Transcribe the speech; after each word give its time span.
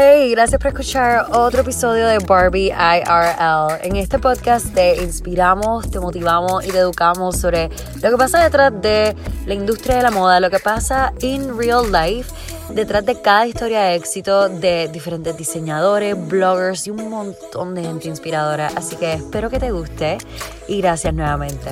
Hey, 0.00 0.30
gracias 0.30 0.60
por 0.60 0.68
escuchar 0.68 1.26
otro 1.32 1.62
episodio 1.62 2.06
de 2.06 2.18
Barbie 2.20 2.68
IRL. 2.68 3.84
En 3.84 3.96
este 3.96 4.20
podcast 4.20 4.72
te 4.72 5.02
inspiramos, 5.02 5.90
te 5.90 5.98
motivamos 5.98 6.64
y 6.64 6.68
te 6.68 6.78
educamos 6.78 7.36
sobre 7.36 7.68
lo 8.00 8.08
que 8.08 8.16
pasa 8.16 8.44
detrás 8.44 8.80
de 8.80 9.16
la 9.44 9.54
industria 9.54 9.96
de 9.96 10.02
la 10.02 10.12
moda, 10.12 10.38
lo 10.38 10.50
que 10.50 10.60
pasa 10.60 11.12
in 11.20 11.58
real 11.58 11.90
life, 11.90 12.32
detrás 12.68 13.04
de 13.06 13.20
cada 13.20 13.48
historia 13.48 13.80
de 13.80 13.96
éxito 13.96 14.48
de 14.48 14.86
diferentes 14.86 15.36
diseñadores, 15.36 16.14
bloggers 16.28 16.86
y 16.86 16.90
un 16.92 17.10
montón 17.10 17.74
de 17.74 17.82
gente 17.82 18.06
inspiradora. 18.06 18.70
Así 18.76 18.94
que 18.94 19.14
espero 19.14 19.50
que 19.50 19.58
te 19.58 19.72
guste 19.72 20.18
y 20.68 20.80
gracias 20.80 21.12
nuevamente. 21.12 21.70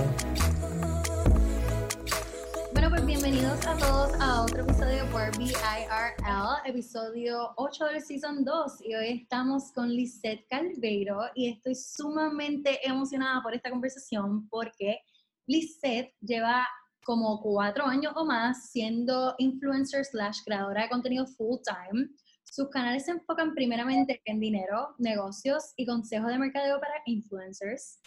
Episodio 6.67 7.53
8 7.59 7.85
del 7.85 8.03
Season 8.03 8.45
2 8.45 8.81
y 8.81 8.95
hoy 8.97 9.09
estamos 9.23 9.71
con 9.73 9.89
Lisette 9.89 10.49
Calveiro 10.49 11.21
y 11.37 11.49
estoy 11.49 11.77
sumamente 11.77 12.81
emocionada 12.83 13.41
por 13.41 13.55
esta 13.55 13.71
conversación 13.71 14.49
porque 14.49 14.99
Lisette 15.47 16.13
lleva 16.21 16.67
como 17.05 17.41
cuatro 17.41 17.87
años 17.87 18.13
o 18.17 18.25
más 18.25 18.69
siendo 18.73 19.37
influencer 19.39 20.05
slash 20.05 20.39
creadora 20.45 20.83
de 20.83 20.89
contenido 20.89 21.25
full 21.25 21.59
time. 21.65 22.09
Sus 22.43 22.69
canales 22.69 23.05
se 23.05 23.13
enfocan 23.13 23.55
primeramente 23.55 24.21
en 24.25 24.41
dinero, 24.41 24.97
negocios 24.99 25.73
y 25.77 25.87
consejos 25.87 26.33
de 26.33 26.39
mercadeo 26.39 26.81
para 26.81 26.95
influencers. 27.05 28.01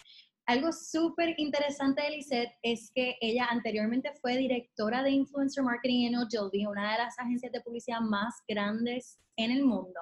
Algo 0.50 0.72
súper 0.72 1.36
interesante 1.38 2.02
de 2.02 2.10
Lisette 2.10 2.50
es 2.60 2.90
que 2.92 3.16
ella 3.20 3.46
anteriormente 3.52 4.10
fue 4.20 4.36
directora 4.36 5.00
de 5.04 5.12
Influencer 5.12 5.62
Marketing 5.62 6.08
en 6.08 6.16
Ogilvy, 6.16 6.66
una 6.66 6.90
de 6.90 6.98
las 6.98 7.16
agencias 7.20 7.52
de 7.52 7.60
publicidad 7.60 8.00
más 8.00 8.34
grandes 8.48 9.20
en 9.36 9.52
el 9.52 9.64
mundo, 9.64 10.00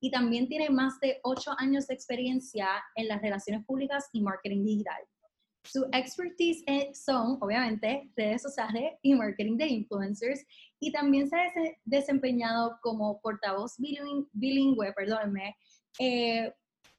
y 0.00 0.10
también 0.10 0.48
tiene 0.48 0.70
más 0.70 0.98
de 0.98 1.20
ocho 1.22 1.52
años 1.58 1.86
de 1.86 1.94
experiencia 1.94 2.66
en 2.96 3.06
las 3.06 3.22
relaciones 3.22 3.64
públicas 3.64 4.08
y 4.12 4.22
marketing 4.22 4.64
digital. 4.64 5.04
Su 5.62 5.84
expertise 5.92 6.64
son, 6.92 7.38
obviamente, 7.40 8.10
redes 8.16 8.42
sociales 8.42 8.94
y 9.02 9.14
marketing 9.14 9.56
de 9.56 9.68
influencers, 9.68 10.44
y 10.80 10.90
también 10.90 11.28
se 11.28 11.36
ha 11.36 11.52
desempeñado 11.84 12.76
como 12.82 13.20
portavoz 13.20 13.76
bilingüe, 13.78 14.92
perdónenme, 14.94 15.56
eh, 16.00 16.52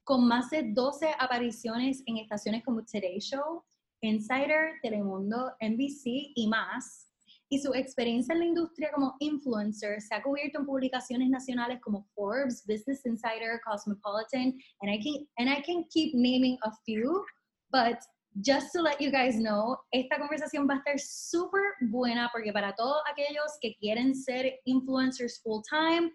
con 0.07 0.25
más 0.25 0.49
de 0.49 0.71
12 0.71 1.15
apariciones 1.19 2.01
en 2.05 2.15
estaciones 2.15 2.63
como 2.63 2.81
Today 2.85 3.19
Show, 3.19 3.61
Insider, 4.01 4.79
Telemundo, 4.81 5.51
NBC 5.59 6.31
y 6.33 6.47
más. 6.47 7.09
Y 7.49 7.59
su 7.59 7.73
experiencia 7.73 8.31
en 8.31 8.39
la 8.39 8.45
industria 8.45 8.89
como 8.93 9.17
influencer 9.19 10.01
se 10.01 10.15
ha 10.15 10.23
cubierto 10.23 10.59
en 10.59 10.65
publicaciones 10.65 11.29
nacionales 11.29 11.81
como 11.81 12.07
Forbes, 12.15 12.63
Business 12.65 13.05
Insider, 13.05 13.59
Cosmopolitan, 13.65 14.57
and 14.79 14.89
I 14.89 14.97
can, 14.97 15.27
and 15.37 15.49
I 15.49 15.61
can 15.61 15.83
keep 15.89 16.13
naming 16.13 16.57
a 16.63 16.71
few, 16.85 17.25
but 17.69 17.97
just 18.41 18.71
to 18.73 18.81
let 18.81 19.01
you 19.01 19.11
guys 19.11 19.35
know, 19.35 19.77
esta 19.91 20.17
conversación 20.17 20.69
va 20.69 20.75
a 20.75 20.77
estar 20.77 20.97
súper 20.99 21.63
buena 21.89 22.29
porque 22.31 22.53
para 22.53 22.73
todos 22.75 23.01
aquellos 23.11 23.57
que 23.61 23.75
quieren 23.75 24.15
ser 24.15 24.57
influencers 24.63 25.41
full 25.43 25.61
time, 25.69 26.13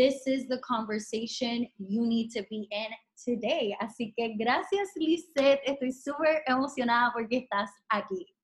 this 0.00 0.26
is 0.26 0.48
the 0.48 0.56
conversation 0.64 1.68
you 1.76 2.06
need 2.06 2.30
to 2.30 2.42
be 2.48 2.66
in 2.72 2.90
today. 3.22 3.76
Así 3.82 4.14
que 4.16 4.34
gracias, 4.38 4.88
Lisette. 4.96 5.60
Estoy 5.66 5.92
súper 5.92 6.42
emocionada 6.46 7.12
porque 7.12 7.44
estás 7.44 7.70
aquí. 7.90 8.34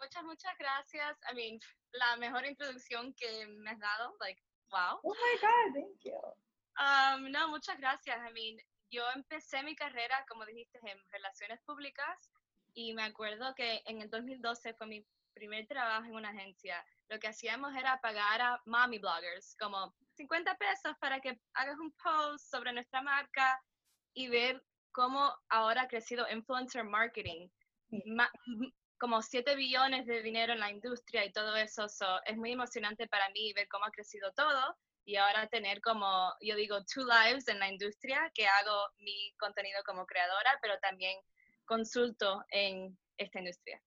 Muchas, 0.00 0.24
muchas 0.24 0.56
gracias. 0.58 1.18
I 1.30 1.34
mean, 1.34 1.60
la 1.92 2.16
mejor 2.16 2.46
introducción 2.46 3.12
que 3.18 3.46
me 3.46 3.70
has 3.70 3.78
dado. 3.78 4.16
Like, 4.20 4.40
wow. 4.70 4.98
Oh 5.04 5.14
my 5.14 5.36
God, 5.42 5.74
thank 5.74 6.00
you. 6.04 6.18
Um, 6.78 7.30
no, 7.30 7.48
muchas 7.48 7.76
gracias. 7.78 8.16
I 8.16 8.32
mean, 8.32 8.56
yo 8.90 9.02
empecé 9.14 9.62
mi 9.62 9.76
carrera, 9.76 10.24
como 10.26 10.46
dijiste, 10.46 10.78
en 10.82 10.98
relaciones 11.12 11.60
públicas 11.66 12.30
y 12.72 12.94
me 12.94 13.02
acuerdo 13.02 13.54
que 13.54 13.82
en 13.84 14.00
el 14.00 14.08
2012 14.08 14.72
fue 14.72 14.86
mi 14.86 15.06
primer 15.34 15.66
trabajo 15.66 16.06
en 16.06 16.14
una 16.14 16.30
agencia. 16.30 16.82
Lo 17.08 17.18
que 17.18 17.28
hacíamos 17.28 17.74
era 17.76 18.00
pagar 18.00 18.40
a 18.40 18.60
mommy 18.66 18.98
bloggers, 18.98 19.56
como 19.58 19.94
50 20.16 20.56
pesos 20.56 20.96
para 21.00 21.20
que 21.20 21.38
hagas 21.54 21.78
un 21.78 21.92
post 21.92 22.50
sobre 22.50 22.72
nuestra 22.72 23.02
marca 23.02 23.60
y 24.14 24.28
ver 24.28 24.62
cómo 24.92 25.32
ahora 25.48 25.82
ha 25.82 25.88
crecido 25.88 26.26
influencer 26.30 26.84
marketing. 26.84 27.48
como 28.98 29.20
7 29.20 29.54
billones 29.56 30.06
de 30.06 30.22
dinero 30.22 30.54
en 30.54 30.60
la 30.60 30.70
industria 30.70 31.24
y 31.24 31.32
todo 31.32 31.54
eso. 31.56 31.86
es 32.24 32.36
muy 32.36 32.52
emocionante 32.52 33.06
para 33.08 33.28
mí 33.30 33.52
ver 33.52 33.68
cómo 33.68 33.84
ha 33.84 33.90
crecido 33.90 34.32
todo 34.32 34.76
y 35.04 35.16
ahora 35.16 35.46
tener 35.48 35.80
como, 35.80 36.32
yo 36.40 36.56
digo, 36.56 36.82
two 36.84 37.04
lives 37.04 37.46
en 37.46 37.60
la 37.60 37.68
industria, 37.68 38.30
que 38.34 38.46
hago 38.46 38.88
mi 38.98 39.32
contenido 39.38 39.80
como 39.84 40.04
creadora, 40.04 40.58
pero 40.60 40.78
también 40.80 41.16
consulto 41.64 42.44
en 42.50 42.98
esta 43.16 43.38
industria. 43.38 43.80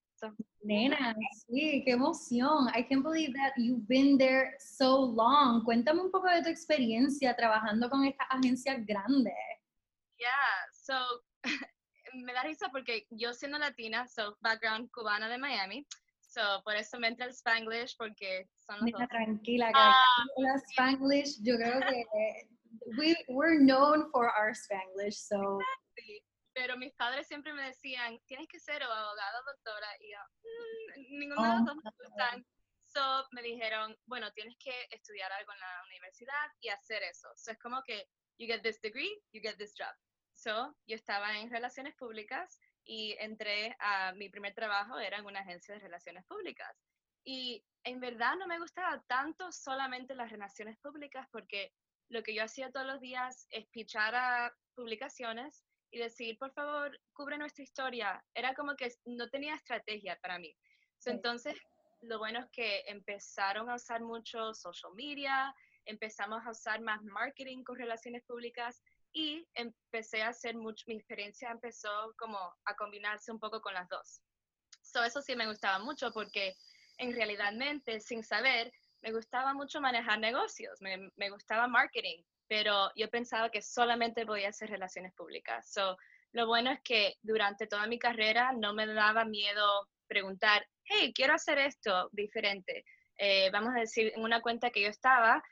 Nena, 0.62 1.16
sí, 1.48 1.84
qué 1.86 1.94
emoción. 1.94 2.68
I 2.76 2.84
can't 2.84 3.04
believe 3.04 3.34
that 3.34 3.54
you've 3.58 3.88
been 3.88 4.18
there 4.18 4.56
so 4.60 5.00
long. 5.00 5.64
Cuéntame 5.64 6.02
un 6.02 6.12
poco 6.12 6.28
de 6.28 6.44
tu 6.44 6.50
experiencia 6.50 7.36
trabajando 7.36 7.90
con 7.90 8.06
esta 8.06 8.26
agencia 8.30 8.76
grande. 8.76 9.34
Yeah, 10.18 10.68
so 10.74 10.94
me 12.14 12.34
da 12.34 12.44
risa 12.44 12.70
porque 12.72 13.08
yo 13.12 13.34
siendo 13.34 13.58
latina, 13.58 14.06
so 14.08 14.36
background 14.42 14.90
cubana 14.92 15.30
de 15.30 15.38
Miami, 15.38 15.86
so 16.20 16.62
por 16.66 16.76
eso 16.76 17.00
me 17.00 17.08
entra 17.08 17.26
el 17.26 17.34
Spanglish 17.34 17.96
porque 17.98 18.50
son 18.58 18.80
los 18.82 18.92
dos. 18.92 19.08
Tranquila, 19.10 19.72
que 19.72 19.80
uh, 19.80 20.42
la 20.44 20.58
Spanglish, 20.72 21.40
yo 21.42 21.56
creo 21.56 21.80
que 21.80 22.06
we, 22.98 23.16
we're 23.30 23.60
known 23.60 24.10
for 24.12 24.30
our 24.38 24.54
Spanglish, 24.54 25.16
so 25.16 25.60
pero 26.60 26.76
mis 26.76 26.94
padres 26.94 27.26
siempre 27.26 27.54
me 27.54 27.68
decían, 27.68 28.20
tienes 28.26 28.46
que 28.50 28.60
ser 28.60 28.84
o 28.84 28.92
abogada 28.92 29.40
o 29.40 29.44
doctora, 29.46 29.88
y 30.02 30.12
yo, 30.12 30.20
mm, 30.44 31.18
ninguno 31.18 31.42
de 31.42 31.50
los 31.56 31.66
dos 31.66 31.76
me 31.78 31.92
gustan. 32.04 32.46
So, 32.84 33.28
me 33.32 33.42
dijeron, 33.42 33.98
bueno, 34.06 34.30
tienes 34.34 34.58
que 34.58 34.74
estudiar 34.92 35.32
algo 35.32 35.54
en 35.54 35.60
la 35.62 35.84
universidad 35.86 36.52
y 36.60 36.68
hacer 36.68 37.02
eso. 37.04 37.30
So, 37.38 37.52
es 37.52 37.60
como 37.60 37.82
que, 37.84 38.10
you 38.38 38.46
get 38.46 38.62
this 38.62 38.82
degree, 38.82 39.24
you 39.32 39.40
get 39.42 39.56
this 39.56 39.74
job. 39.74 39.96
So, 40.34 40.76
yo 40.86 40.98
estaba 40.98 41.38
en 41.38 41.50
relaciones 41.50 41.96
públicas 41.96 42.60
y 42.84 43.16
entré 43.20 43.78
a 43.80 44.12
mi 44.12 44.28
primer 44.28 44.54
trabajo, 44.54 45.00
era 45.00 45.20
en 45.20 45.26
una 45.26 45.40
agencia 45.40 45.76
de 45.76 45.80
relaciones 45.80 46.26
públicas. 46.26 46.76
Y 47.24 47.64
en 47.86 48.02
verdad 48.02 48.36
no 48.36 48.48
me 48.48 48.60
gustaba 48.60 49.02
tanto 49.08 49.50
solamente 49.54 50.14
las 50.14 50.30
relaciones 50.30 50.78
públicas 50.80 51.26
porque 51.32 51.72
lo 52.10 52.22
que 52.22 52.34
yo 52.34 52.44
hacía 52.44 52.70
todos 52.70 52.86
los 52.86 53.00
días 53.00 53.48
es 53.50 53.66
pichar 53.68 54.14
a 54.16 54.54
publicaciones 54.76 55.64
y 55.92 56.00
decir, 56.00 56.38
por 56.38 56.52
favor, 56.54 57.00
cubre 57.14 57.38
nuestra 57.38 57.64
historia. 57.64 58.24
Era 58.34 58.54
como 58.54 58.76
que 58.76 58.92
no 59.06 59.30
tenía 59.30 59.56
estrategia 59.56 60.18
para 60.22 60.40
mí. 60.40 60.56
Entonces, 61.06 61.56
lo 62.02 62.18
bueno 62.18 62.40
es 62.40 62.50
que 62.52 62.84
empezaron 62.88 63.70
a 63.70 63.76
usar 63.76 64.02
mucho 64.02 64.54
social 64.54 64.94
media, 64.96 65.54
empezamos 65.86 66.46
a 66.46 66.52
usar 66.52 66.82
más 66.82 67.02
marketing 67.04 67.64
con 67.64 67.78
relaciones 67.78 68.24
públicas 68.24 68.82
y 69.12 69.48
empecé 69.56 70.22
a 70.22 70.30
hacer 70.30 70.56
mucho, 70.56 70.86
mi 70.88 70.96
experiencia 70.96 71.50
empezó 71.50 72.14
como 72.18 72.38
a 72.66 72.76
combinarse 72.76 73.32
un 73.32 73.40
poco 73.40 73.62
con 73.62 73.74
las 73.74 73.88
dos. 73.90 74.22
So, 74.82 75.04
eso 75.04 75.22
sí 75.22 75.36
me 75.36 75.48
gustaba 75.48 75.80
mucho 75.80 76.12
porque 76.12 76.56
en 76.98 77.14
realidad, 77.14 77.54
sin 78.00 78.24
saber, 78.24 78.72
me 79.02 79.12
gustaba 79.12 79.54
mucho 79.54 79.82
manejar 79.82 80.20
negocios, 80.20 80.82
me, 80.82 81.10
me 81.16 81.30
gustaba 81.30 81.68
marketing, 81.68 82.22
pero 82.50 82.92
yo 82.96 83.10
pensaba 83.10 83.50
que 83.52 83.62
solamente 83.62 84.26
podía 84.26 84.50
hacer 84.50 84.70
relaciones 84.70 85.14
públicas. 85.14 85.72
So, 85.72 85.96
lo 86.34 86.48
bueno 86.48 86.72
es 86.72 86.82
que 86.84 87.16
durante 87.22 87.68
toda 87.68 87.88
mi 87.88 88.00
carrera 88.00 88.52
no 88.54 88.74
me 88.74 88.88
daba 88.88 89.24
miedo 89.24 89.88
preguntar, 90.08 90.68
hey, 90.84 91.14
quiero 91.14 91.36
hacer 91.36 91.60
esto 91.60 92.10
diferente. 92.12 92.84
Eh, 93.18 93.50
vamos 93.52 93.76
a 93.76 93.82
decir, 93.82 94.12
en 94.16 94.24
una 94.24 94.42
cuenta 94.42 94.72
que 94.72 94.82
yo 94.82 94.90
estaba, 94.90 95.44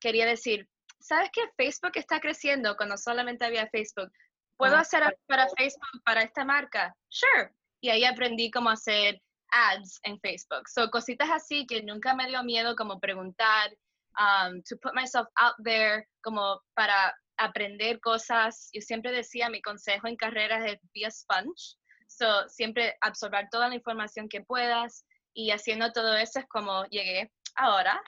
quería 0.00 0.26
decir, 0.26 0.66
¿sabes 0.98 1.30
que 1.30 1.42
Facebook 1.56 1.92
está 1.94 2.20
creciendo 2.20 2.76
cuando 2.76 2.96
solamente 2.96 3.44
había 3.44 3.68
Facebook? 3.68 4.10
¿Puedo 4.56 4.76
ah, 4.76 4.80
hacer 4.80 5.02
para 5.26 5.46
Facebook, 5.58 6.02
para 6.04 6.22
esta 6.22 6.44
marca? 6.44 6.96
Sure. 7.08 7.52
Y 7.82 7.90
ahí 7.90 8.04
aprendí 8.04 8.50
cómo 8.50 8.70
hacer 8.70 9.20
ads 9.50 10.00
en 10.04 10.18
Facebook. 10.20 10.68
So, 10.68 10.90
cositas 10.90 11.28
así 11.30 11.66
que 11.66 11.82
nunca 11.82 12.14
me 12.14 12.28
dio 12.28 12.42
miedo 12.42 12.74
como 12.76 12.98
preguntar 12.98 13.76
um, 14.18 14.62
to 14.68 14.76
put 14.76 14.94
myself 14.94 15.26
out 15.40 15.54
there, 15.64 16.06
como 16.22 16.60
para 16.74 17.14
aprender 17.38 18.00
cosas. 18.00 18.70
Yo 18.72 18.80
siempre 18.80 19.12
decía, 19.12 19.50
mi 19.50 19.60
consejo 19.60 20.08
en 20.08 20.16
carreras 20.16 20.64
es 20.66 20.78
be 20.94 21.04
a 21.04 21.10
sponge. 21.10 21.76
So, 22.08 22.48
siempre 22.48 22.96
absorber 23.00 23.48
toda 23.50 23.68
la 23.68 23.74
información 23.74 24.28
que 24.28 24.40
puedas 24.42 25.04
y 25.34 25.50
haciendo 25.50 25.92
todo 25.92 26.16
eso 26.16 26.40
es 26.40 26.46
como 26.46 26.84
llegué 26.86 27.30
ahora. 27.56 28.00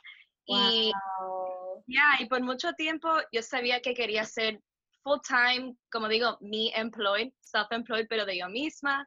Y, 0.46 0.92
yeah, 1.86 2.16
y 2.20 2.26
por 2.26 2.40
mucho 2.42 2.72
tiempo 2.72 3.08
yo 3.32 3.42
sabía 3.42 3.80
que 3.80 3.92
quería 3.92 4.24
ser 4.24 4.60
full 5.02 5.18
time, 5.26 5.74
como 5.92 6.08
digo, 6.08 6.38
me 6.40 6.70
employed, 6.74 7.30
self-employed, 7.40 8.06
pero 8.08 8.24
de 8.24 8.38
yo 8.38 8.48
misma. 8.48 9.06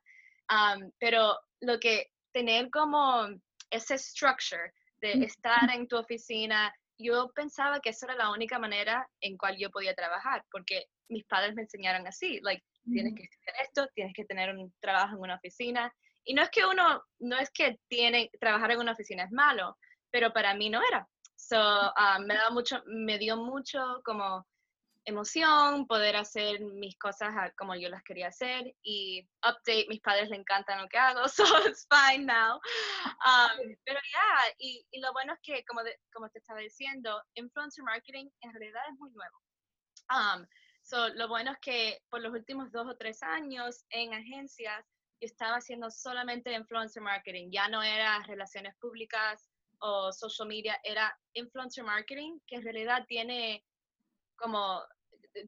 Um, 0.51 0.92
pero 1.00 1.39
lo 1.62 1.80
que 1.80 2.12
tener 2.33 2.69
como 2.69 3.27
ese 3.71 3.98
structure 3.98 4.71
de 5.01 5.24
estar 5.25 5.69
en 5.74 5.88
tu 5.88 5.98
oficina 5.98 6.71
yo 7.03 7.31
pensaba 7.33 7.80
que 7.80 7.89
esa 7.89 8.07
era 8.07 8.15
la 8.15 8.31
única 8.31 8.59
manera 8.59 9.07
en 9.21 9.38
cual 9.38 9.57
yo 9.57 9.69
podía 9.69 9.94
trabajar, 9.94 10.44
porque 10.51 10.86
mis 11.09 11.25
padres 11.25 11.56
me 11.56 11.63
enseñaron 11.63 12.07
así, 12.07 12.39
like, 12.42 12.63
tienes 12.86 13.13
que 13.15 13.24
estudiar 13.24 13.56
esto, 13.63 13.88
tienes 13.94 14.13
que 14.15 14.25
tener 14.25 14.56
un 14.56 14.74
trabajo 14.80 15.15
en 15.15 15.21
una 15.21 15.36
oficina. 15.36 15.94
Y 16.24 16.33
no 16.33 16.42
es 16.42 16.50
que 16.50 16.65
uno, 16.65 17.03
no 17.19 17.38
es 17.38 17.50
que 17.51 17.80
tiene, 17.88 18.30
trabajar 18.39 18.71
en 18.71 18.80
una 18.80 18.94
oficina 18.94 19.24
es 19.24 19.31
malo, 19.31 19.77
pero 20.12 20.31
para 20.33 20.53
mí 20.56 20.69
no 20.69 20.81
era. 20.88 21.07
So, 21.36 21.57
ah, 21.57 22.19
me, 22.19 22.36
daba 22.36 22.51
mucho, 22.51 22.81
me 22.86 23.18
dio 23.18 23.38
mucho 23.38 24.01
como 24.03 24.45
emoción 25.06 25.88
poder 25.88 26.15
hacer 26.15 26.62
mis 26.62 26.98
cosas 26.98 27.33
como 27.57 27.75
yo 27.75 27.89
las 27.89 28.03
quería 28.03 28.27
hacer 28.27 28.75
y 28.83 29.27
update, 29.39 29.88
mis 29.89 30.01
padres 30.01 30.30
le 30.30 30.36
encantan 30.36 30.81
lo 30.81 30.88
que 30.88 30.98
hago, 30.98 31.27
so 31.27 31.44
it's 31.68 31.88
fine 31.89 32.25
now. 32.25 32.59
Um, 33.25 33.75
pero 33.86 34.00
ya, 34.13 34.56
y, 34.59 34.86
y, 34.92 35.00
lo 35.00 35.12
bueno 35.13 35.33
es 35.33 35.39
que, 35.42 35.63
como, 35.65 35.81
como 36.13 36.30
te 36.30 36.39
estaba 36.39 36.59
diciendo, 36.59 37.21
influencer 37.36 37.83
marketing 37.83 38.30
en 38.42 38.53
realidad 38.53 38.81
es 38.92 39.00
muy 39.00 39.12
nuevo. 39.12 39.38
Um, 40.09 40.45
so, 40.83 41.09
lo 41.09 41.27
bueno 41.27 41.51
es 41.51 41.57
que 41.62 42.01
por 42.09 42.21
los 42.21 42.33
últimos 42.33 42.71
dos 42.71 42.88
o 42.88 42.98
tres 42.98 43.24
años 43.24 43.86
en 43.89 44.13
agencias 44.13 44.86
yo 45.19 45.27
estaba 45.27 45.57
haciendo 45.57 45.89
solamente 45.89 46.51
influencer 46.53 47.01
marketing, 47.01 47.50
ya 47.51 47.68
no 47.68 47.81
era 47.83 48.24
relaciones 48.24 48.75
públicas 48.77 49.51
o 49.80 50.12
social 50.12 50.48
media, 50.48 50.80
era 50.83 51.15
influencer 51.33 51.83
marketing, 51.83 52.39
que 52.48 52.56
en 52.56 52.63
realidad 52.63 53.06
tiene 53.07 53.63
como 54.41 54.83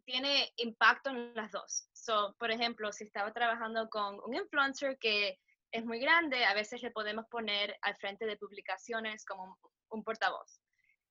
tiene 0.05 0.53
impacto 0.57 1.09
en 1.09 1.33
las 1.35 1.51
dos. 1.51 1.89
So, 1.93 2.35
por 2.39 2.51
ejemplo, 2.51 2.91
si 2.91 3.05
estaba 3.05 3.33
trabajando 3.33 3.89
con 3.89 4.19
un 4.23 4.35
influencer 4.35 4.97
que 4.99 5.39
es 5.71 5.83
muy 5.83 5.99
grande, 5.99 6.45
a 6.45 6.53
veces 6.53 6.81
le 6.81 6.91
podemos 6.91 7.25
poner 7.27 7.77
al 7.81 7.95
frente 7.95 8.25
de 8.25 8.37
publicaciones 8.37 9.25
como 9.25 9.57
un, 9.89 10.03
portavoz. 10.03 10.61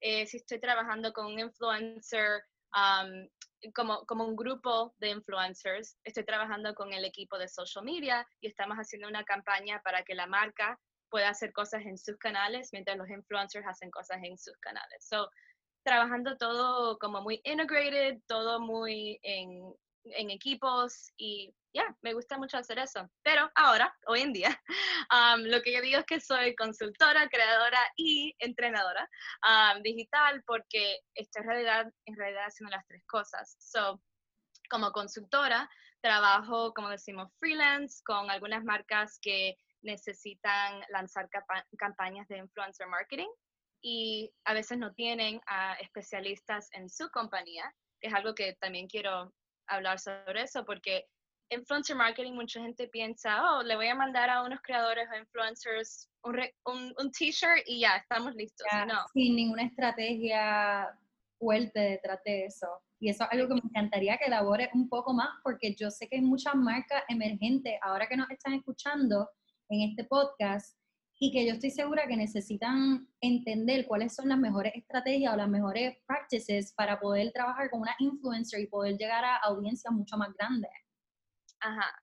Eh, 0.00 0.26
si 0.26 0.38
estoy 0.38 0.60
trabajando 0.60 1.12
con 1.12 1.26
un 1.26 1.38
influencer, 1.38 2.44
um, 2.74 3.28
como, 3.74 4.04
como 4.06 4.24
un 4.24 4.36
grupo 4.36 4.94
de 4.98 5.10
influencers, 5.10 5.96
estoy 6.04 6.24
trabajando 6.24 6.74
con 6.74 6.92
el 6.92 7.04
equipo 7.04 7.38
de 7.38 7.48
social 7.48 7.84
media 7.84 8.26
y 8.40 8.48
estamos 8.48 8.76
haciendo 8.76 9.08
una 9.08 9.24
campaña 9.24 9.80
para 9.82 10.02
que 10.02 10.14
la 10.14 10.26
marca 10.26 10.78
pueda 11.10 11.28
hacer 11.28 11.52
cosas 11.52 11.82
en 11.84 11.98
sus 11.98 12.16
canales 12.16 12.70
mientras 12.72 12.96
los 12.96 13.08
influencers 13.10 13.66
hacen 13.66 13.90
cosas 13.90 14.18
en 14.22 14.38
sus 14.38 14.56
canales. 14.58 15.06
So, 15.06 15.28
trabajando 15.82 16.36
todo 16.36 16.98
como 16.98 17.22
muy 17.22 17.40
integrated, 17.44 18.20
todo 18.26 18.60
muy 18.60 19.18
en, 19.22 19.74
en 20.04 20.30
equipos 20.30 21.12
y 21.16 21.54
ya, 21.74 21.96
me 22.02 22.12
gusta 22.12 22.36
mucho 22.36 22.58
hacer 22.58 22.78
eso. 22.78 23.08
Pero 23.22 23.50
ahora, 23.54 23.96
hoy 24.06 24.20
en 24.20 24.32
día, 24.32 24.60
um, 25.36 25.42
lo 25.44 25.62
que 25.62 25.72
yo 25.72 25.80
digo 25.80 25.98
es 25.98 26.06
que 26.06 26.20
soy 26.20 26.54
consultora, 26.54 27.28
creadora 27.28 27.80
y 27.96 28.34
entrenadora 28.38 29.08
um, 29.46 29.82
digital 29.82 30.42
porque 30.46 31.00
estoy 31.14 31.42
en 31.42 31.48
realidad, 31.48 31.92
en 32.06 32.16
realidad 32.16 32.46
haciendo 32.46 32.76
las 32.76 32.86
tres 32.86 33.02
cosas. 33.06 33.56
So, 33.58 34.02
como 34.68 34.92
consultora, 34.92 35.68
trabajo, 36.02 36.74
como 36.74 36.90
decimos, 36.90 37.30
freelance 37.38 38.02
con 38.04 38.30
algunas 38.30 38.64
marcas 38.64 39.18
que 39.20 39.56
necesitan 39.82 40.82
lanzar 40.90 41.28
campañas 41.76 42.28
de 42.28 42.38
influencer 42.38 42.86
marketing 42.86 43.28
y 43.82 44.32
a 44.44 44.54
veces 44.54 44.78
no 44.78 44.92
tienen 44.94 45.40
a 45.46 45.74
especialistas 45.74 46.68
en 46.72 46.88
su 46.88 47.08
compañía, 47.10 47.74
que 48.00 48.08
es 48.08 48.14
algo 48.14 48.34
que 48.34 48.54
también 48.60 48.86
quiero 48.86 49.32
hablar 49.66 49.98
sobre 49.98 50.42
eso, 50.42 50.64
porque 50.64 51.06
influencer 51.50 51.96
marketing 51.96 52.32
mucha 52.32 52.60
gente 52.60 52.88
piensa, 52.88 53.42
oh, 53.44 53.62
le 53.62 53.76
voy 53.76 53.88
a 53.88 53.94
mandar 53.94 54.30
a 54.30 54.42
unos 54.42 54.60
creadores 54.62 55.06
o 55.12 55.18
influencers 55.18 56.08
un, 56.24 56.94
un, 56.98 57.10
t-shirt 57.10 57.62
y 57.66 57.80
ya, 57.80 57.96
estamos 57.96 58.34
listos. 58.34 58.66
no. 58.86 59.06
Sin 59.12 59.36
ninguna 59.36 59.64
estrategia 59.64 60.88
fuerte 61.38 61.80
detrás 61.80 62.20
de 62.24 62.46
eso. 62.46 62.68
Y 63.00 63.10
eso 63.10 63.24
es 63.24 63.30
algo 63.32 63.48
que 63.48 63.54
me 63.54 63.68
encantaría 63.68 64.16
que 64.16 64.26
elabore 64.26 64.70
un 64.74 64.88
poco 64.88 65.12
más, 65.12 65.28
porque 65.42 65.74
yo 65.74 65.90
sé 65.90 66.08
que 66.08 66.16
hay 66.16 66.22
muchas 66.22 66.54
marcas 66.54 67.02
emergentes 67.08 67.74
ahora 67.82 68.06
que 68.06 68.16
nos 68.16 68.30
están 68.30 68.54
escuchando 68.54 69.28
en 69.68 69.90
este 69.90 70.04
podcast 70.04 70.78
y 71.24 71.30
que 71.30 71.46
yo 71.46 71.52
estoy 71.52 71.70
segura 71.70 72.08
que 72.08 72.16
necesitan 72.16 73.06
entender 73.20 73.86
cuáles 73.86 74.12
son 74.12 74.28
las 74.28 74.38
mejores 74.38 74.72
estrategias 74.74 75.32
o 75.32 75.36
las 75.36 75.48
mejores 75.48 75.96
practices 76.04 76.74
para 76.74 76.98
poder 76.98 77.30
trabajar 77.30 77.70
con 77.70 77.82
una 77.82 77.94
influencer 78.00 78.58
y 78.58 78.66
poder 78.66 78.96
llegar 78.96 79.24
a 79.24 79.36
audiencias 79.36 79.94
mucho 79.94 80.16
más 80.16 80.34
grandes. 80.34 80.72
Ajá. 81.60 81.94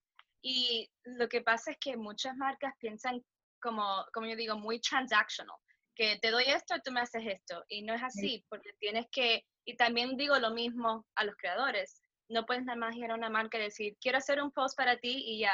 Y 0.41 0.89
lo 1.03 1.27
que 1.27 1.41
pasa 1.41 1.71
es 1.71 1.77
que 1.81 1.97
muchas 1.97 2.33
marcas 2.37 2.73
piensan 2.79 3.21
como, 3.61 4.05
como 4.13 4.25
yo 4.25 4.37
digo, 4.37 4.57
muy 4.57 4.79
transactional, 4.79 5.57
que 5.95 6.17
te 6.21 6.31
doy 6.31 6.45
esto 6.47 6.75
tú 6.81 6.93
me 6.93 7.01
haces 7.01 7.23
esto. 7.25 7.65
Y 7.67 7.81
no 7.81 7.93
es 7.93 8.01
así, 8.01 8.45
porque 8.47 8.69
tienes 8.79 9.05
que, 9.11 9.43
y 9.65 9.75
también 9.75 10.15
digo 10.15 10.39
lo 10.39 10.51
mismo 10.51 11.05
a 11.15 11.25
los 11.25 11.35
creadores, 11.35 12.01
no 12.29 12.45
puedes 12.45 12.63
nada 12.63 12.79
más 12.79 12.95
ir 12.95 13.11
a 13.11 13.15
una 13.15 13.29
marca 13.29 13.57
y 13.57 13.63
decir, 13.63 13.97
quiero 13.99 14.19
hacer 14.19 14.41
un 14.41 14.51
post 14.53 14.77
para 14.77 14.97
ti 14.97 15.25
y 15.25 15.39
ya. 15.39 15.51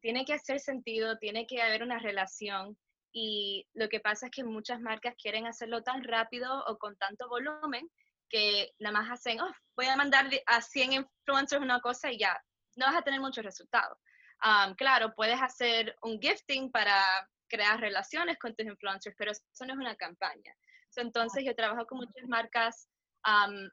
Tiene 0.00 0.24
que 0.24 0.34
hacer 0.34 0.58
sentido, 0.58 1.18
tiene 1.18 1.46
que 1.46 1.62
haber 1.62 1.84
una 1.84 2.00
relación 2.00 2.76
y 3.18 3.66
lo 3.72 3.88
que 3.88 3.98
pasa 3.98 4.26
es 4.26 4.30
que 4.30 4.44
muchas 4.44 4.78
marcas 4.78 5.14
quieren 5.16 5.46
hacerlo 5.46 5.82
tan 5.82 6.04
rápido 6.04 6.62
o 6.66 6.76
con 6.76 6.98
tanto 6.98 7.26
volumen 7.30 7.90
que 8.28 8.74
nada 8.78 8.92
más 8.92 9.10
hacen, 9.10 9.40
oh, 9.40 9.50
voy 9.74 9.86
a 9.86 9.96
mandar 9.96 10.28
a 10.44 10.60
100 10.60 10.92
influencers 10.92 11.62
una 11.62 11.80
cosa 11.80 12.12
y 12.12 12.18
ya, 12.18 12.38
no 12.74 12.84
vas 12.84 12.96
a 12.96 13.00
tener 13.00 13.18
muchos 13.18 13.42
resultados. 13.42 13.96
claro, 14.76 15.14
puedes 15.14 15.40
hacer 15.40 15.96
un 16.02 16.20
gifting 16.20 16.70
para 16.70 17.02
crear 17.48 17.80
relaciones 17.80 18.38
con 18.38 18.54
tus 18.54 18.66
influencers, 18.66 19.16
pero 19.16 19.32
eso 19.32 19.64
no 19.64 19.72
es 19.72 19.78
una 19.78 19.96
campaña. 19.96 20.54
entonces 20.96 21.42
yo 21.42 21.54
trabajo 21.54 21.86
con 21.86 21.96
muchas 21.96 22.28
marcas 22.28 22.90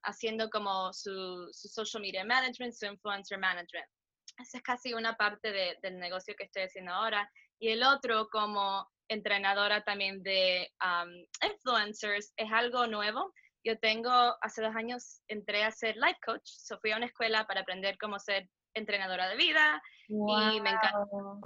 haciendo 0.04 0.50
como 0.50 0.94
su, 0.94 1.50
social 1.52 2.02
media 2.02 2.24
management, 2.24 2.74
su 2.74 2.86
influencer 2.86 3.38
management. 3.40 3.90
Esa 4.38 4.60
es 4.60 4.64
casi 4.64 4.94
una 4.94 5.18
parte 5.18 5.52
del 5.82 6.00
negocio 6.00 6.34
que 6.38 6.46
estoy 6.46 6.64
haciendo 6.64 6.94
ahora. 6.94 7.30
Y 7.60 7.70
el 7.70 7.84
otro 7.84 8.30
como 8.30 8.90
entrenadora 9.14 9.84
también 9.84 10.22
de 10.24 10.72
influencers, 11.42 12.34
es 12.36 12.52
algo 12.52 12.88
nuevo. 12.88 13.34
Yo 13.66 13.80
tengo, 13.80 14.12
hace 14.42 14.62
dos 14.62 14.76
años 14.76 15.22
entré 15.28 15.64
a 15.64 15.72
ser 15.72 15.96
life 15.96 16.20
coach, 16.26 16.46
so 16.46 16.78
fui 16.80 16.92
a 16.92 16.98
una 16.98 17.06
escuela 17.06 17.48
para 17.48 17.62
aprender 17.62 17.98
cómo 17.98 18.20
ser 18.20 18.50
entrenadora 18.74 19.30
de 19.30 19.38
vida 19.38 19.82
y 20.10 20.62
me 20.62 20.72
encantó. 20.72 21.40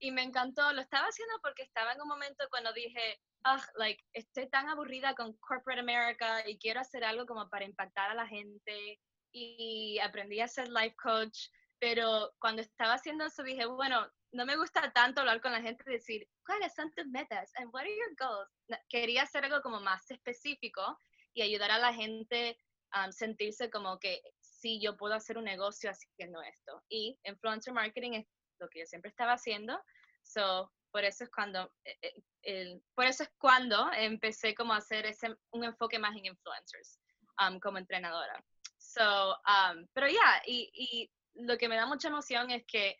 Y 0.00 0.10
me 0.10 0.22
encantó, 0.22 0.72
lo 0.72 0.82
estaba 0.82 1.06
haciendo 1.06 1.34
porque 1.42 1.62
estaba 1.62 1.92
en 1.92 2.02
un 2.02 2.08
momento 2.08 2.44
cuando 2.50 2.72
dije, 2.72 3.20
oh, 3.46 3.60
like, 3.76 4.02
estoy 4.12 4.48
tan 4.50 4.68
aburrida 4.68 5.14
con 5.14 5.34
corporate 5.38 5.80
America 5.80 6.46
y 6.46 6.58
quiero 6.58 6.80
hacer 6.80 7.04
algo 7.04 7.26
como 7.26 7.48
para 7.48 7.64
impactar 7.64 8.10
a 8.10 8.14
la 8.14 8.26
gente 8.26 9.00
y 9.32 9.98
aprendí 10.00 10.40
a 10.40 10.48
ser 10.48 10.68
life 10.68 10.94
coach, 11.02 11.48
pero 11.80 12.32
cuando 12.38 12.62
estaba 12.62 12.94
haciendo 12.94 13.24
eso 13.24 13.42
dije, 13.42 13.66
bueno, 13.66 14.06
no 14.34 14.44
me 14.44 14.56
gusta 14.56 14.92
tanto 14.92 15.20
hablar 15.20 15.40
con 15.40 15.52
la 15.52 15.62
gente 15.62 15.84
y 15.86 15.92
decir, 15.92 16.28
¿cuáles 16.44 16.74
son 16.74 16.92
tus 16.92 17.06
metas? 17.06 17.52
And 17.56 17.72
what 17.72 17.82
are 17.82 17.96
your 17.96 18.16
goals? 18.18 18.48
Quería 18.88 19.22
hacer 19.22 19.44
algo 19.44 19.62
como 19.62 19.80
más 19.80 20.10
específico 20.10 20.98
y 21.32 21.42
ayudar 21.42 21.70
a 21.70 21.78
la 21.78 21.94
gente 21.94 22.58
a 22.90 23.10
sentirse 23.12 23.70
como 23.70 23.98
que 23.98 24.20
sí, 24.40 24.80
yo 24.82 24.96
puedo 24.96 25.14
hacer 25.14 25.38
un 25.38 25.44
negocio 25.44 25.90
haciendo 25.90 26.42
esto. 26.42 26.82
Y 26.88 27.16
influencer 27.22 27.72
marketing 27.72 28.12
es 28.14 28.26
lo 28.58 28.68
que 28.68 28.80
yo 28.80 28.86
siempre 28.86 29.08
estaba 29.08 29.34
haciendo. 29.34 29.80
So, 30.22 30.72
por 30.90 31.04
eso 31.04 31.24
es 31.24 31.30
cuando, 31.30 31.72
eh, 31.84 32.14
eh, 32.42 32.80
por 32.94 33.04
eso 33.04 33.22
es 33.22 33.30
cuando 33.38 33.88
empecé 33.92 34.54
como 34.54 34.72
a 34.72 34.78
hacer 34.78 35.06
ese, 35.06 35.32
un 35.52 35.64
enfoque 35.64 35.98
más 35.98 36.16
en 36.16 36.26
influencers 36.26 36.98
um, 37.40 37.60
como 37.60 37.78
entrenadora. 37.78 38.44
So, 38.78 39.30
um, 39.34 39.86
pero 39.92 40.08
ya, 40.08 40.42
y, 40.44 40.70
y 40.72 41.10
lo 41.46 41.56
que 41.56 41.68
me 41.68 41.76
da 41.76 41.86
mucha 41.86 42.08
emoción 42.08 42.50
es 42.50 42.64
que 42.66 42.96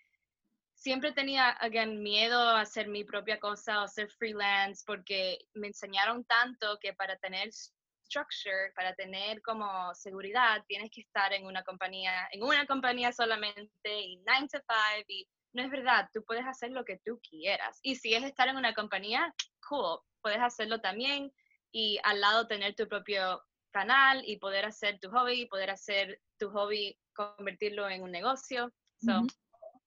siempre 0.85 1.13
tenía, 1.13 1.49
again, 1.49 2.03
miedo 2.03 2.39
a 2.39 2.61
hacer 2.61 2.89
mi 2.89 3.05
propia 3.05 3.41
cosa 3.41 3.83
o 3.83 3.89
ser 3.89 4.11
freelance 4.11 4.85
porque 4.87 5.39
me 5.55 5.69
enseñaron 5.69 6.25
tanto 6.25 6.79
que 6.79 6.93
para 6.93 7.17
tener 7.17 7.51
structure, 7.55 8.71
para 8.77 8.95
tener 8.95 9.41
como 9.41 9.95
seguridad, 9.95 10.63
tienes 10.69 10.91
que 10.91 11.01
estar 11.01 11.33
en 11.33 11.47
una 11.47 11.63
compañía, 11.63 12.29
en 12.33 12.43
una 12.43 12.67
compañía 12.67 13.13
solamente 13.13 13.99
y 13.99 14.19
9 14.27 14.49
to 14.53 14.59
5 14.59 15.05
y 15.09 15.27
no 15.55 15.63
es 15.63 15.71
verdad, 15.71 16.11
tú 16.13 16.23
puedes 16.23 16.47
hacer 16.47 16.71
lo 16.71 16.85
que 16.85 17.01
tú 17.03 17.19
quieras. 17.27 17.79
Y 17.81 17.97
si 17.97 18.13
es 18.13 18.23
estar 18.23 18.49
en 18.49 18.57
una 18.59 18.75
compañía, 18.75 19.35
cool, 19.67 20.01
puedes 20.21 20.43
hacerlo 20.43 20.83
también 20.83 21.33
y 21.73 21.99
al 22.05 22.21
lado 22.21 22.47
tener 22.47 22.75
tu 22.75 22.87
propio 22.87 23.43
canal 23.71 24.23
y 24.27 24.37
poder 24.37 24.67
hacer 24.67 25.01
tu 25.01 25.09
hobby, 25.09 25.47
poder 25.47 25.71
hacer 25.71 26.21
tu 26.39 26.51
hobby, 26.51 26.95
convertirlo 27.15 27.89
en 27.89 28.03
un 28.03 28.11
negocio. 28.11 28.71
So, 29.01 29.23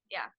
yeah. 0.10 0.37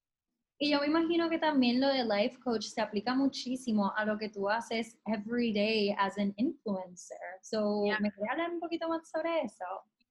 Y 0.61 0.71
yo 0.71 0.81
me 0.81 0.88
imagino 0.88 1.31
que 1.31 1.38
también 1.38 1.81
lo 1.81 1.87
de 1.87 2.05
life 2.05 2.37
coach 2.41 2.65
se 2.65 2.81
aplica 2.81 3.15
muchísimo 3.15 3.95
a 3.97 4.05
lo 4.05 4.19
que 4.19 4.29
tú 4.29 4.50
haces 4.50 4.99
every 5.07 5.53
day 5.53 5.95
as 5.97 6.19
an 6.19 6.35
influencer. 6.37 7.17
So, 7.43 7.85
¿me 8.00 8.11
quería 8.11 8.33
hablar 8.33 8.50
un 8.50 8.59
poquito 8.59 8.88
más 8.88 9.09
sobre 9.09 9.43
eso? 9.43 9.65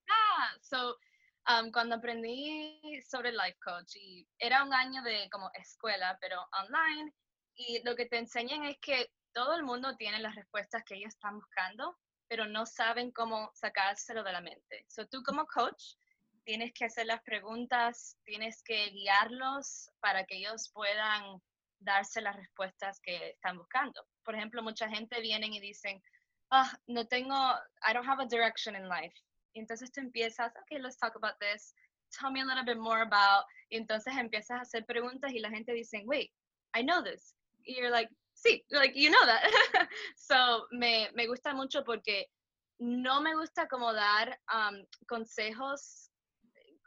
Ah, 0.10 0.50
so, 0.62 0.96
um, 1.50 1.70
cuando 1.72 1.96
aprendí 1.96 2.80
sobre 3.10 3.34
life 3.34 3.58
coach, 3.62 3.98
y 3.98 4.26
era 4.40 4.64
un 4.64 4.74
año 4.74 5.02
de 5.04 5.30
como 5.32 5.52
escuela, 5.54 6.18
pero 6.22 6.40
online, 6.62 7.14
y 7.56 7.82
lo 7.84 7.98
que 7.98 8.06
te 8.06 8.18
enseñan 8.18 8.64
es 8.64 8.78
que 8.80 9.12
todo 9.34 9.54
el 9.54 9.64
mundo 9.64 9.98
tiene 9.98 10.20
las 10.20 10.36
respuestas 10.36 10.84
que 10.86 10.96
ellos 10.96 11.14
están 11.14 11.36
buscando, 11.36 11.98
pero 12.30 12.46
no 12.46 12.66
saben 12.66 13.12
cómo 13.12 13.52
sacárselo 13.54 14.24
de 14.24 14.32
la 14.32 14.40
mente. 14.40 14.86
So, 14.88 15.06
tú 15.08 15.22
como 15.24 15.46
coach 15.46 15.96
tienes 16.48 16.72
que 16.72 16.86
hacer 16.86 17.06
las 17.06 17.22
preguntas, 17.24 18.18
tienes 18.24 18.64
que 18.64 18.90
guiarlos 18.92 19.92
para 20.00 20.24
que 20.24 20.38
ellos 20.38 20.72
puedan 20.74 21.42
darse 21.78 22.22
las 22.22 22.38
respuestas 22.38 23.02
que 23.02 23.32
están 23.32 23.58
buscando. 23.58 24.02
Por 24.24 24.34
ejemplo, 24.34 24.64
mucha 24.64 24.88
gente 24.88 25.20
viene 25.20 25.48
y 25.48 25.60
dicen, 25.60 26.02
ah, 26.52 26.72
no 26.88 27.06
tengo, 27.06 27.36
I 27.86 27.94
don't 27.94 28.08
have 28.08 28.24
a 28.24 28.26
direction 28.26 28.78
in 28.78 28.88
life. 28.88 29.14
Y 29.54 29.60
entonces 29.60 29.92
tú 29.92 30.00
empiezas, 30.00 30.54
okay, 30.64 30.80
let's 30.80 30.98
talk 30.98 31.18
about 31.18 31.38
this. 31.42 31.76
Tell 32.18 32.32
me 32.32 32.40
a 32.40 32.46
little 32.46 32.64
bit 32.64 32.82
more 32.82 33.02
about. 33.02 33.44
Y 33.70 33.76
entonces 33.76 34.16
empiezas 34.16 34.60
a 34.60 34.62
hacer 34.62 34.86
preguntas 34.86 35.34
y 35.34 35.40
la 35.40 35.50
gente 35.50 35.74
dice, 35.74 36.02
wait, 36.06 36.32
I 36.74 36.82
know 36.82 37.04
this. 37.04 37.36
Y 37.66 37.76
you're 37.76 37.92
like, 37.92 38.10
sí, 38.34 38.64
like, 38.72 38.98
you 38.98 39.10
know 39.10 39.26
that. 39.26 39.44
so, 40.16 40.66
me, 40.72 41.10
me 41.14 41.28
gusta 41.28 41.54
mucho 41.54 41.84
porque 41.84 42.30
no 42.80 43.20
me 43.20 43.36
gusta 43.36 43.68
como 43.68 43.92
dar 43.92 44.40
um, 44.54 44.86
consejos 45.10 46.07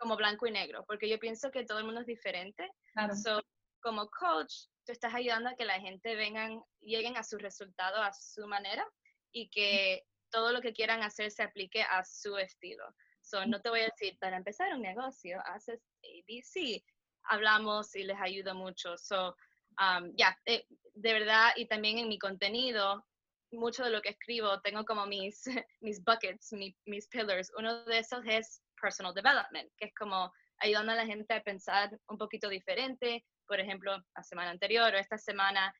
como 0.00 0.16
blanco 0.16 0.46
y 0.46 0.50
negro, 0.50 0.84
porque 0.86 1.08
yo 1.08 1.18
pienso 1.18 1.50
que 1.50 1.64
todo 1.64 1.78
el 1.78 1.84
mundo 1.84 2.00
es 2.00 2.06
diferente. 2.06 2.68
Claro. 2.94 3.14
So, 3.14 3.42
como 3.82 4.08
coach, 4.08 4.52
tú 4.86 4.92
estás 4.92 5.14
ayudando 5.14 5.50
a 5.50 5.54
que 5.54 5.66
la 5.66 5.78
gente 5.78 6.16
vengan, 6.16 6.62
lleguen 6.80 7.16
a 7.18 7.22
su 7.22 7.36
resultado 7.36 8.02
a 8.02 8.12
su 8.12 8.46
manera 8.46 8.84
y 9.30 9.50
que 9.50 10.02
todo 10.30 10.52
lo 10.52 10.62
que 10.62 10.72
quieran 10.72 11.02
hacer 11.02 11.30
se 11.30 11.42
aplique 11.42 11.82
a 11.82 12.02
su 12.04 12.38
estilo. 12.38 12.84
So, 13.20 13.44
no 13.46 13.60
te 13.60 13.68
voy 13.68 13.80
a 13.80 13.90
decir, 13.90 14.18
para 14.18 14.38
empezar 14.38 14.72
un 14.74 14.80
negocio, 14.80 15.38
haces 15.44 15.80
ABC. 16.02 16.82
Hablamos 17.24 17.94
y 17.94 18.04
les 18.04 18.18
ayudo 18.18 18.54
mucho. 18.54 18.96
So, 18.96 19.36
um, 19.78 20.14
ya, 20.16 20.34
eh, 20.46 20.64
de 20.94 21.12
verdad, 21.12 21.50
y 21.56 21.66
también 21.66 21.98
en 21.98 22.08
mi 22.08 22.18
contenido, 22.18 23.06
mucho 23.52 23.84
de 23.84 23.90
lo 23.90 24.00
que 24.00 24.10
escribo, 24.10 24.60
tengo 24.62 24.84
como 24.86 25.04
mis, 25.06 25.44
mis 25.80 26.02
buckets, 26.02 26.52
mis 26.86 27.08
pillars. 27.08 27.52
Uno 27.58 27.84
de 27.84 27.98
esos 27.98 28.24
es 28.24 28.62
personal 28.80 29.14
development, 29.14 29.70
que 29.76 29.86
es 29.86 29.94
como 29.94 30.32
ayudando 30.58 30.92
a 30.92 30.96
la 30.96 31.06
gente 31.06 31.34
a 31.34 31.42
pensar 31.42 31.90
un 32.08 32.18
poquito 32.18 32.48
diferente. 32.48 33.24
Por 33.46 33.60
ejemplo, 33.60 33.96
la 34.16 34.22
semana 34.22 34.50
anterior 34.50 34.94
o 34.94 34.98
esta 34.98 35.18
semana 35.18 35.74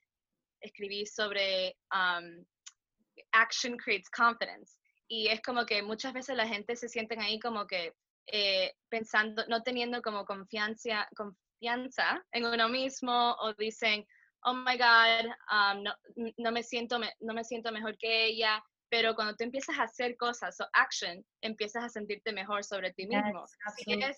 escribí 0.61 1.07
sobre 1.07 1.76
um, 1.92 2.45
action 3.33 3.76
creates 3.76 4.11
confidence. 4.11 4.76
Y 5.09 5.28
es 5.28 5.40
como 5.42 5.66
que 5.66 5.83
muchas 5.83 6.12
veces 6.12 6.37
la 6.37 6.47
gente 6.47 6.76
se 6.76 6.88
sienten 6.88 7.21
ahí 7.21 7.40
como 7.40 7.66
que 7.66 7.95
eh, 8.26 8.73
pensando, 8.88 9.45
no 9.49 9.62
teniendo 9.62 10.02
como 10.02 10.25
confianza, 10.25 11.09
confianza 11.16 12.25
en 12.33 12.45
uno 12.45 12.69
mismo 12.69 13.35
o 13.40 13.52
dicen, 13.54 14.07
oh 14.45 14.54
my 14.54 14.76
God, 14.78 15.26
um, 15.50 15.83
no, 15.83 15.95
no, 16.38 16.52
me 16.52 16.62
siento, 16.62 16.99
no 17.21 17.35
me 17.35 17.45
siento 17.45 17.73
mejor 17.73 17.97
que 17.99 18.26
ella, 18.26 18.62
pero 18.91 19.15
cuando 19.15 19.35
tú 19.37 19.45
empiezas 19.45 19.79
a 19.79 19.85
hacer 19.85 20.17
cosas, 20.17 20.61
o 20.61 20.65
so 20.65 20.71
action, 20.75 21.25
empiezas 21.43 21.85
a 21.85 21.89
sentirte 21.89 22.33
mejor 22.33 22.65
sobre 22.65 22.93
ti 22.93 23.07
mismo. 23.07 23.47
Yes, 23.87 24.17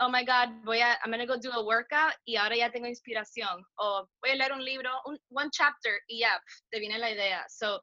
oh 0.00 0.08
my 0.08 0.24
God, 0.24 0.64
voy 0.64 0.80
a, 0.80 0.98
I'm 1.04 1.10
gonna 1.10 1.26
go 1.26 1.36
do 1.38 1.52
a 1.52 1.64
workout 1.64 2.14
y 2.24 2.36
ahora 2.36 2.56
ya 2.56 2.70
tengo 2.70 2.86
inspiración. 2.86 3.64
O 3.76 4.08
voy 4.20 4.30
a 4.32 4.36
leer 4.36 4.52
un 4.52 4.64
libro, 4.64 4.90
un 5.06 5.18
one 5.30 5.50
chapter 5.50 6.00
y 6.08 6.20
ya, 6.20 6.40
te 6.70 6.80
viene 6.80 6.98
la 6.98 7.10
idea. 7.10 7.44
So, 7.48 7.80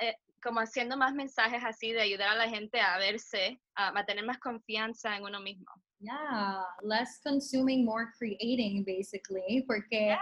eh, 0.00 0.16
como 0.42 0.60
haciendo 0.60 0.96
más 0.96 1.14
mensajes 1.14 1.62
así 1.64 1.92
de 1.92 2.00
ayudar 2.00 2.30
a 2.30 2.36
la 2.36 2.48
gente 2.48 2.80
a 2.80 2.98
verse, 2.98 3.60
a, 3.74 4.04
tener 4.04 4.24
más 4.24 4.38
confianza 4.38 5.16
en 5.16 5.24
uno 5.24 5.40
mismo. 5.40 5.66
Yeah, 5.98 6.62
less 6.82 7.20
consuming, 7.22 7.84
more 7.84 8.12
creating, 8.18 8.84
basically, 8.84 9.64
porque 9.66 10.16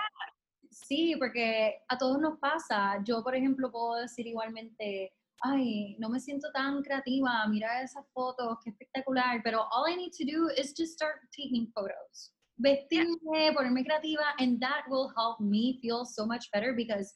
sí, 0.75 1.15
porque 1.19 1.81
a 1.89 1.97
todos 1.97 2.21
nos 2.21 2.39
pasa. 2.39 3.03
Yo, 3.05 3.23
por 3.23 3.35
ejemplo, 3.35 3.71
puedo 3.71 3.95
decir 3.97 4.27
igualmente, 4.27 5.13
ay, 5.43 5.97
no 5.99 6.09
me 6.09 6.21
siento 6.21 6.51
tan 6.53 6.83
creativa, 6.83 7.47
mira 7.49 7.83
esas 7.83 8.07
fotos, 8.13 8.59
qué 8.63 8.71
espectacular, 8.71 9.43
pero 9.43 9.67
all 9.73 9.87
I 9.89 9.97
need 9.97 10.13
to 10.13 10.25
do 10.25 10.49
is 10.57 10.75
just 10.77 10.95
start 10.95 11.17
taking 11.37 11.71
photos. 11.73 12.33
Vestirme, 12.57 13.53
ponerme 13.55 13.85
creativa, 13.85 14.35
and 14.39 14.61
that 14.61 14.85
will 14.89 15.13
help 15.17 15.41
me 15.41 15.79
feel 15.83 16.05
so 16.05 16.25
much 16.25 16.51
better 16.53 16.73
because 16.73 17.15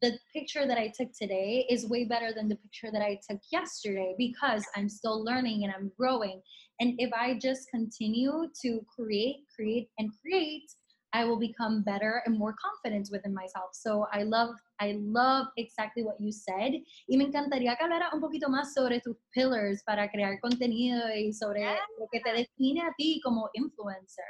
the 0.00 0.18
picture 0.32 0.66
that 0.66 0.78
I 0.78 0.92
took 0.96 1.08
today 1.12 1.66
is 1.68 1.88
way 1.88 2.04
better 2.04 2.32
than 2.32 2.48
the 2.48 2.56
picture 2.56 2.90
that 2.92 3.02
I 3.02 3.18
took 3.28 3.40
yesterday 3.52 4.14
because 4.16 4.64
I'm 4.76 4.88
still 4.88 5.24
learning 5.24 5.64
and 5.64 5.72
I'm 5.76 5.90
growing. 5.98 6.40
And 6.78 6.94
if 6.98 7.12
I 7.12 7.38
just 7.38 7.68
continue 7.70 8.48
to 8.62 8.80
create, 8.94 9.44
create, 9.54 9.88
and 9.98 10.10
create, 10.22 10.70
I 11.12 11.24
will 11.24 11.38
become 11.38 11.82
better 11.82 12.22
and 12.24 12.38
more 12.38 12.54
confident 12.54 13.08
within 13.10 13.34
myself. 13.34 13.70
So 13.72 14.06
I 14.12 14.22
love, 14.22 14.54
I 14.78 14.98
love 15.00 15.48
exactly 15.56 16.02
what 16.02 16.20
you 16.20 16.32
said. 16.32 16.74
Y 17.08 17.16
me 17.16 17.24
encantaría 17.24 17.76
que 17.76 17.84
hablara 17.84 18.10
un 18.12 18.20
poquito 18.20 18.48
más 18.48 18.72
sobre 18.72 19.00
tus 19.00 19.16
pillars 19.32 19.82
para 19.84 20.08
crear 20.10 20.38
contenido 20.40 21.08
y 21.14 21.32
sobre 21.32 21.64
lo 21.98 22.06
que 22.10 22.20
te 22.20 22.32
define 22.32 22.82
a 22.82 22.92
ti 22.96 23.20
como 23.22 23.50
influencer. 23.54 24.24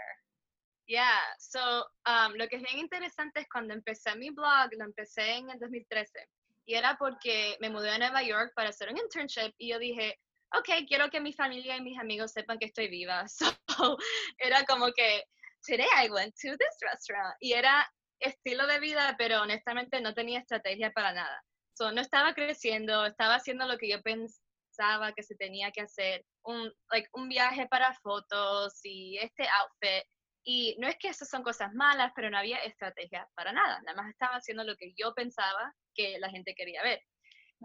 Yeah, 0.86 1.20
so 1.38 1.86
um, 2.06 2.34
lo 2.34 2.48
que 2.48 2.56
es 2.56 2.62
bien 2.62 2.78
interesante 2.80 3.40
es 3.40 3.48
cuando 3.48 3.74
empecé 3.74 4.16
mi 4.16 4.30
blog, 4.30 4.70
lo 4.76 4.84
empecé 4.84 5.36
en 5.36 5.48
el 5.50 5.58
2013 5.60 6.26
y 6.66 6.74
era 6.74 6.96
porque 6.96 7.56
me 7.60 7.68
mudé 7.68 7.90
a 7.90 7.98
Nueva 7.98 8.22
York 8.22 8.52
para 8.54 8.70
hacer 8.70 8.90
un 8.90 8.98
internship 8.98 9.52
y 9.58 9.70
yo 9.70 9.78
dije, 9.78 10.18
ok, 10.56 10.86
quiero 10.86 11.10
que 11.10 11.20
mi 11.20 11.32
familia 11.32 11.76
y 11.76 11.80
mis 11.80 11.98
amigos 11.98 12.32
sepan 12.32 12.58
que 12.58 12.66
estoy 12.66 12.88
viva. 12.88 13.26
So, 13.80 13.96
era 14.38 14.64
como 14.64 14.92
que, 14.92 15.24
today 15.64 15.88
I 15.96 16.10
went 16.10 16.34
to 16.42 16.56
this 16.56 16.76
restaurant 16.82 17.34
y 17.40 17.52
era 17.52 17.88
estilo 18.20 18.66
de 18.66 18.80
vida, 18.80 19.14
pero 19.18 19.42
honestamente 19.42 20.00
no 20.00 20.14
tenía 20.14 20.40
estrategia 20.40 20.90
para 20.92 21.12
nada. 21.12 21.42
So, 21.74 21.92
no 21.92 22.00
estaba 22.00 22.34
creciendo, 22.34 23.06
estaba 23.06 23.36
haciendo 23.36 23.66
lo 23.66 23.78
que 23.78 23.88
yo 23.88 24.02
pensaba 24.02 25.12
que 25.14 25.22
se 25.22 25.34
tenía 25.36 25.70
que 25.70 25.82
hacer, 25.82 26.24
un, 26.44 26.72
like, 26.90 27.08
un 27.12 27.28
viaje 27.28 27.66
para 27.68 27.94
fotos 28.02 28.80
y 28.84 29.18
este 29.18 29.46
outfit 29.60 30.04
y 30.44 30.76
no 30.78 30.88
es 30.88 30.96
que 30.98 31.08
esas 31.08 31.28
son 31.28 31.42
cosas 31.42 31.72
malas, 31.74 32.12
pero 32.14 32.30
no 32.30 32.38
había 32.38 32.58
estrategia 32.58 33.28
para 33.34 33.52
nada. 33.52 33.80
Nada 33.82 33.96
más 33.96 34.10
estaba 34.10 34.36
haciendo 34.36 34.64
lo 34.64 34.76
que 34.76 34.92
yo 34.96 35.14
pensaba 35.14 35.74
que 35.94 36.18
la 36.18 36.30
gente 36.30 36.54
quería 36.54 36.82
ver. 36.82 37.02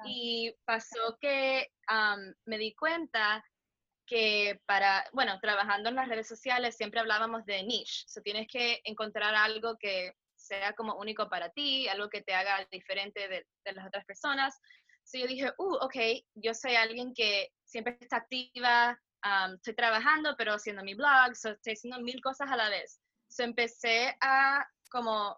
Y 0.04 0.54
pasó 0.66 1.18
que 1.22 1.70
me 2.46 2.58
di 2.58 2.76
cuenta 2.76 3.44
que 4.06 4.60
para, 4.66 5.04
bueno, 5.14 5.40
trabajando 5.40 5.90
en 5.90 5.96
las 5.96 6.08
redes 6.08 6.28
sociales 6.28 6.76
siempre 6.76 7.00
hablábamos 7.00 7.46
de 7.46 7.64
niche. 7.64 8.06
O 8.06 8.10
sea, 8.10 8.24
tienes 8.24 8.48
que 8.48 8.82
encontrar 8.84 9.36
algo 9.36 9.78
que 9.78 10.14
sea 10.36 10.74
como 10.74 10.96
único 10.96 11.30
para 11.30 11.50
ti, 11.50 11.88
algo 11.88 12.10
que 12.10 12.22
te 12.22 12.34
haga 12.34 12.68
diferente 12.72 13.28
de, 13.28 13.46
las 13.74 13.88
otras 13.88 14.06
personas. 14.06 14.60
Entonces 14.90 15.22
yo 15.22 15.28
dije, 15.28 15.54
uh, 15.58 15.76
ok, 15.82 15.96
yo 16.36 16.54
soy 16.54 16.76
alguien 16.76 17.14
que 17.14 17.50
siempre 17.64 17.98
está 18.00 18.18
activa, 18.18 19.00
estoy 19.56 19.76
trabajando, 19.76 20.36
pero 20.38 20.54
haciendo 20.54 20.84
mi 20.84 20.94
blog, 20.94 21.32
estoy 21.32 21.74
haciendo 21.74 22.00
mil 22.02 22.22
cosas 22.22 22.50
a 22.52 22.56
la 22.56 22.70
vez. 22.70 23.00
So, 23.28 23.44
empecé 23.44 24.16
a 24.22 24.66
como 24.92 25.38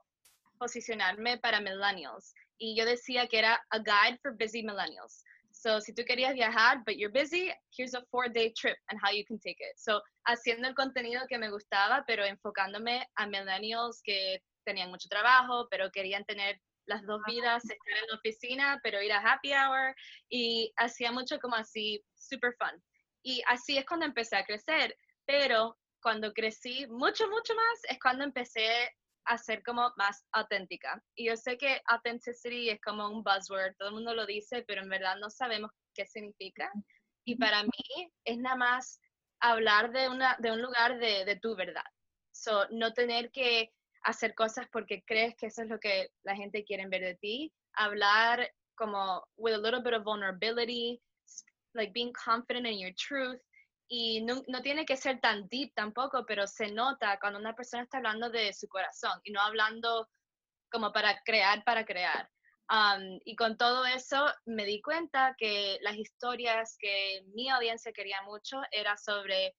posicionarme 0.60 1.38
para 1.38 1.62
millennials 1.62 2.34
y 2.58 2.76
yo 2.76 2.86
decía 2.86 3.28
que 3.28 3.40
era 3.40 3.66
a 3.70 3.80
guide 3.80 4.20
for 4.22 4.36
busy 4.38 4.64
millennials. 4.64 5.24
So, 5.68 5.82
si 5.82 5.94
tú 5.94 6.06
querías 6.06 6.34
viajar, 6.34 6.82
but 6.86 6.96
you're 6.96 7.12
busy, 7.12 7.52
here's 7.76 7.94
a 7.94 8.02
four-day 8.10 8.54
trip 8.56 8.78
and 8.90 8.98
how 9.04 9.12
you 9.12 9.26
can 9.26 9.38
take 9.38 9.58
it. 9.60 9.76
So, 9.76 10.02
haciendo 10.26 10.66
el 10.70 10.76
contenido 10.76 11.28
que 11.28 11.38
me 11.38 11.50
gustaba, 11.50 12.06
pero 12.08 12.24
enfocándome 12.24 13.06
a 13.18 13.28
millennials 13.28 14.02
que 14.02 14.42
tenían 14.66 14.90
mucho 14.90 15.10
trabajo, 15.10 15.68
pero 15.70 15.92
querían 15.92 16.24
tener 16.24 16.58
las 16.86 17.06
dos 17.06 17.20
vidas, 17.28 17.66
estar 17.66 18.02
en 18.02 18.08
la 18.10 18.16
oficina, 18.16 18.80
pero 18.82 19.02
ir 19.02 19.12
a 19.12 19.20
happy 19.20 19.52
hour, 19.52 19.94
y 20.30 20.72
hacía 20.78 21.12
mucho 21.12 21.38
como 21.40 21.58
así, 21.58 22.02
super 22.16 22.56
fun. 22.58 22.82
Y 23.22 23.44
así 23.48 23.78
es 23.78 23.86
cuando 23.86 24.06
empecé 24.06 24.38
a 24.38 24.46
crecer, 24.46 24.96
pero 25.26 25.78
cuando 26.02 26.32
crecí 26.32 26.88
mucho, 26.88 27.28
mucho 27.28 27.54
más 27.56 27.80
es 27.90 28.00
cuando 28.00 28.24
empecé 28.24 28.96
a 29.28 29.38
ser 29.38 29.62
como 29.64 29.92
más 29.98 30.26
auténtica. 30.32 31.04
Y 31.16 31.28
yo 31.28 31.36
sé 31.36 31.58
que 31.58 31.82
authenticity 31.88 32.70
es 32.70 32.82
como 32.82 33.10
un 33.10 33.24
buzzword, 33.24 33.76
todo 33.78 33.90
el 33.90 33.96
mundo 33.96 34.14
lo 34.14 34.26
dice, 34.26 34.64
pero 34.68 34.82
en 34.82 34.90
verdad 34.90 35.18
no 35.20 35.30
sabemos 35.30 35.72
qué 35.94 36.06
significa. 36.06 36.72
Y 37.26 37.36
para 37.36 37.64
mí 37.64 38.12
es 38.24 38.38
nada 38.38 38.56
más 38.56 39.00
hablar 39.42 39.92
de, 39.92 40.10
una, 40.10 40.38
de 40.40 40.52
un 40.52 40.62
lugar 40.62 40.98
de, 41.00 41.26
de 41.26 41.36
tu 41.36 41.56
verdad. 41.56 41.84
So, 42.32 42.68
no 42.70 42.94
tener 42.94 43.32
que 43.32 43.74
hacer 44.04 44.34
cosas 44.34 44.68
porque 44.72 45.04
crees 45.06 45.36
que 45.36 45.48
eso 45.48 45.64
es 45.64 45.70
lo 45.70 45.80
que 45.80 46.10
la 46.24 46.36
gente 46.36 46.64
quiere 46.64 46.88
ver 46.88 47.02
de 47.02 47.16
ti. 47.16 47.54
Hablar 47.74 48.50
como 48.76 49.28
with 49.36 49.54
a 49.54 49.58
little 49.58 49.82
bit 49.82 49.94
of 49.94 50.04
vulnerability, 50.04 51.02
like 51.74 51.92
being 51.94 52.14
confident 52.14 52.66
in 52.66 52.80
your 52.80 52.94
truth. 52.94 53.42
Y 53.90 54.22
no, 54.22 54.44
no, 54.48 54.62
tiene 54.62 54.86
que 54.86 54.98
ser 54.98 55.22
tan 55.22 55.48
deep 55.48 55.74
tampoco, 55.74 56.26
pero 56.26 56.46
se 56.46 56.72
nota 56.72 57.18
cuando 57.20 57.40
una 57.40 57.56
persona 57.56 57.84
está 57.84 57.98
hablando 57.98 58.30
de 58.30 58.52
su 58.54 58.68
corazón 58.68 59.20
y 59.24 59.32
no 59.32 59.42
hablando 59.42 60.10
como 60.70 60.92
para 60.92 61.22
crear, 61.24 61.64
para 61.64 61.86
crear. 61.86 62.30
Um, 62.70 63.20
y 63.24 63.36
con 63.38 63.56
todo 63.58 63.86
eso 63.86 64.26
me 64.46 64.66
di 64.66 64.82
cuenta 64.82 65.36
que 65.38 65.78
las 65.82 65.96
historias 65.96 66.76
que 66.78 67.24
mi 67.34 67.50
audiencia 67.50 67.94
quería 67.94 68.22
mucho 68.24 68.62
era 68.72 68.98
sobre 68.98 69.56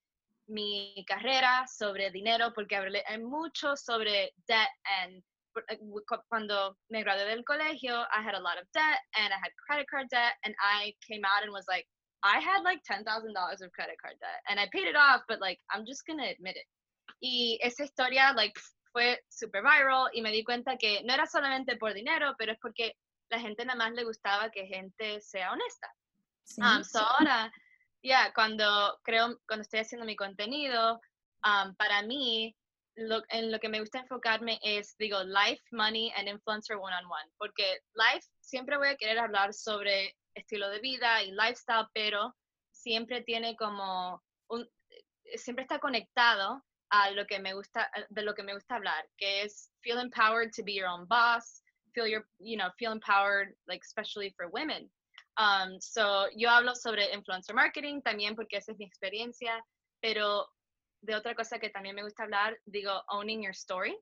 mi 0.47 1.05
carrera, 1.07 1.67
sobre 1.67 2.11
dinero, 2.11 2.53
porque 2.55 2.77
hablé 2.77 3.03
mucho 3.19 3.77
sobre 3.77 4.35
debt 4.47 4.69
and 4.85 5.23
eh, 5.69 5.79
cuando 6.29 6.77
me 6.91 7.03
gradué 7.03 7.25
del 7.25 7.45
colegio, 7.45 8.03
I 8.13 8.23
had 8.23 8.35
a 8.35 8.41
lot 8.41 8.59
of 8.59 8.69
debt 8.73 9.01
and 9.15 9.33
I 9.33 9.39
had 9.39 9.53
credit 9.67 9.89
card 9.89 10.09
debt 10.11 10.35
and 10.45 10.55
I 10.61 10.95
came 11.07 11.25
out 11.25 11.43
and 11.43 11.53
was 11.53 11.67
like, 11.67 11.87
I 12.23 12.41
had 12.41 12.63
like 12.63 12.81
$10,000 12.85 13.05
of 13.05 13.73
credit 13.73 13.97
card 14.03 14.17
debt 14.21 14.43
and 14.49 14.59
I 14.59 14.69
paid 14.73 14.89
it 14.89 14.97
off, 14.97 15.23
but 15.29 15.41
like, 15.41 15.61
I'm 15.71 15.87
just 15.87 16.03
to 16.07 16.13
admit 16.15 16.57
it. 16.57 16.67
Y 17.21 17.59
esa 17.63 17.85
historia, 17.85 18.33
like, 18.37 18.55
fue 18.93 19.19
super 19.29 19.63
viral 19.63 20.09
y 20.15 20.23
me 20.23 20.31
di 20.31 20.45
cuenta 20.45 20.77
que 20.79 21.03
no 21.05 21.15
era 21.15 21.27
solamente 21.27 21.77
por 21.79 21.95
dinero, 21.95 22.35
pero 22.39 22.53
es 22.53 22.59
porque 22.61 22.93
la 23.31 23.39
gente 23.39 23.65
nada 23.65 23.77
más 23.77 23.93
le 23.93 24.05
gustaba 24.05 24.51
que 24.51 24.67
gente 24.67 25.21
sea 25.21 25.53
honesta. 25.53 25.89
Sí, 26.45 26.63
um, 26.63 26.83
so 26.83 27.01
ahora, 27.01 27.53
ya, 28.03 28.25
yeah, 28.25 28.33
cuando 28.35 28.99
creo, 29.05 29.39
cuando 29.47 29.63
estoy 29.63 29.81
haciendo 29.81 30.07
mi 30.07 30.17
contenido, 30.17 31.01
um, 31.45 31.75
para 31.77 32.03
mí, 32.03 32.57
lo, 32.97 33.23
en 33.29 33.53
lo 33.53 33.59
que 33.61 33.69
me 33.69 33.81
gusta 33.81 34.01
enfocarme 34.01 34.59
es, 34.63 34.97
digo, 34.99 35.23
life, 35.25 35.63
money 35.71 36.13
and 36.17 36.29
influencer 36.29 36.77
one 36.77 36.95
on 36.95 37.05
one, 37.05 37.31
porque 37.39 37.81
life 37.95 38.27
siempre 38.41 38.77
voy 38.77 38.89
a 38.89 38.97
querer 38.97 39.19
hablar 39.19 39.53
sobre 39.55 40.17
estilo 40.39 40.69
de 40.71 40.81
vida 40.81 41.23
y 41.23 41.33
lifestyle, 41.33 41.87
pero 41.93 42.35
siempre 42.71 43.23
tiene 43.23 43.57
como 43.57 44.23
un, 44.49 44.69
siempre 45.37 45.63
está 45.63 45.79
conectado 45.79 46.63
a 46.91 47.11
lo 47.11 47.27
que 47.27 47.39
me 47.39 47.55
gusta, 47.55 47.91
de 48.09 48.23
lo 48.23 48.35
que 48.35 48.43
me 48.43 48.55
gusta 48.55 48.77
hablar, 48.77 49.09
que 49.19 49.43
es 49.43 49.71
feel 49.83 49.99
empowered 49.99 50.53
to 50.53 50.63
be 50.63 50.75
your 50.75 50.89
own 50.89 51.07
boss, 51.07 51.63
feel 51.95 52.07
your, 52.07 52.27
you 52.39 52.57
know, 52.57 52.71
feel 52.79 52.93
empowered, 52.93 53.55
like 53.67 53.83
especially 53.85 54.35
for 54.37 54.49
women. 54.49 54.91
Um, 55.37 55.81
so 55.81 56.27
yo 56.35 56.49
hablo 56.49 56.75
sobre 56.75 57.13
influencer 57.13 57.55
marketing 57.55 58.01
también 58.03 58.35
porque 58.35 58.57
esa 58.57 58.73
es 58.73 58.79
mi 58.79 58.87
experiencia, 58.87 59.61
pero 60.01 60.47
de 61.03 61.15
otra 61.15 61.35
cosa 61.35 61.59
que 61.59 61.71
también 61.71 61.95
me 61.95 62.03
gusta 62.03 62.25
hablar, 62.25 62.59
digo, 62.67 63.03
owning 63.09 63.43
your 63.43 63.55
story. 63.55 63.97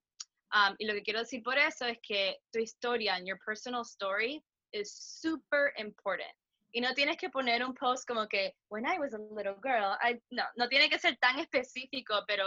Um, 0.55 0.75
y 0.79 0.87
lo 0.87 0.95
que 0.95 1.03
quiero 1.03 1.21
decir 1.21 1.43
por 1.43 1.59
eso 1.59 1.87
es 1.87 1.99
que 2.03 2.39
tu 2.53 2.61
historia, 2.61 3.19
your 3.23 3.39
personal 3.45 3.83
story, 3.83 4.43
is 4.77 4.93
super 4.93 5.73
important. 5.79 6.33
Y 6.73 6.81
no 6.81 6.93
tienes 6.95 7.17
que 7.17 7.31
poner 7.31 7.65
un 7.65 7.75
post 7.75 8.07
como 8.07 8.27
que, 8.29 8.53
when 8.69 8.85
I 8.85 8.99
was 8.99 9.15
a 9.15 9.19
little 9.19 9.57
girl, 9.63 9.97
I, 10.03 10.21
no, 10.31 10.45
no 10.57 10.69
tiene 10.69 10.91
que 10.91 10.99
ser 10.99 11.17
tan 11.19 11.39
específico, 11.39 12.25
pero 12.27 12.45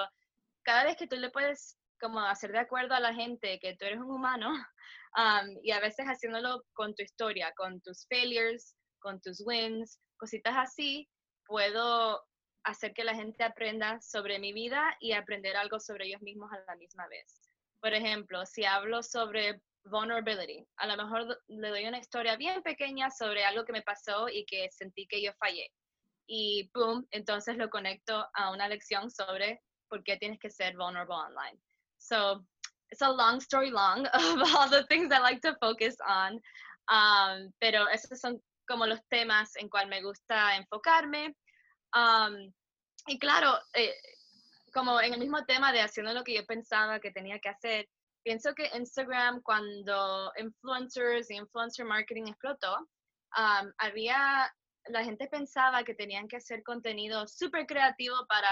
cada 0.64 0.84
vez 0.84 0.98
que 0.98 1.08
tú 1.08 1.16
le 1.16 1.32
puedes 1.32 1.78
como 2.00 2.20
hacer 2.20 2.52
de 2.52 2.60
acuerdo 2.60 2.96
a 2.96 3.00
la 3.00 3.14
gente 3.14 3.60
que 3.60 3.76
tú 3.76 3.86
eres 3.86 4.00
un 4.00 4.12
humano, 4.12 4.52
um, 5.18 5.58
y 5.64 5.72
a 5.72 5.80
veces 5.80 6.06
haciéndolo 6.06 6.64
con 6.74 6.94
tu 6.96 7.04
historia, 7.04 7.52
con 7.56 7.82
tus 7.82 8.06
failures, 8.08 8.76
con 9.00 9.20
tus 9.22 9.42
wins, 9.46 10.00
cositas 10.18 10.56
así, 10.58 11.10
puedo 11.46 12.22
hacer 12.64 12.94
que 12.94 13.04
la 13.04 13.16
gente 13.16 13.44
aprenda 13.44 14.00
sobre 14.02 14.38
mi 14.40 14.54
vida 14.54 14.96
y 15.00 15.14
aprender 15.14 15.56
algo 15.58 15.80
sobre 15.80 16.06
ellos 16.08 16.22
mismos 16.22 16.52
a 16.52 16.64
la 16.68 16.76
misma 16.76 17.08
vez. 17.08 17.50
Por 17.82 17.94
ejemplo, 17.94 18.46
si 18.46 18.66
hablo 18.66 19.02
sobre 19.02 19.62
vulnerability, 19.86 20.66
a 20.78 20.88
lo 20.88 20.98
mejor 20.98 21.42
le 21.48 21.70
doy 21.70 21.86
una 21.86 22.00
historia 22.00 22.36
bien 22.36 22.62
pequeña 22.62 23.10
sobre 23.10 23.46
algo 23.46 23.66
que 23.66 23.74
me 23.74 23.82
pasó 23.82 24.28
y 24.30 24.46
que 24.46 24.70
sentí 24.72 25.08
que 25.08 25.22
yo 25.22 25.32
fallé. 25.40 25.72
Y 26.28 26.70
boom, 26.74 27.08
entonces 27.12 27.58
lo 27.58 27.70
conecto 27.70 28.28
a 28.34 28.52
una 28.52 28.68
lección 28.68 29.10
sobre 29.10 29.62
por 29.90 30.04
qué 30.04 30.18
tienes 30.18 30.40
que 30.40 30.52
ser 30.52 30.76
vulnerable 30.76 31.16
online. 31.16 31.60
So, 31.98 32.46
it's 32.92 33.02
a 33.02 33.10
long 33.10 33.40
story 33.42 33.72
long 33.72 34.06
of 34.14 34.56
all 34.56 34.70
the 34.70 34.86
things 34.90 35.12
I 35.12 35.20
like 35.20 35.42
to 35.42 35.56
focus 35.60 35.96
on. 36.08 36.40
Um, 36.90 37.52
pero 37.60 37.88
esos 37.90 38.20
son 38.20 38.42
como 38.68 38.86
los 38.86 39.00
temas 39.10 39.56
en 39.56 39.70
cual 39.70 39.88
me 39.88 40.02
gusta 40.02 40.56
enfocarme. 40.56 41.36
Um, 41.96 42.54
y 43.08 43.18
claro, 43.18 43.58
eh, 43.74 43.94
como 44.74 45.02
en 45.02 45.14
el 45.14 45.20
mismo 45.20 45.44
tema 45.46 45.72
de 45.72 45.82
haciendo 45.82 46.14
lo 46.14 46.24
que 46.24 46.36
yo 46.36 46.46
pensaba 46.46 47.00
que 47.00 47.12
tenía 47.12 47.40
que 47.40 47.50
hacer, 47.50 47.90
pienso 48.30 48.54
que 48.54 48.70
Instagram 48.78 49.42
cuando 49.42 50.32
influencers 50.38 51.32
y 51.32 51.36
influencer 51.38 51.84
marketing 51.84 52.28
explotó, 52.28 52.78
um, 53.36 53.72
había, 53.80 54.54
la 54.90 55.04
gente 55.04 55.28
pensaba 55.28 55.84
que 55.84 55.96
tenían 55.96 56.28
que 56.28 56.38
hacer 56.38 56.62
contenido 56.62 57.28
súper 57.28 57.66
creativo 57.66 58.28
para, 58.28 58.48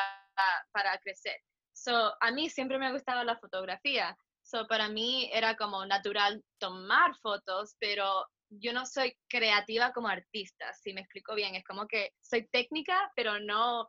para 0.72 0.98
crecer. 0.98 1.36
So, 1.74 2.12
a 2.20 2.32
mí 2.32 2.50
siempre 2.50 2.80
me 2.80 2.92
gustaba 2.92 3.24
la 3.24 3.38
fotografía. 3.38 4.18
So, 4.42 4.66
para 4.68 4.90
mí 4.90 5.30
era 5.32 5.56
como 5.56 5.86
natural 5.86 6.44
tomar 6.60 7.16
fotos, 7.22 7.76
pero 7.80 8.26
yo 8.50 8.74
no 8.74 8.84
soy 8.84 9.16
creativa 9.30 9.92
como 9.94 10.08
artista, 10.08 10.74
si 10.74 10.92
me 10.92 11.02
explico 11.02 11.36
bien. 11.36 11.54
Es 11.54 11.64
como 11.66 11.86
que 11.86 12.14
soy 12.20 12.48
técnica, 12.48 13.12
pero 13.16 13.40
no. 13.40 13.88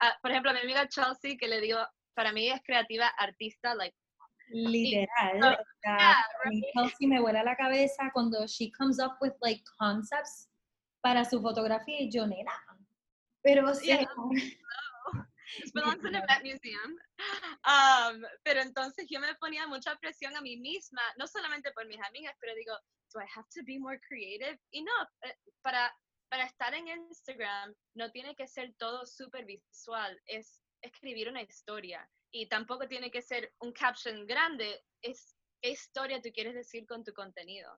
Ah, 0.00 0.16
por 0.22 0.30
ejemplo, 0.30 0.52
a 0.52 0.54
mi 0.54 0.60
amiga 0.60 0.88
Chelsea, 0.88 1.36
que 1.38 1.48
le 1.48 1.60
digo, 1.60 1.86
para 2.14 2.32
mí 2.32 2.48
es 2.48 2.62
creativa 2.64 3.08
artista, 3.08 3.74
like. 3.74 3.94
Literal. 4.50 5.58
Chelsea 6.74 7.08
me 7.08 7.20
vuela 7.20 7.42
la 7.42 7.56
cabeza 7.56 8.10
cuando 8.12 8.46
she 8.46 8.70
comes 8.70 8.98
up 8.98 9.16
with 9.20 9.34
like 9.40 9.62
concepts 9.78 10.48
para 11.02 11.24
su 11.24 11.40
fotografía 11.40 12.00
y 12.00 12.10
yo, 12.10 12.26
nena. 12.26 12.52
Pero 13.42 13.74
sí. 13.74 13.90
It 13.90 15.72
belongs 15.72 16.04
in 16.04 16.14
a 16.14 16.24
Met 16.26 16.42
Museum. 16.42 16.98
Um, 17.64 18.22
pero 18.44 18.60
entonces 18.60 19.06
yo 19.08 19.20
me 19.20 19.34
ponía 19.36 19.66
mucha 19.66 19.96
presión 19.96 20.36
a 20.36 20.42
mí 20.42 20.56
misma, 20.56 21.02
no 21.16 21.26
solamente 21.26 21.72
por 21.72 21.86
mis 21.86 22.00
amigas, 22.02 22.34
pero 22.40 22.54
digo, 22.54 22.74
do 23.12 23.20
I 23.20 23.26
have 23.34 23.48
to 23.54 23.62
be 23.64 23.78
more 23.78 23.98
creative? 24.06 24.58
Y 24.70 24.82
no, 24.82 24.92
eh, 25.22 25.34
para, 25.62 25.92
para 26.28 26.44
estar 26.44 26.74
en 26.74 26.88
Instagram 26.88 27.74
no 27.94 28.10
tiene 28.10 28.34
que 28.36 28.46
ser 28.46 28.74
todo 28.78 29.06
súper 29.06 29.46
visual, 29.46 30.20
es 30.26 30.62
escribir 30.82 31.28
una 31.28 31.42
historia. 31.42 32.08
Y 32.30 32.46
tampoco 32.48 32.86
tiene 32.86 33.10
que 33.10 33.22
ser 33.22 33.52
un 33.60 33.72
caption 33.72 34.26
grande, 34.26 34.84
es 35.02 35.36
qué 35.60 35.70
historia 35.70 36.20
tú 36.20 36.30
quieres 36.32 36.54
decir 36.54 36.86
con 36.86 37.04
tu 37.04 37.12
contenido. 37.12 37.70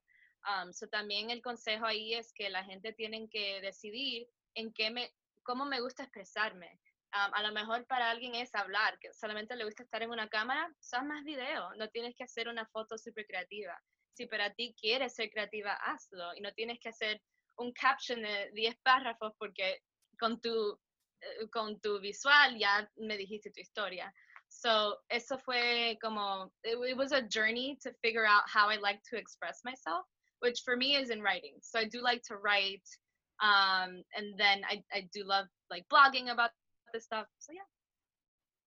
Um, 0.46 0.72
so 0.72 0.88
también 0.88 1.30
el 1.30 1.42
consejo 1.42 1.84
ahí 1.86 2.14
es 2.14 2.32
que 2.32 2.48
la 2.48 2.64
gente 2.64 2.92
tiene 2.92 3.28
que 3.28 3.60
decidir 3.60 4.26
en 4.54 4.72
qué 4.72 4.90
me, 4.90 5.12
cómo 5.42 5.66
me 5.66 5.80
gusta 5.80 6.02
expresarme 6.02 6.80
a 7.12 7.42
lo 7.42 7.52
mejor 7.52 7.86
para 7.86 8.10
alguien 8.10 8.34
es 8.34 8.54
hablar, 8.54 8.98
que 8.98 9.12
solamente 9.12 9.56
le 9.56 9.64
gusta 9.64 9.82
estar 9.82 10.02
en 10.02 10.10
una 10.10 10.28
cámara, 10.28 10.72
son 10.78 11.08
más 11.08 11.24
video, 11.24 11.74
no 11.76 11.88
tienes 11.88 12.14
que 12.14 12.24
hacer 12.24 12.48
una 12.48 12.66
foto 12.66 12.96
súper 12.98 13.26
creativa. 13.26 13.80
Si 14.12 14.26
para 14.26 14.52
ti 14.54 14.74
quieres 14.78 15.14
ser 15.14 15.30
creativa, 15.30 15.74
hazlo 15.74 16.34
y 16.36 16.40
no 16.40 16.52
tienes 16.52 16.78
que 16.78 16.90
hacer 16.90 17.20
un 17.56 17.72
caption 17.72 18.22
de 18.22 18.50
10 18.52 18.76
párrafos 18.82 19.32
porque 19.38 19.80
con 20.18 20.40
tu, 20.40 20.78
con 21.52 21.76
tu 21.82 22.00
visual 22.00 22.56
ya 22.58 22.86
me 22.98 23.16
dijiste 23.16 23.52
tu 23.52 23.60
historia. 23.60 24.12
So, 24.48 24.96
eso 25.10 25.38
fue 25.38 25.96
como, 26.02 26.50
it, 26.64 26.96
was 26.96 27.12
a 27.12 27.22
journey 27.22 27.78
to 27.82 27.92
figure 28.02 28.26
out 28.26 28.42
how 28.46 28.68
I 28.68 28.76
like 28.76 29.00
to 29.10 29.16
express 29.16 29.60
myself, 29.64 30.04
which 30.40 30.62
for 30.64 30.76
me 30.76 30.96
is 30.96 31.10
in 31.10 31.22
writing. 31.22 31.54
So 31.62 31.78
I 31.78 31.84
do 31.84 32.02
like 32.02 32.22
to 32.24 32.36
write, 32.36 32.82
um, 33.40 34.02
and 34.16 34.34
then 34.36 34.62
I, 34.68 34.82
I 34.92 35.08
do 35.14 35.24
love 35.24 35.46
like 35.70 35.84
blogging 35.88 36.32
about 36.32 36.50
this 36.92 37.04
stuff. 37.04 37.26
So 37.38 37.52
yeah. 37.52 37.62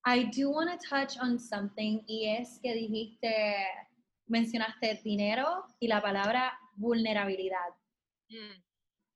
I 0.06 0.24
do 0.24 0.50
want 0.50 0.70
to 0.72 0.88
touch 0.88 1.18
on 1.20 1.38
something 1.38 2.04
y 2.08 2.38
es 2.39 2.60
que 2.63 2.74
dijiste, 2.74 3.66
mencionaste 4.30 5.02
dinero 5.04 5.63
y 5.82 5.88
la 5.88 6.02
palabra 6.02 6.52
vulnerabilidad. 6.78 7.76
Mm. 8.32 8.62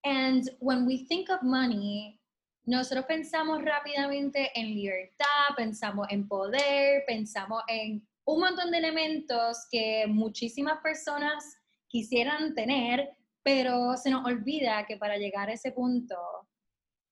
And 0.06 0.50
when 0.60 0.86
we 0.86 1.06
think 1.06 1.30
of 1.30 1.44
money, 1.44 2.20
nosotros 2.68 3.06
pensamos 3.06 3.64
rápidamente 3.64 4.52
en 4.54 4.76
libertad, 4.76 5.56
pensamos 5.56 6.06
en 6.10 6.28
poder, 6.28 7.04
pensamos 7.08 7.64
en 7.70 8.06
un 8.26 8.42
montón 8.42 8.72
de 8.72 8.80
elementos 8.80 9.66
que 9.72 10.06
muchísimas 10.06 10.82
personas 10.82 11.46
quisieran 11.88 12.54
tener, 12.56 13.10
pero 13.42 13.96
se 13.96 14.10
nos 14.10 14.26
olvida 14.26 14.86
que 14.86 14.98
para 14.98 15.16
llegar 15.16 15.48
a 15.48 15.54
ese 15.54 15.72
punto 15.72 16.18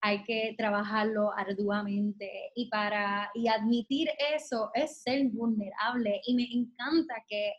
hay 0.01 0.23
que 0.23 0.55
trabajarlo 0.57 1.31
arduamente. 1.31 2.51
Y 2.53 2.69
para 2.69 3.31
y 3.33 3.47
admitir 3.47 4.09
eso 4.35 4.71
es 4.73 5.03
ser 5.03 5.29
vulnerable. 5.29 6.19
Y 6.25 6.35
me 6.35 6.47
encanta 6.51 7.15
que, 7.29 7.53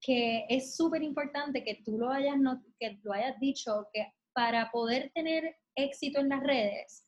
que 0.00 0.46
es 0.48 0.74
súper 0.74 1.02
importante 1.02 1.62
que 1.62 1.82
tú 1.84 1.98
lo 1.98 2.10
hayas 2.10 2.36
que 2.80 2.98
lo 3.02 3.12
hayas 3.12 3.38
dicho 3.40 3.86
que 3.92 4.10
para 4.32 4.70
poder 4.70 5.10
tener 5.14 5.54
éxito 5.74 6.20
en 6.20 6.30
las 6.30 6.42
redes 6.42 7.05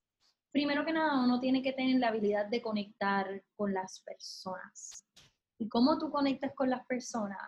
primero 0.58 0.84
que 0.84 0.92
nada 0.92 1.22
uno 1.22 1.38
tiene 1.38 1.62
que 1.62 1.72
tener 1.72 2.00
la 2.00 2.08
habilidad 2.08 2.46
de 2.46 2.60
conectar 2.60 3.44
con 3.54 3.72
las 3.72 4.00
personas. 4.00 5.06
Y 5.56 5.68
cómo 5.68 5.96
tú 6.00 6.10
conectas 6.10 6.52
con 6.56 6.68
las 6.68 6.84
personas 6.84 7.38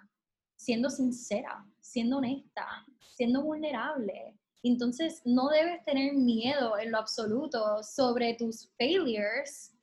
siendo 0.55 0.88
sincera 0.88 1.66
siendo 1.81 2.18
honesta 2.18 2.87
siendo 3.16 3.42
vulnerable. 3.42 4.38
Entonces, 4.62 5.23
no 5.25 5.49
debes 5.49 5.85
tener 5.85 6.14
miedo 6.14 6.79
en 6.79 6.92
lo 6.92 6.99
absoluto 6.99 7.83
sobre 7.83 8.35
tus 8.35 8.70
failures, 8.79 9.75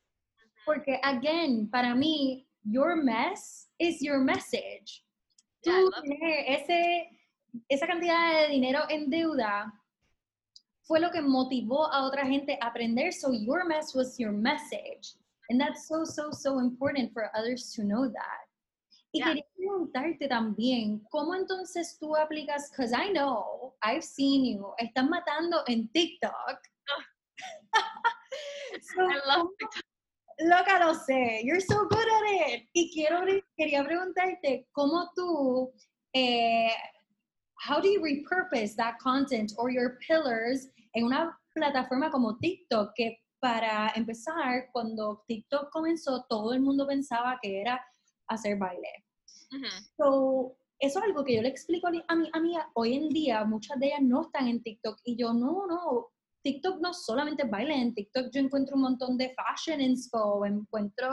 porque, 0.65 1.01
again, 1.03 1.69
para 1.69 1.93
mí, 1.93 2.47
your 2.63 2.95
mess 2.95 3.69
is 3.77 3.99
your 3.99 4.19
message. 4.19 5.03
Tú 5.61 5.71
ese, 6.47 7.09
esa 7.67 7.87
cantidad 7.87 8.43
de 8.43 8.53
dinero 8.53 8.79
en 8.87 9.09
deuda 9.09 9.76
fue 10.87 10.99
lo 11.01 11.11
que 11.11 11.21
motivó 11.21 11.91
a 11.91 12.05
otra 12.05 12.25
gente 12.25 12.57
a 12.61 12.67
aprender, 12.67 13.11
so 13.11 13.33
your 13.33 13.65
mess 13.65 13.93
was 13.93 14.17
your 14.17 14.31
message. 14.31 15.15
And 15.49 15.59
that's 15.59 15.87
so, 15.87 16.03
so, 16.05 16.31
so 16.31 16.59
important 16.59 17.11
for 17.13 17.29
others 17.35 17.73
to 17.75 17.83
know 17.83 18.07
that. 18.07 18.47
Y 19.13 19.21
quería 19.21 19.45
preguntarte 19.55 20.27
también, 20.27 21.01
¿cómo 21.09 21.33
entonces 21.35 21.97
tú 21.99 22.15
aplicas? 22.15 22.69
Because 22.69 22.93
I 22.93 23.11
know, 23.11 23.73
I've 23.81 24.03
seen 24.03 24.45
you, 24.45 24.73
están 24.79 25.09
matando 25.09 25.63
en 25.67 25.89
TikTok. 25.93 26.59
I 28.97 29.19
love 29.27 29.47
TikTok. 29.59 29.83
Loca, 30.39 30.79
lo 30.79 30.93
sé. 30.93 31.41
You're 31.43 31.61
so 31.61 31.87
good 31.87 32.07
at 32.07 32.23
it. 32.47 32.67
Y 32.73 32.91
quiero, 32.93 33.25
quería 33.57 33.83
preguntarte, 33.83 34.67
¿cómo 34.71 35.09
tú, 35.15 35.71
eh, 36.13 36.69
how 37.55 37.81
do 37.81 37.87
you 37.87 38.01
repurpose 38.01 38.75
that 38.75 38.99
content 38.99 39.53
or 39.57 39.71
your 39.71 39.97
pillars 40.05 40.67
en 40.97 41.05
una 41.05 41.39
plataforma 41.53 42.09
como 42.11 42.37
TikTok 42.37 42.91
que 42.95 43.19
para 43.39 43.91
empezar, 43.95 44.69
cuando 44.71 45.23
TikTok 45.27 45.69
comenzó, 45.71 46.25
todo 46.27 46.53
el 46.53 46.61
mundo 46.61 46.87
pensaba 46.87 47.37
que 47.41 47.61
era 47.61 47.79
hacer 48.27 48.57
baile. 48.57 49.05
so, 49.95 50.57
eso 50.79 50.99
es 50.99 51.05
algo 51.05 51.23
que 51.23 51.35
yo 51.35 51.41
le 51.41 51.49
explico 51.49 51.87
a 51.87 51.91
mi, 51.91 52.29
amiga. 52.33 52.69
Hoy 52.73 52.95
en 52.95 53.09
día, 53.09 53.43
muchas 53.45 53.79
de 53.79 53.87
ellas 53.87 54.01
no 54.01 54.23
están 54.23 54.47
en 54.47 54.61
TikTok 54.61 54.99
y 55.03 55.15
yo, 55.17 55.33
no, 55.33 55.67
no, 55.67 56.07
TikTok 56.43 56.79
no 56.81 56.93
solamente 56.93 57.43
baile, 57.43 57.75
en 57.75 57.93
TikTok 57.93 58.31
yo 58.31 58.41
encuentro 58.41 58.75
un 58.75 58.81
montón 58.81 59.17
de 59.17 59.35
fashion 59.35 59.81
inspo, 59.81 60.45
encuentro 60.45 61.09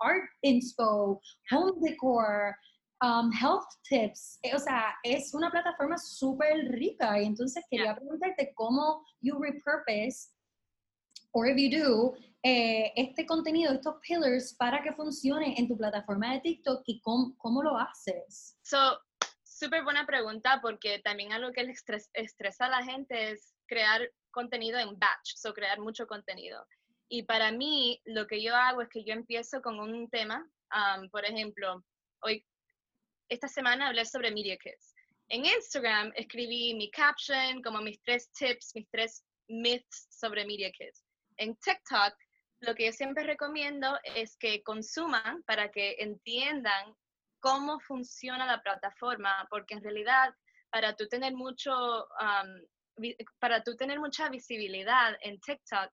art 0.00 0.28
inspo, 0.42 1.20
home 1.50 1.72
decor, 1.80 2.54
um, 3.02 3.30
health 3.32 3.66
tips. 3.82 4.38
Eh, 4.42 4.54
o 4.54 4.58
sea, 4.58 4.94
es 5.02 5.34
una 5.34 5.50
plataforma 5.50 5.98
súper 5.98 6.70
rica 6.70 7.20
y 7.20 7.26
entonces 7.26 7.64
quería 7.68 7.94
preguntarte 7.94 8.52
cómo 8.54 9.04
you 9.20 9.38
repurpose 9.38 10.30
or 11.32 11.48
if 11.48 11.56
you 11.56 11.70
do, 11.70 12.14
eh, 12.42 12.92
este 12.96 13.26
contenido, 13.26 13.72
estos 13.72 13.96
pillars 14.06 14.54
para 14.54 14.82
que 14.82 14.92
funcione 14.92 15.54
en 15.58 15.66
tu 15.66 15.76
plataforma 15.76 16.32
de 16.34 16.40
TikTok 16.40 16.82
y 16.86 17.00
cómo, 17.00 17.34
cómo 17.38 17.62
lo 17.62 17.78
haces? 17.78 18.56
So, 18.62 18.98
súper 19.42 19.82
buena 19.82 20.06
pregunta 20.06 20.60
porque 20.60 20.98
también 20.98 21.32
algo 21.32 21.52
que 21.52 21.64
le 21.64 21.74
estresa 22.14 22.66
a 22.66 22.68
la 22.68 22.84
gente 22.84 23.32
es 23.32 23.54
crear 23.66 24.02
contenido 24.30 24.78
en 24.78 24.98
batch, 24.98 25.36
so 25.36 25.54
crear 25.54 25.78
mucho 25.80 26.06
contenido. 26.06 26.66
Y 27.08 27.24
para 27.24 27.52
mí, 27.52 28.00
lo 28.04 28.26
que 28.26 28.42
yo 28.42 28.54
hago 28.56 28.82
es 28.82 28.88
que 28.88 29.04
yo 29.04 29.12
empiezo 29.12 29.60
con 29.62 29.78
un 29.80 30.08
tema, 30.08 30.46
um, 30.74 31.08
por 31.10 31.24
ejemplo, 31.24 31.84
hoy, 32.22 32.44
esta 33.32 33.48
semana 33.48 33.88
hablé 33.88 34.04
sobre 34.04 34.30
Media 34.30 34.56
Kits. 34.56 34.94
En 35.28 35.44
Instagram 35.46 36.12
escribí 36.16 36.74
mi 36.74 36.90
caption, 36.90 37.62
como 37.62 37.80
mis 37.80 38.00
tres 38.02 38.30
tips, 38.32 38.72
mis 38.74 38.88
tres 38.90 39.24
myths 39.48 40.08
sobre 40.10 40.44
Media 40.44 40.70
Kits 40.70 41.04
en 41.38 41.56
TikTok, 41.56 42.14
lo 42.60 42.74
que 42.74 42.86
yo 42.86 42.92
siempre 42.92 43.24
recomiendo 43.24 43.98
es 44.04 44.36
que 44.36 44.62
consuman 44.62 45.42
para 45.44 45.70
que 45.70 45.96
entiendan 45.98 46.94
cómo 47.40 47.80
funciona 47.80 48.46
la 48.46 48.62
plataforma, 48.62 49.46
porque 49.50 49.74
en 49.74 49.82
realidad 49.82 50.34
para 50.70 50.94
tú 50.94 51.08
tener 51.08 51.34
mucho, 51.34 52.06
para 53.40 53.62
tú 53.62 53.76
tener 53.76 53.98
mucha 53.98 54.28
visibilidad 54.28 55.16
en 55.22 55.40
TikTok, 55.40 55.90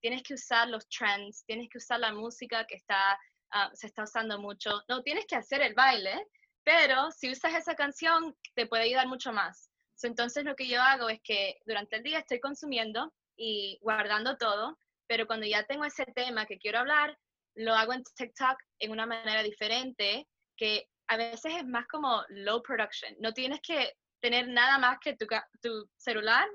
tienes 0.00 0.22
que 0.22 0.34
usar 0.34 0.68
los 0.68 0.88
trends, 0.88 1.44
tienes 1.44 1.68
que 1.68 1.78
usar 1.78 1.98
la 1.98 2.12
música 2.12 2.64
que 2.66 2.76
está, 2.76 3.18
ah, 3.50 3.70
se 3.74 3.88
está 3.88 4.04
usando 4.04 4.38
mucho. 4.38 4.70
No 4.88 5.02
tienes 5.02 5.26
que 5.26 5.34
hacer 5.34 5.60
el 5.62 5.74
baile, 5.74 6.24
pero 6.68 7.10
si 7.12 7.32
usas 7.32 7.54
esa 7.54 7.74
canción, 7.74 8.36
te 8.54 8.66
puede 8.66 8.82
ayudar 8.82 9.06
mucho 9.06 9.32
más. 9.32 9.70
entonces 10.02 10.44
lo 10.44 10.54
que 10.54 10.68
yo 10.68 10.82
hago 10.82 11.08
es 11.08 11.18
que 11.22 11.56
durante 11.64 11.96
el 11.96 12.02
día 12.02 12.18
estoy 12.18 12.40
consumiendo 12.40 13.10
y 13.38 13.78
guardando 13.80 14.36
todo, 14.36 14.78
pero 15.06 15.26
cuando 15.26 15.46
ya 15.46 15.64
tengo 15.64 15.86
ese 15.86 16.04
tema 16.14 16.44
que 16.44 16.58
quiero 16.58 16.80
hablar, 16.80 17.18
lo 17.54 17.74
hago 17.74 17.94
en 17.94 18.04
TikTok 18.04 18.58
en 18.80 18.90
una 18.90 19.06
manera 19.06 19.42
diferente, 19.42 20.28
que 20.58 20.90
a 21.06 21.16
veces 21.16 21.54
es 21.56 21.66
más 21.66 21.86
como 21.86 22.22
low 22.28 22.62
production. 22.62 23.16
No 23.18 23.32
tienes 23.32 23.60
que 23.62 23.94
tener 24.20 24.46
nada 24.46 24.76
más 24.76 24.98
que 25.00 25.16
tu, 25.16 25.26
tu 25.62 25.88
celular 25.96 26.46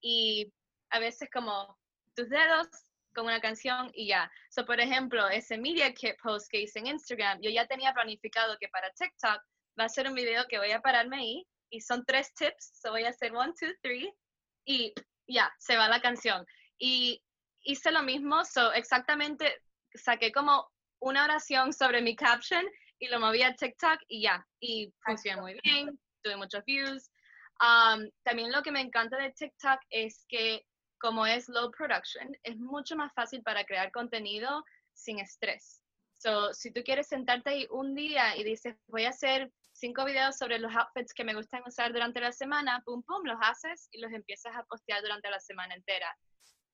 y 0.00 0.52
a 0.90 0.98
veces 0.98 1.28
como 1.32 1.78
tus 2.16 2.28
dedos 2.28 2.66
con 3.14 3.26
una 3.26 3.40
canción 3.40 3.88
y 3.94 4.08
ya. 4.08 4.28
So, 4.48 4.66
por 4.66 4.80
ejemplo, 4.80 5.28
ese 5.28 5.56
Media 5.58 5.94
Kit 5.94 6.16
post 6.20 6.50
que 6.50 6.62
hice 6.62 6.80
en 6.80 6.88
Instagram, 6.88 7.40
yo 7.40 7.50
ya 7.50 7.68
tenía 7.68 7.92
planificado 7.92 8.58
que 8.58 8.66
para 8.66 8.90
TikTok 8.90 9.40
va 9.78 9.84
a 9.84 9.88
ser 9.88 10.08
un 10.08 10.14
video 10.14 10.46
que 10.48 10.58
voy 10.58 10.72
a 10.72 10.80
pararme 10.80 11.16
ahí 11.18 11.46
y 11.70 11.80
son 11.80 12.04
tres 12.04 12.32
tips. 12.34 12.80
So, 12.80 12.90
voy 12.90 13.04
a 13.04 13.10
hacer 13.10 13.34
one, 13.34 13.52
two, 13.58 13.70
three 13.82 14.12
y 14.64 14.92
ya, 15.26 15.52
se 15.58 15.76
va 15.76 15.88
la 15.88 16.00
canción. 16.00 16.44
Y 16.78 17.22
hice 17.62 17.92
lo 17.92 18.02
mismo, 18.02 18.44
so 18.44 18.72
exactamente 18.72 19.62
saqué 19.94 20.32
como 20.32 20.68
una 21.00 21.24
oración 21.24 21.72
sobre 21.72 22.02
mi 22.02 22.14
caption 22.16 22.64
y 22.98 23.08
lo 23.08 23.18
moví 23.20 23.42
a 23.42 23.54
TikTok 23.54 24.00
y 24.08 24.22
ya, 24.22 24.46
y 24.60 24.92
funcionó 25.04 25.42
muy 25.42 25.58
bien, 25.62 25.98
tuve 26.22 26.36
muchos 26.36 26.64
views. 26.64 27.10
Um, 27.60 28.08
también 28.22 28.52
lo 28.52 28.62
que 28.62 28.72
me 28.72 28.80
encanta 28.80 29.16
de 29.16 29.32
TikTok 29.32 29.80
es 29.90 30.24
que 30.28 30.64
como 30.98 31.26
es 31.26 31.48
low 31.48 31.70
production, 31.70 32.36
es 32.42 32.58
mucho 32.58 32.94
más 32.94 33.12
fácil 33.14 33.42
para 33.42 33.64
crear 33.64 33.90
contenido 33.90 34.64
sin 34.92 35.18
estrés. 35.18 35.80
So, 36.18 36.52
si 36.52 36.70
tú 36.70 36.82
quieres 36.84 37.08
sentarte 37.08 37.50
ahí 37.50 37.66
un 37.70 37.94
día 37.94 38.36
y 38.36 38.44
dices, 38.44 38.76
voy 38.86 39.04
a 39.04 39.10
hacer 39.10 39.50
cinco 39.80 40.04
videos 40.04 40.36
sobre 40.36 40.58
los 40.58 40.72
outfits 40.76 41.14
que 41.14 41.24
me 41.24 41.34
gustan 41.34 41.62
usar 41.66 41.92
durante 41.92 42.20
la 42.20 42.32
semana, 42.32 42.82
pum, 42.84 43.02
pum, 43.02 43.24
los 43.24 43.38
haces 43.40 43.88
y 43.90 44.00
los 44.00 44.12
empiezas 44.12 44.54
a 44.54 44.64
postear 44.64 45.00
durante 45.00 45.30
la 45.30 45.40
semana 45.40 45.74
entera. 45.74 46.14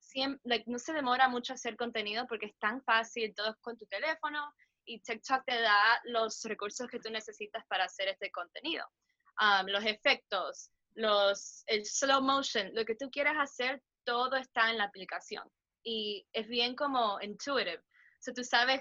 Siempre, 0.00 0.64
no 0.66 0.78
se 0.78 0.92
demora 0.92 1.28
mucho 1.28 1.54
hacer 1.54 1.76
contenido 1.76 2.26
porque 2.26 2.46
es 2.46 2.58
tan 2.58 2.82
fácil, 2.82 3.32
todo 3.34 3.50
es 3.50 3.56
con 3.60 3.76
tu 3.76 3.86
teléfono 3.86 4.52
y 4.84 5.00
TikTok 5.00 5.44
te 5.46 5.60
da 5.60 6.00
los 6.04 6.42
recursos 6.44 6.88
que 6.88 6.98
tú 6.98 7.10
necesitas 7.10 7.64
para 7.68 7.84
hacer 7.84 8.08
este 8.08 8.30
contenido. 8.30 8.84
Um, 9.40 9.66
los 9.68 9.84
efectos, 9.84 10.70
los, 10.94 11.62
el 11.66 11.84
slow 11.84 12.22
motion, 12.22 12.70
lo 12.74 12.84
que 12.84 12.96
tú 12.96 13.10
quieras 13.10 13.36
hacer, 13.38 13.82
todo 14.04 14.36
está 14.36 14.70
en 14.70 14.78
la 14.78 14.84
aplicación 14.84 15.48
y 15.84 16.26
es 16.32 16.48
bien 16.48 16.74
como 16.74 17.20
intuitive. 17.20 17.82
So, 18.20 18.32
tú 18.32 18.42
sabes 18.42 18.80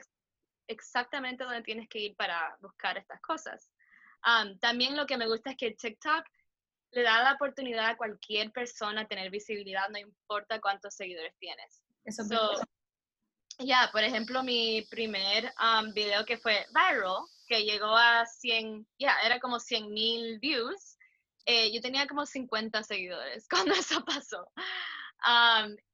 exactamente 0.68 1.44
dónde 1.44 1.62
tienes 1.62 1.88
que 1.90 2.00
ir 2.00 2.16
para 2.16 2.58
buscar 2.60 2.98
estas 2.98 3.22
cosas 3.22 3.70
también 4.60 4.96
lo 4.96 5.06
que 5.06 5.18
me 5.18 5.28
gusta 5.28 5.52
es 5.52 5.58
que 5.58 5.72
TikTok 5.72 6.26
le 6.92 7.04
da 7.04 7.24
la 7.24 7.34
oportunidad 7.34 7.88
a 7.88 7.98
cualquier 7.98 8.52
persona 8.52 9.08
tener 9.08 9.30
visibilidad, 9.30 9.90
no 9.90 10.00
importa 10.00 10.62
cuántos 10.62 10.96
seguidores 10.96 11.36
tienes. 11.38 11.84
Eso 12.06 12.24
Ya, 13.60 13.90
por 13.92 14.04
ejemplo, 14.04 14.44
mi 14.44 14.82
primer 14.90 15.52
video 15.94 16.26
que 16.26 16.38
fue 16.38 16.66
viral, 16.74 17.26
que 17.48 17.64
llegó 17.64 17.96
a 17.96 18.26
100, 18.26 18.88
ya, 18.98 19.18
era 19.24 19.40
como 19.40 19.60
100 19.60 19.92
mil 19.92 20.40
views, 20.40 20.98
eh, 21.46 21.72
yo 21.72 21.82
tenía 21.82 22.08
como 22.08 22.26
50 22.26 22.84
seguidores 22.84 23.48
cuando 23.50 23.74
eso 23.74 24.04
pasó. 24.04 24.52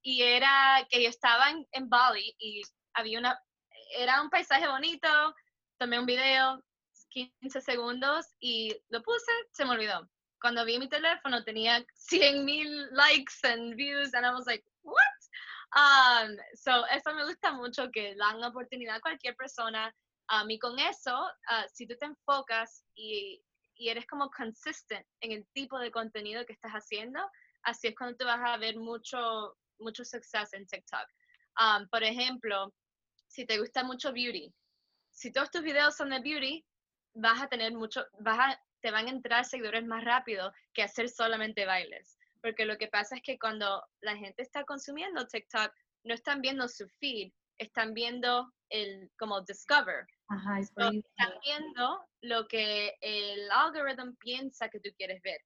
y 0.01 0.23
era 0.23 0.86
que 0.89 1.03
yo 1.03 1.10
estaba 1.10 1.49
en, 1.49 1.67
en 1.71 1.89
Bali 1.89 2.36
y 2.39 2.62
había 2.93 3.19
una, 3.19 3.39
era 3.97 4.21
un 4.21 4.29
paisaje 4.29 4.67
bonito, 4.67 5.07
tomé 5.77 5.99
un 5.99 6.05
video, 6.05 6.63
15 7.12 7.62
segundos 7.62 8.26
y 8.39 8.76
lo 8.89 9.02
puse, 9.04 9.32
se 9.52 9.65
me 9.65 9.71
olvidó. 9.71 10.10
Cuando 10.41 10.65
vi 10.65 10.80
mi 10.80 10.89
teléfono 10.89 11.43
tenía 11.43 11.86
100 11.93 12.43
mil 12.43 12.89
likes 12.93 13.43
and 13.43 13.76
views 13.76 14.13
and 14.13 14.26
I 14.26 14.32
was 14.32 14.47
like, 14.47 14.63
what? 14.82 14.95
Um, 15.76 16.36
so 16.56 16.86
eso 16.88 17.13
me 17.13 17.24
gusta 17.24 17.52
mucho 17.52 17.89
que 17.91 18.15
dan 18.15 18.43
oportunidad 18.43 18.95
a 18.97 19.02
cualquier 19.02 19.36
persona. 19.36 19.93
Um, 20.30 20.50
y 20.50 20.58
con 20.58 20.80
eso, 20.80 21.15
uh, 21.50 21.67
si 21.71 21.86
tú 21.86 21.95
te 21.97 22.06
enfocas 22.06 22.84
y, 22.95 23.43
y 23.76 23.89
eres 23.89 24.06
como 24.08 24.30
consistent 24.32 25.06
en 25.21 25.34
el 25.34 25.45
tipo 25.54 25.78
de 25.80 25.91
contenido 25.91 26.45
que 26.45 26.54
estás 26.54 26.71
haciendo, 26.71 27.19
así 27.63 27.88
es 27.89 27.95
cuando 27.95 28.17
tú 28.17 28.26
vas 28.26 28.41
a 28.43 28.58
ver 28.58 28.78
mucho, 28.78 29.58
mucho 29.80 30.04
suceso 30.06 30.56
en 30.56 30.65
TikTok. 30.65 31.08
Um, 31.60 31.88
por 31.89 32.04
ejemplo, 32.04 32.74
si 33.28 33.45
te 33.45 33.60
gusta 33.60 33.84
mucho 33.84 34.12
beauty, 34.13 34.54
si 35.12 35.32
todos 35.32 35.52
tus 35.52 35.62
videos 35.62 35.95
son 35.95 36.10
de 36.10 36.19
beauty, 36.19 36.65
vas 37.13 37.41
a 37.41 37.47
tener 37.47 37.74
mucho, 37.74 38.06
vas 38.19 38.39
a, 38.39 38.62
te 38.82 38.91
van 38.91 39.08
a 39.08 39.12
entrar 39.12 39.45
seguidores 39.45 39.86
más 39.86 40.04
rápido 40.04 40.52
que 40.74 40.84
hacer 40.84 41.10
solamente 41.10 41.65
bailes. 41.65 42.17
Porque 42.41 42.65
lo 42.65 42.78
que 42.78 42.88
pasa 42.88 43.15
es 43.15 43.21
que 43.21 43.38
cuando 43.38 43.84
la 44.02 44.15
gente 44.17 44.41
está 44.41 44.63
consumiendo 44.63 45.28
TikTok, 45.28 45.71
no 46.04 46.13
están 46.13 46.41
viendo 46.41 46.67
su 46.67 46.88
feed, 47.00 47.32
están 47.60 47.93
viendo 47.93 48.52
el 48.69 49.12
como 49.19 49.41
discover. 49.41 50.08
Ajá, 50.30 50.60
están 50.60 51.04
viendo 51.43 52.06
lo 52.21 52.47
que 52.47 52.95
el 53.02 53.52
algoritmo 53.52 54.15
piensa 54.19 54.69
que 54.69 54.80
tú 54.80 54.89
quieres 54.97 55.21
ver. 55.21 55.39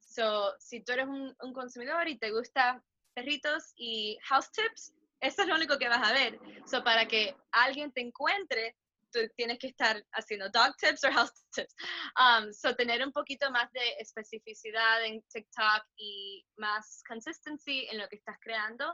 So, 0.00 0.52
si 0.58 0.82
tú 0.82 0.92
eres 0.92 1.06
un, 1.06 1.34
un 1.40 1.52
consumidor 1.54 2.06
y 2.08 2.18
te 2.18 2.30
gusta 2.30 2.82
perritos 3.14 3.72
y 3.76 4.18
house 4.24 4.50
tips, 4.52 4.92
eso 5.20 5.42
es 5.42 5.48
lo 5.48 5.54
único 5.54 5.78
que 5.78 5.88
vas 5.88 6.06
a 6.06 6.12
ver. 6.12 6.38
So, 6.66 6.82
para 6.82 7.06
que 7.06 7.34
alguien 7.52 7.92
te 7.92 8.00
encuentre, 8.00 8.76
tú 9.12 9.20
tienes 9.36 9.58
que 9.58 9.68
estar 9.68 10.02
haciendo 10.12 10.48
dog 10.50 10.76
tips 10.76 11.04
o 11.04 11.12
house 11.12 11.32
tips. 11.54 11.74
Um, 12.18 12.52
so, 12.52 12.74
tener 12.74 13.04
un 13.04 13.12
poquito 13.12 13.50
más 13.50 13.70
de 13.72 13.96
especificidad 13.98 15.04
en 15.04 15.22
TikTok 15.32 15.84
y 15.96 16.44
más 16.56 17.02
consistency 17.06 17.86
en 17.90 17.98
lo 17.98 18.08
que 18.08 18.16
estás 18.16 18.36
creando 18.40 18.86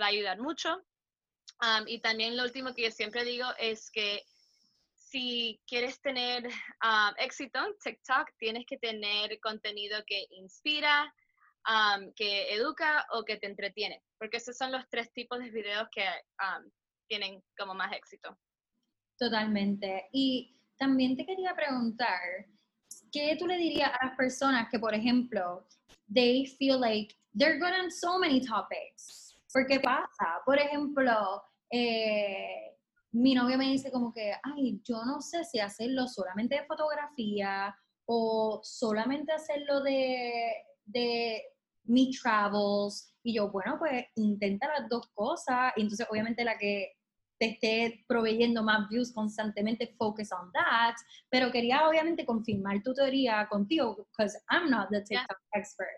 va 0.00 0.06
a 0.06 0.08
ayudar 0.08 0.38
mucho. 0.38 0.76
Um, 1.62 1.86
y 1.86 2.00
también 2.00 2.36
lo 2.36 2.44
último 2.44 2.74
que 2.74 2.82
yo 2.82 2.90
siempre 2.90 3.24
digo 3.24 3.46
es 3.58 3.90
que 3.90 4.22
si 4.94 5.60
quieres 5.66 6.00
tener 6.00 6.44
um, 6.46 7.14
éxito 7.18 7.64
en 7.64 7.78
TikTok, 7.78 8.30
tienes 8.38 8.64
que 8.66 8.78
tener 8.78 9.38
contenido 9.40 10.02
que 10.06 10.26
inspira, 10.30 11.12
um, 11.68 12.12
que 12.14 12.52
educa 12.52 13.06
o 13.12 13.24
que 13.24 13.36
te 13.36 13.46
entretiene, 13.46 14.02
porque 14.18 14.38
esos 14.38 14.56
son 14.56 14.72
los 14.72 14.88
tres 14.88 15.12
tipos 15.12 15.38
de 15.38 15.50
videos 15.50 15.88
que 15.92 16.02
um, 16.02 16.68
tienen 17.06 17.42
como 17.56 17.74
más 17.74 17.92
éxito. 17.92 18.36
Totalmente. 19.18 20.08
Y 20.12 20.56
también 20.76 21.16
te 21.16 21.24
quería 21.24 21.54
preguntar, 21.54 22.20
¿qué 23.12 23.36
tú 23.38 23.46
le 23.46 23.56
dirías 23.56 23.90
a 23.92 24.06
las 24.06 24.16
personas 24.16 24.68
que, 24.70 24.78
por 24.78 24.94
ejemplo, 24.94 25.66
they 26.12 26.46
feel 26.46 26.80
like 26.80 27.14
they're 27.36 27.58
good 27.58 27.72
on 27.84 27.90
so 27.90 28.18
many 28.18 28.40
topics? 28.40 29.36
¿Por 29.52 29.66
qué 29.66 29.78
pasa? 29.78 30.40
Por 30.44 30.58
ejemplo, 30.58 31.42
eh, 31.70 32.76
mi 33.12 33.34
novio 33.34 33.56
me 33.56 33.70
dice 33.70 33.92
como 33.92 34.12
que, 34.12 34.32
ay, 34.42 34.80
yo 34.84 35.04
no 35.04 35.20
sé 35.20 35.44
si 35.44 35.60
hacerlo 35.60 36.08
solamente 36.08 36.56
de 36.56 36.66
fotografía 36.66 37.74
o 38.06 38.60
solamente 38.64 39.32
hacerlo 39.32 39.80
de, 39.82 40.52
de 40.84 41.42
mi 41.84 42.10
travels. 42.10 43.14
Y 43.22 43.34
yo, 43.34 43.50
bueno, 43.50 43.78
pues 43.78 44.04
intenta 44.16 44.66
las 44.66 44.88
dos 44.88 45.06
cosas. 45.14 45.72
Y 45.76 45.82
entonces, 45.82 46.06
obviamente, 46.10 46.44
la 46.44 46.58
que 46.58 46.96
te 47.38 47.46
esté 47.50 48.04
proveyendo 48.06 48.62
más 48.62 48.88
views 48.88 49.12
constantemente, 49.12 49.94
focus 49.98 50.32
on 50.32 50.52
that. 50.52 50.96
Pero 51.30 51.50
quería, 51.50 51.88
obviamente, 51.88 52.24
confirmar 52.24 52.82
tu 52.82 52.94
teoría 52.94 53.46
contigo, 53.48 53.96
because 53.96 54.38
I'm 54.50 54.70
not 54.70 54.88
the 54.90 55.02
TikTok 55.02 55.38
expert. 55.52 55.88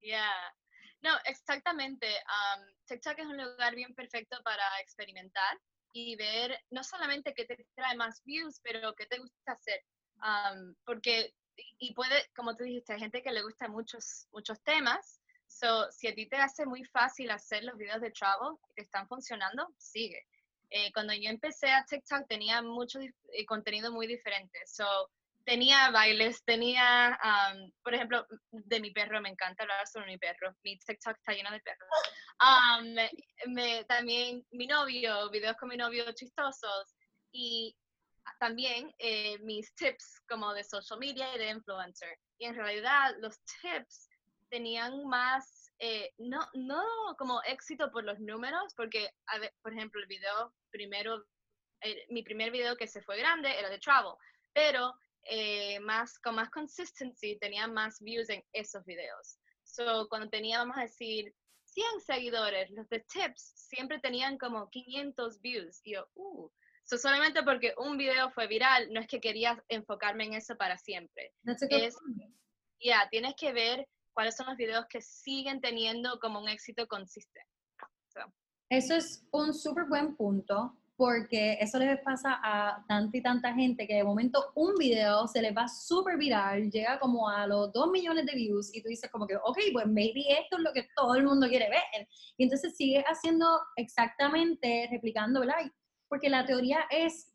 Yeah. 0.00 0.54
No, 1.02 1.12
exactamente. 1.24 2.06
Um, 2.06 2.64
TikTok 2.86 3.18
es 3.18 3.26
un 3.26 3.36
lugar 3.36 3.74
bien 3.74 3.94
perfecto 3.94 4.38
para 4.42 4.64
experimentar 4.80 5.58
y 5.92 6.16
ver 6.16 6.58
no 6.70 6.82
solamente 6.82 7.32
qué 7.34 7.44
te 7.44 7.56
trae 7.74 7.96
más 7.96 8.22
views, 8.24 8.60
pero 8.62 8.94
qué 8.94 9.06
te 9.06 9.18
gusta 9.18 9.52
hacer. 9.52 9.80
Um, 10.16 10.74
porque, 10.84 11.34
y 11.78 11.94
puede, 11.94 12.28
como 12.34 12.56
tú 12.56 12.64
dijiste, 12.64 12.92
hay 12.92 13.00
gente 13.00 13.22
que 13.22 13.32
le 13.32 13.42
gusta 13.42 13.68
muchos, 13.68 14.26
muchos 14.32 14.60
temas. 14.62 15.17
So, 15.48 15.90
si 15.90 16.06
a 16.08 16.14
ti 16.14 16.26
te 16.26 16.36
hace 16.36 16.66
muy 16.66 16.84
fácil 16.84 17.30
hacer 17.30 17.64
los 17.64 17.76
videos 17.76 18.00
de 18.00 18.10
travel 18.10 18.56
que 18.76 18.82
están 18.82 19.08
funcionando, 19.08 19.66
sigue. 19.78 20.26
Eh, 20.70 20.92
cuando 20.92 21.14
yo 21.14 21.30
empecé 21.30 21.70
a 21.70 21.84
TikTok 21.84 22.28
tenía 22.28 22.62
mucho 22.62 23.00
eh, 23.00 23.46
contenido 23.46 23.90
muy 23.90 24.06
diferente. 24.06 24.60
So, 24.66 24.84
tenía 25.44 25.90
bailes, 25.90 26.44
tenía, 26.44 27.18
por 27.82 27.94
ejemplo, 27.94 28.26
de 28.50 28.80
mi 28.80 28.90
perro, 28.90 29.18
me 29.22 29.30
encanta 29.30 29.62
hablar 29.62 29.86
sobre 29.86 30.06
mi 30.06 30.18
perro, 30.18 30.54
mi 30.62 30.78
TikTok 30.78 31.16
está 31.16 31.32
lleno 31.32 31.50
de 31.50 31.60
perros. 31.60 31.88
me, 33.46 33.84
también 33.84 34.46
mi 34.50 34.66
novio, 34.66 35.30
videos 35.30 35.56
con 35.56 35.70
mi 35.70 35.78
novio 35.78 36.04
chistosos 36.12 36.94
y 37.32 37.74
también 38.38 38.94
eh, 38.98 39.38
mis 39.38 39.74
tips 39.74 40.20
como 40.28 40.52
de 40.52 40.64
social 40.64 40.98
media 40.98 41.34
y 41.34 41.38
de 41.38 41.50
influencer. 41.50 42.18
Y 42.38 42.44
en 42.44 42.54
realidad 42.54 43.14
los 43.20 43.40
tips 43.62 44.07
tenían 44.48 45.04
más, 45.06 45.72
eh, 45.78 46.12
no, 46.18 46.40
no 46.54 46.82
como 47.18 47.42
éxito 47.44 47.90
por 47.90 48.04
los 48.04 48.18
números, 48.20 48.74
porque, 48.74 49.10
por 49.62 49.72
ejemplo, 49.72 50.00
el 50.00 50.06
video 50.06 50.54
primero, 50.70 51.24
eh, 51.80 52.06
mi 52.10 52.22
primer 52.22 52.50
video 52.50 52.76
que 52.76 52.86
se 52.86 53.02
fue 53.02 53.18
grande 53.18 53.56
era 53.58 53.70
de 53.70 53.78
travel, 53.78 54.14
pero 54.52 54.94
eh, 55.22 55.78
más, 55.80 56.18
con 56.18 56.34
más 56.34 56.50
consistency, 56.50 57.38
tenía 57.38 57.66
más 57.66 58.00
views 58.00 58.28
en 58.30 58.42
esos 58.52 58.84
videos. 58.84 59.38
So, 59.62 60.08
cuando 60.08 60.28
tenía, 60.30 60.58
vamos 60.58 60.78
a 60.78 60.82
decir, 60.82 61.34
100 61.64 62.00
seguidores, 62.00 62.70
los 62.70 62.88
de 62.88 63.00
tips 63.00 63.52
siempre 63.68 64.00
tenían 64.00 64.38
como 64.38 64.68
500 64.70 65.40
views. 65.40 65.80
Y 65.84 65.92
yo, 65.94 66.08
uh, 66.14 66.50
so, 66.84 66.96
solamente 66.96 67.42
porque 67.42 67.74
un 67.76 67.98
video 67.98 68.30
fue 68.30 68.46
viral, 68.46 68.92
no 68.92 69.00
es 69.00 69.06
que 69.06 69.20
quería 69.20 69.62
enfocarme 69.68 70.24
en 70.24 70.34
eso 70.34 70.56
para 70.56 70.78
siempre. 70.78 71.34
Es, 71.44 71.96
ya, 72.80 73.08
tienes 73.10 73.34
que 73.36 73.52
ver 73.52 73.86
cuáles 74.18 74.34
son 74.34 74.46
los 74.46 74.56
videos 74.56 74.84
que 74.90 75.00
siguen 75.00 75.60
teniendo 75.60 76.18
como 76.18 76.40
un 76.40 76.48
éxito 76.48 76.88
consistente. 76.88 77.48
Eso 78.68 78.96
es 78.96 79.24
un 79.30 79.54
súper 79.54 79.84
buen 79.84 80.16
punto 80.16 80.76
porque 80.96 81.56
eso 81.60 81.78
les 81.78 82.00
pasa 82.00 82.40
a 82.42 82.84
tanta 82.88 83.16
y 83.16 83.22
tanta 83.22 83.54
gente 83.54 83.86
que 83.86 83.94
de 83.94 84.02
momento 84.02 84.50
un 84.56 84.74
video 84.74 85.28
se 85.28 85.40
les 85.40 85.56
va 85.56 85.68
súper 85.68 86.16
viral, 86.16 86.68
llega 86.68 86.98
como 86.98 87.28
a 87.28 87.46
los 87.46 87.72
2 87.72 87.92
millones 87.92 88.26
de 88.26 88.34
views 88.34 88.74
y 88.74 88.82
tú 88.82 88.88
dices 88.88 89.08
como 89.08 89.24
que, 89.24 89.36
ok, 89.36 89.58
pues 89.72 89.86
maybe 89.86 90.24
esto 90.28 90.56
es 90.56 90.64
lo 90.64 90.72
que 90.72 90.88
todo 90.96 91.14
el 91.14 91.22
mundo 91.22 91.46
quiere 91.46 91.70
ver. 91.70 92.08
Y 92.36 92.42
entonces 92.42 92.76
sigue 92.76 93.04
haciendo 93.06 93.46
exactamente, 93.76 94.88
replicando, 94.90 95.38
¿verdad? 95.38 95.58
Porque 96.08 96.28
la 96.28 96.44
teoría 96.44 96.80
es, 96.90 97.32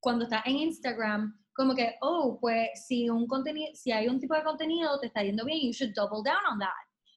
cuando 0.00 0.24
estás 0.24 0.44
en 0.44 0.56
Instagram, 0.56 1.45
como 1.56 1.74
que, 1.74 1.96
oh, 2.02 2.38
pues 2.40 2.86
si, 2.86 3.08
un 3.08 3.26
contenido, 3.26 3.70
si 3.74 3.90
hay 3.90 4.08
un 4.08 4.20
tipo 4.20 4.34
de 4.34 4.44
contenido 4.44 5.00
te 5.00 5.06
está 5.06 5.22
yendo 5.22 5.44
bien, 5.44 5.60
you 5.60 5.72
should 5.72 5.94
double 5.94 6.22
down 6.22 6.44
on 6.52 6.58
that. 6.58 6.68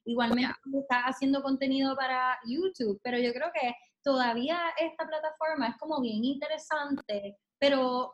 Igualmente, 0.05 0.53
estás 0.79 1.03
haciendo 1.03 1.43
contenido 1.43 1.95
para 1.95 2.39
YouTube, 2.45 2.99
pero 3.03 3.19
yo 3.19 3.33
creo 3.33 3.51
que 3.53 3.75
todavía 4.01 4.57
esta 4.79 5.05
plataforma 5.05 5.67
es 5.67 5.77
como 5.77 5.99
bien 5.99 6.23
interesante, 6.23 7.37
pero, 7.59 8.13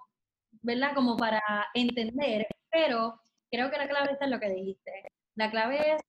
¿verdad? 0.64 0.96
Como 0.96 1.16
para 1.16 1.42
entender, 1.76 2.48
pero 2.72 3.22
creo 3.52 3.70
que 3.70 3.78
la 3.78 3.88
clave 3.88 4.14
está 4.14 4.26
en 4.26 4.32
lo 4.32 4.40
que 4.40 4.50
dijiste. 4.50 4.92
La 5.36 5.52
clave 5.52 5.94
es 5.94 6.02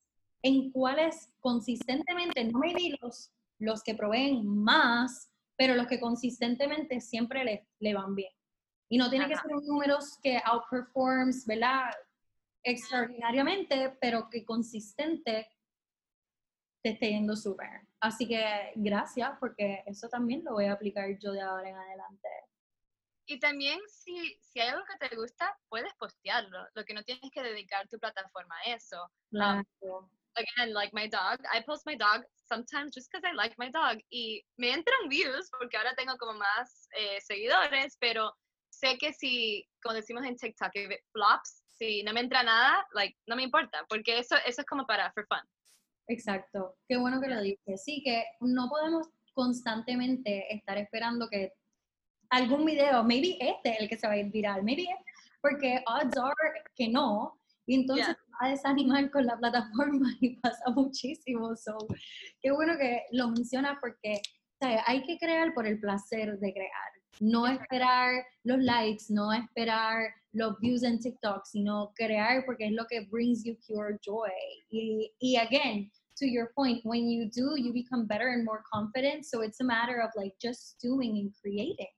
en 0.42 0.70
cuáles 0.72 1.30
consistentemente, 1.40 2.44
no 2.44 2.58
me 2.58 2.72
los, 3.02 3.32
los 3.58 3.82
que 3.82 3.94
proveen 3.94 4.46
más, 4.46 5.30
pero 5.56 5.74
los 5.74 5.86
que 5.86 6.00
consistentemente 6.00 7.00
siempre 7.00 7.44
le, 7.44 7.68
le 7.80 7.94
van 7.94 8.14
bien. 8.14 8.35
Y 8.88 8.98
no 8.98 9.10
tiene 9.10 9.28
que 9.28 9.36
ser 9.36 9.54
un 9.54 9.66
números 9.66 10.18
que 10.22 10.40
outperforms, 10.44 11.44
¿verdad? 11.46 11.90
Extraordinariamente, 12.62 13.96
pero 14.00 14.28
que 14.30 14.44
consistente 14.44 15.48
te 16.82 16.90
esté 16.90 17.10
yendo 17.10 17.34
súper. 17.34 17.86
Así 18.00 18.28
que 18.28 18.72
gracias, 18.76 19.32
porque 19.40 19.82
eso 19.86 20.08
también 20.08 20.44
lo 20.44 20.52
voy 20.52 20.66
a 20.66 20.72
aplicar 20.72 21.08
yo 21.18 21.32
de 21.32 21.40
ahora 21.40 21.68
en 21.68 21.76
adelante. 21.76 22.28
Y 23.28 23.40
también 23.40 23.80
si, 23.88 24.38
si 24.40 24.60
hay 24.60 24.68
algo 24.68 24.84
que 24.84 25.08
te 25.08 25.16
gusta, 25.16 25.58
puedes 25.68 25.92
postearlo. 25.94 26.64
Lo 26.74 26.84
que 26.84 26.94
no 26.94 27.02
tienes 27.02 27.28
que 27.32 27.42
dedicar 27.42 27.88
tu 27.88 27.98
plataforma 27.98 28.54
a 28.64 28.74
eso. 28.74 29.02
Um, 29.32 29.64
claro. 29.64 30.10
again, 30.36 30.72
like 30.72 30.92
my 30.92 31.08
dog, 31.08 31.40
I 31.52 31.60
post 31.66 31.84
my 31.86 31.96
dog 31.96 32.22
sometimes 32.36 32.94
just 32.94 33.10
because 33.10 33.24
I 33.24 33.34
like 33.34 33.54
my 33.58 33.70
dog. 33.70 33.98
Y 34.12 34.44
me 34.58 34.72
entran 34.72 35.08
views 35.08 35.50
porque 35.58 35.76
ahora 35.76 35.94
tengo 35.96 36.16
como 36.18 36.38
más 36.38 36.88
eh, 36.96 37.20
seguidores, 37.20 37.96
pero 38.00 38.32
sé 38.78 38.98
que 38.98 39.12
si, 39.12 39.66
como 39.82 39.94
decimos 39.94 40.24
en 40.24 40.36
TikTok, 40.36 40.70
flops, 41.12 41.64
si 41.78 42.02
no 42.02 42.12
me 42.12 42.20
entra 42.20 42.42
nada, 42.42 42.86
like, 42.92 43.16
no 43.26 43.36
me 43.36 43.42
importa, 43.42 43.84
porque 43.88 44.18
eso, 44.18 44.36
eso 44.46 44.60
es 44.60 44.66
como 44.66 44.86
para 44.86 45.12
for 45.12 45.26
fun. 45.26 45.40
Exacto, 46.08 46.76
qué 46.88 46.96
bueno 46.96 47.20
que 47.20 47.28
lo 47.28 47.40
dices. 47.40 47.82
Sí, 47.84 48.02
que 48.04 48.24
no 48.40 48.68
podemos 48.68 49.08
constantemente 49.34 50.54
estar 50.54 50.78
esperando 50.78 51.28
que 51.28 51.52
algún 52.30 52.64
video, 52.64 53.02
maybe 53.04 53.36
este 53.40 53.70
es 53.70 53.80
el 53.80 53.88
que 53.88 53.96
se 53.96 54.06
va 54.06 54.14
a 54.14 54.18
ir 54.18 54.30
viral, 54.30 54.62
maybe 54.62 54.82
este, 54.82 55.12
porque 55.40 55.82
odds 55.86 56.16
are 56.16 56.34
que 56.74 56.88
no, 56.88 57.38
y 57.66 57.74
entonces 57.74 58.08
va 58.08 58.46
a 58.46 58.50
desanimar 58.50 59.10
con 59.10 59.26
la 59.26 59.36
plataforma 59.36 60.08
y 60.20 60.36
pasa 60.36 60.70
muchísimo. 60.70 61.54
So, 61.56 61.76
qué 62.40 62.50
bueno 62.52 62.76
que 62.78 63.04
lo 63.12 63.28
mencionas 63.28 63.78
porque 63.80 64.20
hay 64.60 65.02
que 65.02 65.18
crear 65.18 65.52
por 65.54 65.66
el 65.66 65.78
placer 65.80 66.38
de 66.38 66.52
crear. 66.52 66.95
No 67.20 67.46
esperar 67.46 68.24
los 68.44 68.58
likes, 68.58 69.04
no 69.08 69.32
esperar 69.32 70.12
los 70.32 70.58
views 70.60 70.82
en 70.82 70.98
TikTok, 70.98 71.46
sino 71.46 71.92
crear 71.96 72.44
porque 72.44 72.66
es 72.66 72.72
lo 72.72 72.84
que 72.86 73.06
brings 73.10 73.44
you 73.44 73.56
pure 73.66 73.98
joy. 74.02 74.30
Y, 74.70 75.10
y 75.20 75.36
again, 75.36 75.90
to 76.16 76.26
your 76.26 76.52
point, 76.54 76.84
when 76.84 77.08
you 77.08 77.30
do, 77.30 77.56
you 77.56 77.72
become 77.72 78.06
better 78.06 78.28
and 78.28 78.44
more 78.44 78.62
confident. 78.72 79.24
So 79.24 79.42
it's 79.42 79.60
a 79.60 79.64
matter 79.64 80.00
of 80.00 80.10
like 80.16 80.34
just 80.40 80.76
doing 80.80 81.18
and 81.18 81.32
creating. 81.40 81.92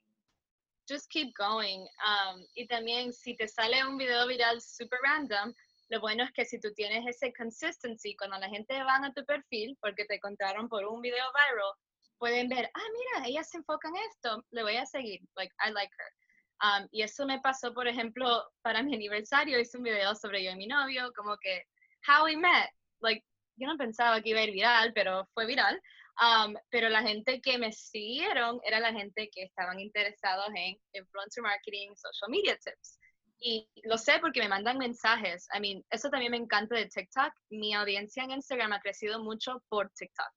Just 0.88 1.10
keep 1.10 1.34
going. 1.36 1.86
Um, 2.06 2.44
y 2.56 2.66
también 2.66 3.12
si 3.12 3.34
te 3.34 3.46
sale 3.46 3.84
un 3.86 3.98
video 3.98 4.26
viral 4.26 4.60
super 4.60 4.98
random, 5.04 5.54
lo 5.90 6.00
bueno 6.00 6.24
es 6.24 6.32
que 6.32 6.44
si 6.44 6.58
tú 6.58 6.72
tienes 6.74 7.04
ese 7.06 7.32
consistency, 7.32 8.16
cuando 8.16 8.38
la 8.38 8.48
gente 8.48 8.74
va 8.82 8.96
a 8.96 9.12
tu 9.12 9.24
perfil 9.24 9.76
porque 9.80 10.04
te 10.06 10.18
contaron 10.20 10.68
por 10.68 10.84
un 10.84 11.00
video 11.00 11.24
viral, 11.32 11.74
pueden 12.18 12.48
ver, 12.48 12.70
ah, 12.74 12.88
mira, 12.92 13.28
ella 13.28 13.44
se 13.44 13.58
enfoca 13.58 13.88
en 13.88 13.96
esto, 13.96 14.44
le 14.50 14.62
voy 14.62 14.76
a 14.76 14.86
seguir, 14.86 15.20
like, 15.36 15.54
I 15.64 15.70
like 15.70 15.92
her. 15.98 16.12
Um, 16.60 16.88
y 16.90 17.02
eso 17.02 17.24
me 17.24 17.40
pasó, 17.40 17.72
por 17.72 17.86
ejemplo, 17.86 18.44
para 18.62 18.82
mi 18.82 18.94
aniversario, 18.94 19.60
hice 19.60 19.78
un 19.78 19.84
video 19.84 20.14
sobre 20.14 20.42
yo 20.42 20.50
y 20.50 20.56
mi 20.56 20.66
novio, 20.66 21.12
como 21.16 21.36
que, 21.38 21.64
how 22.06 22.24
we 22.24 22.36
met, 22.36 22.70
like, 23.00 23.24
yo 23.56 23.66
no 23.66 23.76
pensaba 23.76 24.20
que 24.20 24.30
iba 24.30 24.40
a 24.40 24.44
ir 24.44 24.52
viral, 24.52 24.92
pero 24.92 25.28
fue 25.34 25.46
viral. 25.46 25.80
Um, 26.20 26.56
pero 26.70 26.88
la 26.88 27.02
gente 27.02 27.40
que 27.40 27.58
me 27.58 27.70
siguieron 27.72 28.58
era 28.64 28.80
la 28.80 28.92
gente 28.92 29.30
que 29.32 29.44
estaban 29.44 29.78
interesados 29.78 30.48
en 30.56 30.76
influencer 30.92 31.42
marketing, 31.42 31.90
social 31.94 32.30
media 32.30 32.56
tips. 32.56 32.98
Y 33.40 33.68
lo 33.84 33.96
sé 33.96 34.18
porque 34.18 34.40
me 34.40 34.48
mandan 34.48 34.78
mensajes. 34.78 35.46
I 35.54 35.60
mean, 35.60 35.84
eso 35.90 36.10
también 36.10 36.32
me 36.32 36.38
encanta 36.38 36.74
de 36.74 36.86
TikTok. 36.86 37.32
Mi 37.50 37.72
audiencia 37.72 38.24
en 38.24 38.32
Instagram 38.32 38.72
ha 38.72 38.80
crecido 38.80 39.22
mucho 39.22 39.62
por 39.68 39.90
TikTok. 39.90 40.32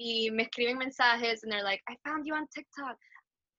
Y 0.00 0.30
me 0.30 0.44
escriben 0.44 0.78
mensajes 0.78 1.42
and 1.42 1.52
they're 1.52 1.62
like, 1.62 1.82
I 1.86 1.94
found 2.08 2.26
you 2.26 2.34
on 2.34 2.46
TikTok. 2.54 2.96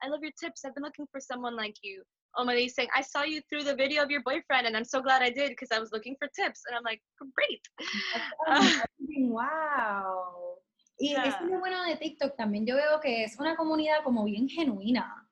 I 0.01 0.07
love 0.09 0.21
your 0.23 0.33
tips. 0.41 0.65
I've 0.65 0.73
been 0.73 0.83
looking 0.83 1.05
for 1.11 1.21
someone 1.21 1.55
like 1.55 1.75
you. 1.83 2.01
o 2.37 2.45
me 2.45 2.55
dicen, 2.55 2.87
I 2.95 3.01
saw 3.01 3.23
you 3.23 3.41
through 3.49 3.63
the 3.63 3.75
video 3.75 4.03
of 4.03 4.09
your 4.09 4.21
boyfriend 4.23 4.67
and 4.67 4.75
I'm 4.75 4.85
so 4.85 5.01
glad 5.01 5.21
I 5.21 5.29
did 5.29 5.49
because 5.49 5.69
I 5.71 5.79
was 5.79 5.91
looking 5.91 6.15
for 6.17 6.27
tips. 6.29 6.61
And 6.67 6.75
I'm 6.75 6.83
like, 6.83 7.01
great. 7.35 7.61
wow. 9.29 10.57
Y 10.99 11.13
eso 11.13 11.43
es 11.43 11.49
lo 11.49 11.59
bueno 11.59 11.83
de 11.83 11.95
TikTok 11.95 12.37
también. 12.37 12.65
Yo 12.65 12.75
veo 12.75 12.99
que 13.01 13.23
es 13.23 13.39
una 13.39 13.55
comunidad 13.55 14.03
como 14.03 14.23
bien 14.23 14.47
genuina. 14.47 15.27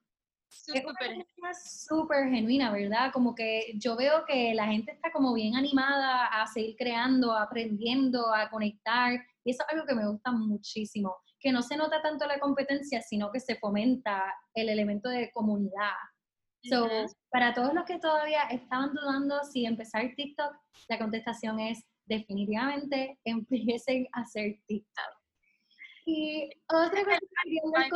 Súper. 0.49 1.27
Súper 1.63 2.29
genuina, 2.29 2.71
¿verdad? 2.71 3.11
Como 3.13 3.35
que 3.35 3.73
yo 3.75 3.95
veo 3.95 4.25
que 4.25 4.55
la 4.55 4.65
gente 4.65 4.91
está 4.93 5.11
como 5.11 5.33
bien 5.33 5.55
animada 5.55 6.25
a 6.25 6.47
seguir 6.47 6.75
creando, 6.75 7.33
aprendiendo, 7.33 8.33
a 8.33 8.49
conectar. 8.49 9.19
Y 9.49 9.53
eso 9.53 9.63
es 9.67 9.73
algo 9.73 9.87
que 9.87 9.95
me 9.95 10.07
gusta 10.07 10.31
muchísimo. 10.31 11.15
Que 11.39 11.51
no 11.51 11.63
se 11.63 11.75
nota 11.75 12.03
tanto 12.03 12.27
la 12.27 12.39
competencia, 12.39 13.01
sino 13.01 13.31
que 13.31 13.39
se 13.39 13.55
fomenta 13.55 14.31
el 14.53 14.69
elemento 14.69 15.09
de 15.09 15.31
comunidad. 15.31 15.95
So, 16.69 16.87
para 17.31 17.55
todos 17.55 17.73
los 17.73 17.83
que 17.85 17.97
todavía 17.97 18.43
estaban 18.43 18.93
dudando 18.93 19.43
si 19.43 19.65
empezar 19.65 20.03
TikTok, 20.15 20.53
la 20.87 20.99
contestación 20.99 21.59
es 21.59 21.83
definitivamente 22.05 23.17
empiecen 23.25 24.07
a 24.13 24.21
hacer 24.21 24.59
TikTok. 24.67 25.13
Y 26.05 26.51
otra 26.67 27.03
cosa 27.03 27.17
que 27.17 27.27
quería 27.43 27.61
hablar 27.65 27.89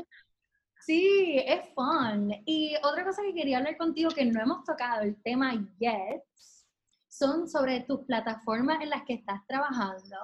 Sí, 0.80 1.40
es 1.46 1.70
fun. 1.76 2.34
Y 2.46 2.76
otra 2.84 3.06
cosa 3.06 3.22
que 3.22 3.36
quería 3.36 3.60
hablar 3.60 3.78
contigo 3.78 4.10
que 4.10 4.26
no 4.26 4.42
hemos 4.42 4.64
tocado 4.64 5.04
el 5.04 5.22
tema 5.22 5.54
yet 5.80 6.24
son 7.14 7.48
sobre 7.48 7.82
tus 7.82 8.06
plataformas 8.06 8.82
en 8.82 8.90
las 8.90 9.04
que 9.04 9.14
estás 9.14 9.46
trabajando, 9.46 10.18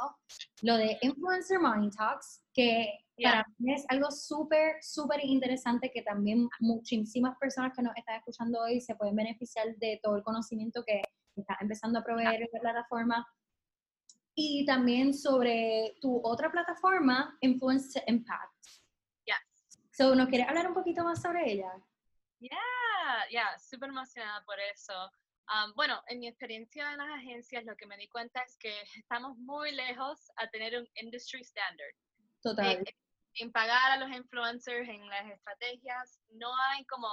lo 0.64 0.76
de 0.76 0.98
Influencer 1.02 1.60
Money 1.60 1.92
Talks, 1.92 2.44
que 2.52 3.06
para 3.22 3.46
mí 3.60 3.74
es 3.74 3.86
algo 3.90 4.10
súper, 4.10 4.82
súper 4.82 5.24
interesante 5.24 5.92
que 5.94 6.02
también 6.02 6.50
muchísimas 6.60 7.38
personas 7.38 7.74
que 7.76 7.84
nos 7.84 7.96
están 7.96 8.16
escuchando 8.16 8.62
hoy 8.62 8.82
se 8.82 8.96
pueden 8.96 9.16
beneficiar 9.16 9.76
de 9.76 10.00
todo 10.02 10.16
el 10.16 10.24
conocimiento 10.24 10.84
que 10.84 11.04
estás 11.36 11.58
empezando 11.62 12.00
a 12.00 12.04
proveer 12.04 12.42
en 12.42 12.50
la 12.52 12.60
plataforma. 12.60 13.28
Y 14.34 14.66
también 14.66 15.14
sobre 15.14 15.96
tu 16.02 16.20
otra 16.24 16.50
plataforma, 16.52 17.38
Influence 17.42 18.02
Impact. 18.08 18.66
Yes. 19.26 19.80
So, 19.92 20.16
¿Nos 20.16 20.28
quieres 20.28 20.48
hablar 20.48 20.68
un 20.68 20.74
poquito 20.74 21.04
más 21.04 21.22
sobre 21.22 21.52
ella? 21.52 21.72
Yeah, 22.40 23.28
yeah, 23.30 23.60
súper 23.60 23.90
emocionada 23.90 24.44
por 24.46 24.56
eso. 24.60 24.94
Um, 25.50 25.74
bueno, 25.74 26.02
en 26.08 26.20
mi 26.20 26.28
experiencia 26.28 26.92
en 26.92 27.00
las 27.00 27.10
agencias, 27.10 27.66
lo 27.66 27.76
que 27.76 27.88
me 27.88 27.98
di 27.98 28.08
cuenta 28.08 28.42
es 28.44 28.56
que 28.58 28.74
estamos 28.98 29.38
muy 29.38 29.72
lejos 29.72 30.30
a 30.38 30.48
tener 30.50 30.78
un 30.78 30.88
industry 30.96 31.42
standard. 31.42 31.96
Total. 32.42 32.84
Eh, 32.86 32.96
en 33.36 33.52
pagar 33.52 33.92
a 33.92 33.98
los 33.98 34.16
influencers 34.16 34.88
en 34.88 35.08
las 35.08 35.32
estrategias, 35.32 36.20
no 36.32 36.52
hay 36.70 36.86
como 36.86 37.08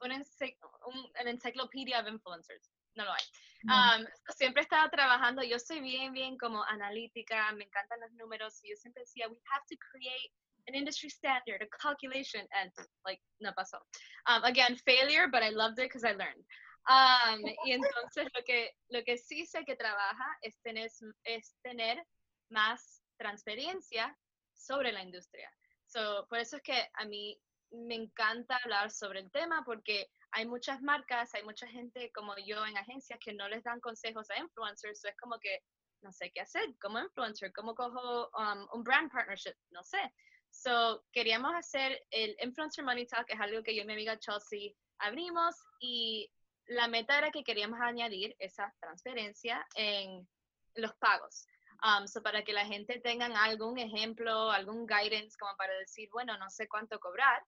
un, 0.00 0.10
un, 0.10 1.28
encyclopedia 1.28 2.02
de 2.02 2.10
influencers, 2.10 2.70
no 2.94 3.04
lo 3.04 3.12
hay. 3.12 3.22
Um, 3.64 4.06
siempre 4.36 4.62
estaba 4.62 4.90
trabajando, 4.90 5.42
yo 5.42 5.58
soy 5.58 5.80
bien, 5.80 6.12
bien 6.12 6.36
como 6.36 6.62
analítica, 6.64 7.50
me 7.52 7.64
encantan 7.64 8.00
los 8.00 8.12
números, 8.12 8.62
y 8.62 8.70
yo 8.70 8.76
siempre 8.76 9.02
decía, 9.02 9.28
we 9.28 9.38
have 9.52 9.64
to 9.70 9.76
create 9.90 10.32
an 10.66 10.74
industry 10.74 11.08
standard, 11.08 11.62
a 11.62 11.68
calculation, 11.78 12.46
and 12.52 12.70
like, 13.06 13.22
no 13.40 13.52
pasó. 13.52 13.78
Um, 14.26 14.44
again, 14.44 14.76
failure, 14.84 15.28
but 15.30 15.42
I 15.42 15.50
loved 15.50 15.78
it 15.78 15.88
because 15.88 16.04
I 16.04 16.12
learned. 16.12 16.44
Um, 16.86 17.40
y 17.64 17.72
entonces 17.72 18.28
lo 18.34 18.44
que, 18.44 18.72
lo 18.90 19.02
que 19.04 19.16
sí 19.16 19.46
sé 19.46 19.64
que 19.64 19.76
trabaja 19.76 20.38
es 20.42 20.60
tener, 20.60 20.90
es 21.24 21.56
tener 21.62 22.04
más 22.50 23.02
transparencia 23.16 24.16
sobre 24.52 24.92
la 24.92 25.02
industria. 25.02 25.50
So, 25.86 26.26
por 26.28 26.38
eso 26.38 26.56
es 26.56 26.62
que 26.62 26.88
a 26.94 27.04
mí 27.04 27.40
me 27.70 27.94
encanta 27.94 28.58
hablar 28.62 28.90
sobre 28.90 29.20
el 29.20 29.30
tema 29.30 29.62
porque 29.64 30.08
hay 30.32 30.46
muchas 30.46 30.82
marcas, 30.82 31.34
hay 31.34 31.42
mucha 31.44 31.66
gente 31.68 32.10
como 32.12 32.34
yo 32.44 32.64
en 32.66 32.76
agencias 32.76 33.18
que 33.24 33.32
no 33.32 33.48
les 33.48 33.62
dan 33.64 33.80
consejos 33.80 34.30
a 34.30 34.38
influencers, 34.38 35.00
so 35.00 35.08
es 35.08 35.16
como 35.16 35.38
que 35.38 35.60
no 36.02 36.12
sé 36.12 36.30
qué 36.32 36.42
hacer 36.42 36.76
como 36.80 37.00
influencer, 37.00 37.52
cómo 37.52 37.74
cojo 37.74 38.28
um, 38.36 38.68
un 38.72 38.84
brand 38.84 39.10
partnership, 39.10 39.54
no 39.70 39.82
sé. 39.82 40.12
So, 40.50 41.04
queríamos 41.12 41.52
hacer 41.54 42.00
el 42.10 42.36
Influencer 42.40 42.84
Money 42.84 43.06
Talk, 43.06 43.28
es 43.28 43.40
algo 43.40 43.62
que 43.62 43.74
yo 43.74 43.82
y 43.82 43.86
mi 43.86 43.94
amiga 43.94 44.18
Chelsea 44.18 44.72
abrimos 44.98 45.56
y 45.80 46.30
la 46.66 46.88
meta 46.88 47.18
era 47.18 47.30
que 47.30 47.44
queríamos 47.44 47.80
añadir 47.80 48.34
esa 48.38 48.72
transferencia 48.80 49.66
en 49.74 50.26
los 50.74 50.94
pagos. 50.96 51.46
Um, 51.82 52.06
so 52.06 52.22
para 52.22 52.42
que 52.42 52.52
la 52.52 52.64
gente 52.64 53.00
tenga 53.00 53.26
algún 53.44 53.78
ejemplo, 53.78 54.50
algún 54.50 54.86
guidance 54.86 55.36
como 55.38 55.54
para 55.56 55.74
decir, 55.74 56.08
bueno, 56.12 56.36
no 56.38 56.48
sé 56.48 56.66
cuánto 56.68 56.98
cobrar. 56.98 57.42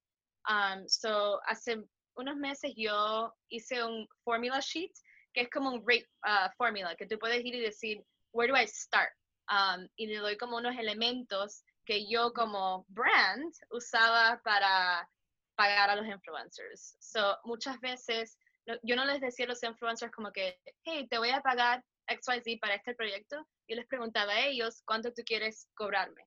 Um, 0.48 0.86
so 0.86 1.40
hace 1.46 1.82
unos 2.16 2.36
meses 2.36 2.72
yo 2.76 3.32
hice 3.48 3.82
un 3.82 4.06
formula 4.24 4.60
sheet 4.60 4.92
que 5.32 5.42
es 5.42 5.50
como 5.50 5.70
un 5.70 5.82
rate 5.86 6.08
uh, 6.24 6.50
formula 6.56 6.96
que 6.96 7.06
tú 7.06 7.18
puedes 7.18 7.44
ir 7.44 7.54
y 7.54 7.60
decir, 7.60 8.02
where 8.32 8.50
do 8.50 8.56
I 8.56 8.66
start? 8.66 9.12
Um, 9.48 9.88
y 9.96 10.06
le 10.06 10.16
doy 10.16 10.36
como 10.36 10.56
unos 10.56 10.76
elementos 10.76 11.62
que 11.84 12.08
yo 12.08 12.32
como 12.32 12.84
brand 12.88 13.52
usaba 13.70 14.40
para 14.42 15.08
pagar 15.56 15.90
a 15.90 15.96
los 15.96 16.06
influencers. 16.06 16.96
So 17.00 17.38
muchas 17.44 17.80
veces 17.80 18.38
yo 18.82 18.96
no 18.96 19.04
les 19.04 19.20
decía 19.20 19.46
a 19.46 19.48
los 19.48 19.62
influencers 19.62 20.12
como 20.12 20.32
que, 20.32 20.58
hey, 20.84 21.06
te 21.08 21.18
voy 21.18 21.30
a 21.30 21.40
pagar 21.40 21.84
XYZ 22.08 22.58
para 22.60 22.74
este 22.74 22.94
proyecto, 22.94 23.46
yo 23.68 23.76
les 23.76 23.86
preguntaba 23.86 24.32
a 24.32 24.46
ellos 24.46 24.82
cuánto 24.84 25.12
tú 25.12 25.22
quieres 25.24 25.68
cobrarme. 25.74 26.22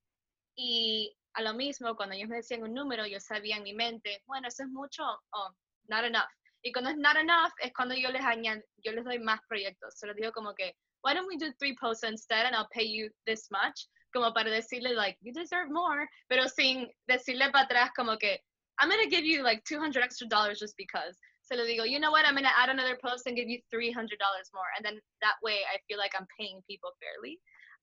Y 0.55 1.15
a 1.33 1.41
lo 1.41 1.53
mismo, 1.53 1.95
cuando 1.95 2.15
ellos 2.15 2.29
me 2.29 2.37
decían 2.37 2.63
un 2.63 2.73
número, 2.73 3.05
yo 3.05 3.19
sabía 3.19 3.57
en 3.57 3.63
mi 3.63 3.73
mente, 3.73 4.21
bueno, 4.25 4.47
eso 4.47 4.63
es 4.63 4.69
mucho 4.69 5.03
o 5.03 5.55
not 5.87 6.03
enough. 6.03 6.29
Y 6.61 6.71
cuando 6.73 6.89
es 6.89 6.97
not 6.97 7.15
enough 7.15 7.53
es 7.59 7.71
cuando 7.73 7.95
yo 7.95 8.09
les 8.11 8.23
añado, 8.23 8.61
yo 8.83 8.91
les 8.91 9.05
doy 9.05 9.19
más 9.19 9.39
proyectos. 9.47 9.97
Se 9.97 10.07
los 10.07 10.15
digo 10.15 10.31
como 10.33 10.53
que, 10.53 10.75
why 11.03 11.13
don't 11.13 11.27
we 11.27 11.37
do 11.37 11.53
three 11.59 11.75
posts 11.75 12.03
instead 12.03 12.45
and 12.45 12.55
I'll 12.55 12.67
pay 12.73 12.85
you 12.85 13.09
this 13.25 13.49
much? 13.51 13.87
Como 14.11 14.33
para 14.33 14.49
decirle, 14.49 14.95
like, 14.95 15.17
you 15.21 15.31
deserve 15.31 15.69
more, 15.69 16.09
pero 16.27 16.47
sin 16.49 16.91
decirle 17.07 17.51
para 17.51 17.65
atrás 17.65 17.91
como 17.95 18.17
que, 18.17 18.41
I'm 18.79 18.89
going 18.89 19.03
to 19.03 19.09
give 19.09 19.25
you 19.25 19.43
like 19.43 19.63
200 19.65 20.01
extra 20.01 20.27
dollars 20.27 20.59
just 20.59 20.75
because 20.77 21.17
se 21.49 21.57
lo 21.57 21.65
digo, 21.65 21.83
you 21.83 21.99
know 21.99 22.11
what, 22.11 22.25
I'm 22.25 22.35
going 22.35 22.45
to 22.45 22.59
add 22.61 22.69
another 22.69 22.97
post 23.03 23.25
and 23.25 23.35
give 23.35 23.49
you 23.49 23.59
$300 23.73 24.05
more. 24.53 24.69
And 24.77 24.85
then 24.85 25.01
that 25.21 25.33
way 25.41 25.65
I 25.65 25.81
feel 25.87 25.97
like 25.97 26.13
I'm 26.13 26.27
paying 26.39 26.61
people 26.69 26.91
fairly. 27.01 27.39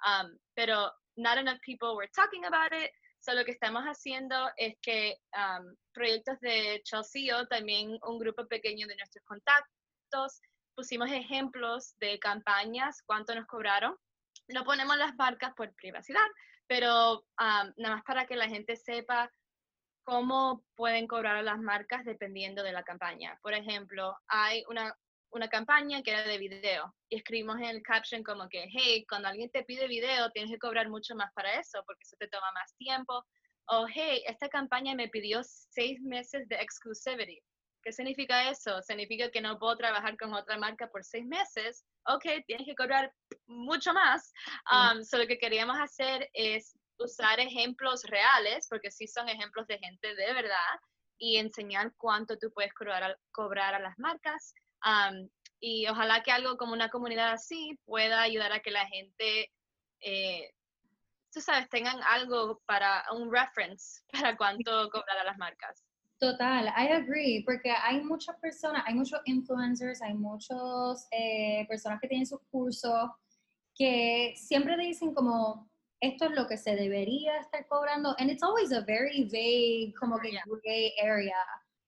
Um, 0.06 0.38
pero 0.54 0.90
not 1.16 1.36
enough 1.36 1.58
people 1.66 1.96
were 1.96 2.08
talking 2.14 2.44
about 2.44 2.72
it. 2.72 2.90
So 3.18 3.34
lo 3.34 3.44
que 3.44 3.54
estamos 3.54 3.82
haciendo 3.82 4.36
es 4.56 4.74
que 4.82 5.16
um, 5.34 5.74
proyectos 5.92 6.38
de 6.40 6.80
Chelsea 6.84 7.32
también 7.50 7.98
un 8.06 8.18
grupo 8.20 8.46
pequeño 8.46 8.86
de 8.86 8.94
nuestros 8.94 9.24
contactos 9.24 10.40
pusimos 10.76 11.10
ejemplos 11.10 11.94
de 11.98 12.20
campañas, 12.20 13.02
cuánto 13.04 13.34
nos 13.34 13.46
cobraron. 13.46 13.96
No 14.48 14.62
ponemos 14.62 14.96
las 14.96 15.16
marcas 15.16 15.52
por 15.56 15.74
privacidad, 15.74 16.26
pero 16.68 17.14
um, 17.40 17.72
nada 17.78 17.96
más 17.96 18.04
para 18.04 18.26
que 18.26 18.36
la 18.36 18.48
gente 18.48 18.76
sepa 18.76 19.28
cómo 20.06 20.64
pueden 20.76 21.08
cobrar 21.08 21.36
a 21.36 21.42
las 21.42 21.58
marcas 21.58 22.04
dependiendo 22.04 22.62
de 22.62 22.72
la 22.72 22.84
campaña. 22.84 23.38
Por 23.42 23.54
ejemplo, 23.54 24.16
hay 24.28 24.62
una, 24.68 24.96
una 25.30 25.48
campaña 25.48 26.00
que 26.02 26.12
era 26.12 26.22
de 26.22 26.38
video 26.38 26.94
y 27.08 27.16
escribimos 27.16 27.56
en 27.56 27.64
el 27.64 27.82
caption 27.82 28.22
como 28.22 28.48
que, 28.48 28.68
hey, 28.72 29.04
cuando 29.08 29.28
alguien 29.28 29.50
te 29.50 29.64
pide 29.64 29.88
video 29.88 30.30
tienes 30.30 30.52
que 30.52 30.60
cobrar 30.60 30.88
mucho 30.88 31.16
más 31.16 31.32
para 31.34 31.58
eso 31.58 31.82
porque 31.84 32.04
eso 32.04 32.16
te 32.20 32.28
toma 32.28 32.46
más 32.52 32.72
tiempo. 32.76 33.24
O, 33.68 33.86
hey, 33.92 34.22
esta 34.28 34.48
campaña 34.48 34.94
me 34.94 35.08
pidió 35.08 35.40
seis 35.42 36.00
meses 36.00 36.48
de 36.48 36.54
exclusivity. 36.54 37.40
¿Qué 37.82 37.90
significa 37.90 38.48
eso? 38.48 38.80
Significa 38.82 39.28
que 39.32 39.40
no 39.40 39.58
puedo 39.58 39.76
trabajar 39.76 40.16
con 40.16 40.32
otra 40.34 40.56
marca 40.56 40.88
por 40.88 41.02
seis 41.04 41.26
meses. 41.26 41.84
Ok, 42.06 42.24
tienes 42.46 42.64
que 42.64 42.76
cobrar 42.76 43.12
mucho 43.46 43.92
más. 43.92 44.32
Um, 44.70 45.02
so 45.02 45.18
lo 45.18 45.26
que 45.26 45.38
queríamos 45.38 45.76
hacer 45.80 46.30
es 46.32 46.76
usar 46.98 47.40
ejemplos 47.40 48.04
reales, 48.04 48.66
porque 48.68 48.90
sí 48.90 49.06
son 49.06 49.28
ejemplos 49.28 49.66
de 49.66 49.78
gente 49.78 50.14
de 50.14 50.32
verdad, 50.32 50.80
y 51.18 51.36
enseñar 51.36 51.92
cuánto 51.96 52.36
tú 52.38 52.50
puedes 52.52 52.72
cobrar 52.74 53.02
a, 53.02 53.16
cobrar 53.32 53.74
a 53.74 53.80
las 53.80 53.98
marcas. 53.98 54.54
y 55.60 55.86
ojalá 55.88 56.22
que 56.22 56.30
algo 56.30 56.56
como 56.56 56.72
una 56.72 56.90
comunidad 56.90 57.32
así 57.32 57.78
pueda 57.84 58.20
ayudar 58.22 58.52
a 58.52 58.60
que 58.60 58.70
la 58.70 58.86
gente, 58.86 59.50
eh, 60.00 60.50
tú 61.32 61.40
sabes, 61.40 61.68
tengan 61.70 61.98
algo 62.02 62.60
para 62.66 63.04
un 63.12 63.32
reference 63.32 64.02
para 64.12 64.36
cuánto 64.36 64.90
cobrar 64.90 65.18
a 65.18 65.24
las 65.24 65.38
marcas. 65.38 65.82
Total, 66.18 66.68
I 66.68 66.92
agree, 66.92 67.42
porque 67.44 67.70
hay 67.70 68.00
muchas 68.02 68.36
personas, 68.40 68.82
hay 68.86 68.94
muchos 68.94 69.20
influencers, 69.26 70.00
hay 70.00 70.14
muchas 70.14 71.06
eh, 71.10 71.66
personas 71.68 72.00
que 72.00 72.08
tienen 72.08 72.26
sus 72.26 72.40
cursos 72.50 73.10
que 73.74 74.32
siempre 74.34 74.78
dicen 74.78 75.12
como, 75.12 75.68
esto 76.00 76.26
es 76.26 76.30
lo 76.32 76.46
que 76.46 76.56
se 76.56 76.76
debería 76.76 77.38
estar 77.38 77.66
cobrando. 77.68 78.14
And 78.18 78.30
it's 78.30 78.42
always 78.42 78.72
a 78.72 78.82
very 78.82 79.28
vague, 79.30 79.94
como 79.98 80.18
que 80.18 80.38
gray 80.64 80.92
area. 81.02 81.42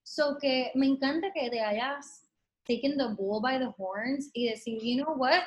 So 0.04 0.36
que 0.40 0.70
me 0.74 0.86
encanta 0.86 1.32
que 1.34 1.50
te 1.50 1.60
hayas 1.60 2.26
taken 2.66 2.96
the 2.96 3.14
bull 3.16 3.40
by 3.40 3.58
the 3.58 3.72
horns 3.78 4.30
y 4.34 4.48
decir, 4.50 4.82
you 4.82 5.02
know 5.02 5.12
what? 5.12 5.44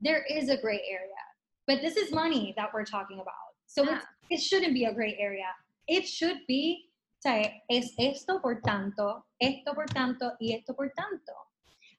There 0.00 0.24
is 0.28 0.48
a 0.48 0.56
gray 0.56 0.82
area. 0.88 1.24
But 1.66 1.80
this 1.80 1.96
is 1.96 2.12
money 2.12 2.54
that 2.56 2.72
we're 2.72 2.84
talking 2.84 3.20
about. 3.20 3.54
So 3.66 3.86
it 4.30 4.38
shouldn't 4.38 4.74
be 4.74 4.84
a 4.86 4.92
gray 4.92 5.16
area. 5.18 5.46
It 5.86 6.06
should 6.06 6.38
be 6.48 6.90
sea, 7.20 7.62
es 7.68 7.94
esto 7.98 8.40
por 8.40 8.60
tanto, 8.60 9.26
esto 9.38 9.74
por 9.74 9.86
tanto 9.86 10.32
y 10.40 10.54
esto 10.54 10.74
por 10.74 10.90
tanto. 10.90 11.32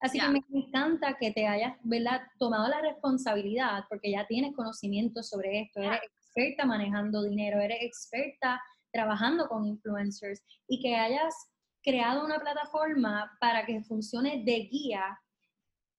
Así 0.02 0.20
que 0.20 0.28
me 0.28 0.42
encanta 0.52 1.16
que 1.18 1.32
te 1.32 1.48
hayas 1.48 1.78
¿verdad? 1.84 2.22
tomado 2.40 2.68
la 2.68 2.82
responsabilidad 2.82 3.86
porque 3.88 4.12
ya 4.12 4.26
tienes 4.26 4.56
conocimiento 4.56 5.22
sobre 5.22 5.62
esto, 5.62 5.80
eres 5.80 6.02
experta 6.04 6.66
manejando 6.66 7.24
dinero, 7.24 7.60
eres 7.62 7.78
experta 7.82 8.60
trabajando 8.92 9.48
con 9.48 9.66
influencers 9.66 10.42
y 10.68 10.82
que 10.82 10.96
hayas 10.96 11.36
creado 11.84 12.26
una 12.26 12.40
plataforma 12.40 13.32
para 13.40 13.66
que 13.66 13.84
funcione 13.84 14.44
de 14.44 14.68
guía, 14.72 15.20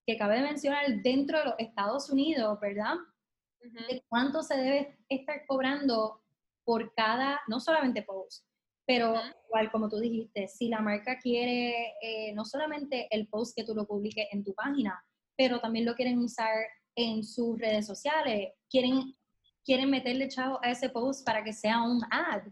que 0.04 0.16
cabe 0.18 0.42
mencionar 0.42 0.84
dentro 1.02 1.38
de 1.38 1.44
los 1.44 1.54
Estados 1.58 2.10
Unidos, 2.10 2.58
¿verdad? 2.60 2.96
De 3.60 4.04
cuánto 4.08 4.42
se 4.42 4.56
debe 4.56 4.98
estar 5.08 5.46
cobrando 5.46 6.22
por 6.64 6.92
cada, 6.94 7.40
no 7.46 7.60
solamente 7.60 8.02
post, 8.02 8.44
pero 8.84 9.14
igual 9.52 9.70
como 9.70 9.90
tú 9.90 10.00
dijiste, 10.00 10.48
si 10.48 10.68
la 10.68 10.80
marca 10.80 11.18
quiere 11.18 11.94
eh, 12.00 12.32
no 12.34 12.46
solamente 12.46 13.06
el 13.10 13.28
post 13.28 13.54
que 13.54 13.64
tú 13.64 13.74
lo 13.74 13.86
publiques 13.86 14.26
en 14.32 14.42
tu 14.42 14.54
página, 14.54 15.04
pero 15.36 15.60
también 15.60 15.84
lo 15.84 15.94
quieren 15.94 16.18
usar 16.18 16.54
en 16.96 17.22
sus 17.22 17.58
redes 17.58 17.86
sociales, 17.86 18.52
quieren, 18.70 19.14
quieren 19.62 19.90
meterle 19.90 20.28
chavo 20.28 20.58
a 20.62 20.70
ese 20.70 20.88
post 20.88 21.26
para 21.26 21.44
que 21.44 21.52
sea 21.52 21.82
un 21.82 22.00
ad, 22.10 22.44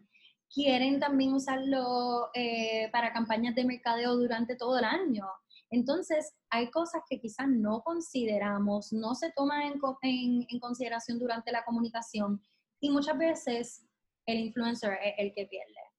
quieren 0.53 1.01
también 1.01 1.33
usarlo 1.33 2.29
eh, 2.35 2.91
para 2.93 3.15
campañas 3.15 3.55
de 3.55 3.65
mercadeo 3.65 4.17
durante 4.17 4.57
todo 4.57 4.79
el 4.79 4.85
año. 4.85 5.27
Entonces, 5.71 6.35
hay 6.51 6.71
cosas 6.71 7.03
que 7.09 7.19
quizás 7.19 7.49
no 7.49 7.81
consideramos, 7.83 8.93
no 8.93 9.15
se 9.15 9.33
toman 9.33 9.63
en, 10.03 10.47
en 10.51 10.61
consideración 10.61 11.19
durante 11.19 11.51
la 11.51 11.65
comunicación 11.65 12.43
y 12.79 12.91
muchas 12.91 13.17
veces 13.17 13.87
el 14.27 14.41
influencer 14.41 14.99
es 15.03 15.15
el 15.17 15.33
que 15.33 15.47
pierde 15.47 15.90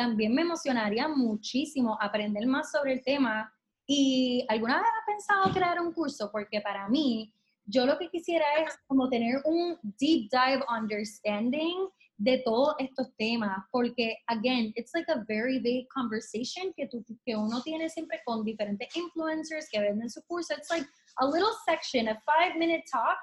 también 0.00 0.34
me 0.34 0.40
emocionaría 0.40 1.08
muchísimo 1.08 1.98
aprender 2.00 2.46
más 2.46 2.72
sobre 2.72 2.94
el 2.94 3.04
tema. 3.04 3.52
¿Y 3.86 4.46
alguna 4.48 4.78
vez 4.78 4.86
has 4.86 5.06
pensado 5.06 5.52
crear 5.52 5.78
un 5.78 5.92
curso? 5.92 6.30
Porque 6.32 6.62
para 6.62 6.88
mí, 6.88 7.30
yo 7.66 7.84
lo 7.84 7.98
que 7.98 8.08
quisiera 8.08 8.46
es 8.64 8.78
como 8.86 9.10
tener 9.10 9.42
un 9.44 9.78
deep 9.82 10.30
dive 10.30 10.64
understanding 10.68 11.86
de 12.16 12.38
todos 12.46 12.76
estos 12.78 13.14
temas, 13.18 13.58
porque, 13.70 14.16
again, 14.28 14.72
it's 14.74 14.92
like 14.94 15.10
a 15.10 15.22
very 15.28 15.58
big 15.58 15.86
conversation 15.88 16.72
que, 16.74 16.86
tú, 16.86 17.04
que 17.26 17.36
uno 17.36 17.60
tiene 17.62 17.90
siempre 17.90 18.22
con 18.24 18.42
diferentes 18.42 18.88
influencers 18.96 19.68
que 19.70 19.80
venden 19.80 20.08
su 20.08 20.22
curso. 20.22 20.54
It's 20.54 20.70
like 20.70 20.86
a 21.18 21.26
little 21.26 21.52
section, 21.66 22.08
a 22.08 22.14
five 22.24 22.58
minute 22.58 22.84
talk 22.90 23.18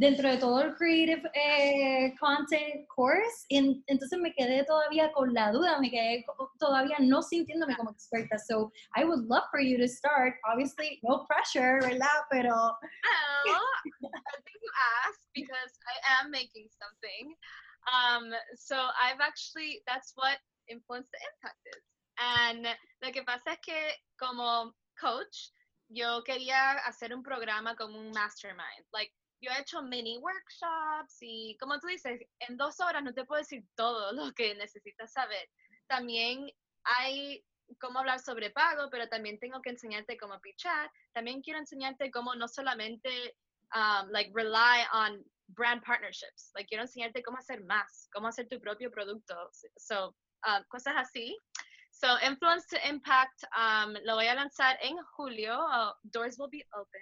dentro 0.00 0.30
de 0.30 0.38
todo 0.38 0.62
el 0.62 0.74
Creative 0.76 1.30
eh, 1.34 2.14
Content 2.18 2.86
Course. 2.88 3.44
Y 3.48 3.84
entonces 3.86 4.18
me 4.18 4.32
quedé 4.32 4.64
todavía 4.64 5.12
con 5.12 5.34
la 5.34 5.52
duda, 5.52 5.78
me 5.78 5.90
quedé 5.90 6.24
todavía 6.58 6.96
no 7.00 7.22
sintiéndome 7.22 7.76
como 7.76 7.90
experta. 7.90 8.38
So 8.38 8.72
I 8.96 9.04
would 9.04 9.26
love 9.26 9.44
for 9.50 9.60
you 9.60 9.76
to 9.76 9.86
start. 9.86 10.36
Obviously, 10.50 10.98
no 11.02 11.26
pressure, 11.26 11.80
¿verdad? 11.82 12.24
Pero. 12.30 12.54
Oh, 12.54 12.78
I 13.84 14.40
think 14.44 14.58
you 14.62 14.72
asked 15.04 15.28
because 15.34 15.72
I 15.84 16.24
am 16.24 16.30
making 16.30 16.68
something. 16.80 17.36
Um, 17.92 18.32
so 18.56 18.76
I've 18.76 19.20
actually, 19.20 19.82
that's 19.86 20.12
what 20.16 20.38
influence 20.68 21.08
the 21.12 21.20
impact 21.28 21.60
is. 21.76 21.84
And 22.16 22.66
lo 23.02 23.12
que 23.12 23.22
pasa 23.24 23.52
es 23.52 23.58
que 23.62 23.92
como 24.18 24.72
coach, 24.98 25.52
yo 25.90 26.22
quería 26.22 26.78
hacer 26.86 27.12
un 27.12 27.22
programa 27.22 27.74
como 27.76 27.98
un 27.98 28.12
mastermind. 28.12 28.84
Like, 28.94 29.12
yo 29.40 29.50
he 29.50 29.60
hecho 29.60 29.82
mini 29.82 30.18
workshops 30.18 31.18
y 31.20 31.56
como 31.58 31.78
tú 31.80 31.86
dices, 31.86 32.20
en 32.40 32.56
dos 32.56 32.80
horas 32.80 33.02
no 33.02 33.14
te 33.14 33.24
puedo 33.24 33.40
decir 33.40 33.64
todo 33.74 34.12
lo 34.12 34.32
que 34.32 34.54
necesitas 34.54 35.12
saber. 35.12 35.48
También 35.88 36.50
hay 36.84 37.44
cómo 37.78 38.00
hablar 38.00 38.20
sobre 38.20 38.50
pago, 38.50 38.88
pero 38.90 39.08
también 39.08 39.38
tengo 39.38 39.60
que 39.62 39.70
enseñarte 39.70 40.16
cómo 40.16 40.40
pitchar. 40.40 40.90
También 41.12 41.42
quiero 41.42 41.58
enseñarte 41.58 42.10
cómo 42.10 42.34
no 42.34 42.48
solamente 42.48 43.36
um, 43.74 44.10
like 44.10 44.30
rely 44.34 44.84
on 44.92 45.24
brand 45.48 45.82
partnerships. 45.82 46.50
Like 46.54 46.68
quiero 46.68 46.82
enseñarte 46.82 47.22
cómo 47.22 47.38
hacer 47.38 47.62
más, 47.64 48.08
cómo 48.12 48.28
hacer 48.28 48.48
tu 48.48 48.60
propio 48.60 48.90
producto. 48.90 49.34
So, 49.76 50.14
um, 50.46 50.64
cosas 50.68 50.94
así. 50.96 51.36
So, 51.92 52.18
Influence 52.22 52.66
to 52.68 52.78
Impact 52.88 53.44
um, 53.56 53.94
lo 54.04 54.14
voy 54.14 54.26
a 54.26 54.34
lanzar 54.34 54.78
en 54.82 54.96
julio. 55.16 55.54
Uh, 55.54 55.92
doors 56.04 56.38
will 56.38 56.48
be 56.50 56.64
open. 56.72 57.00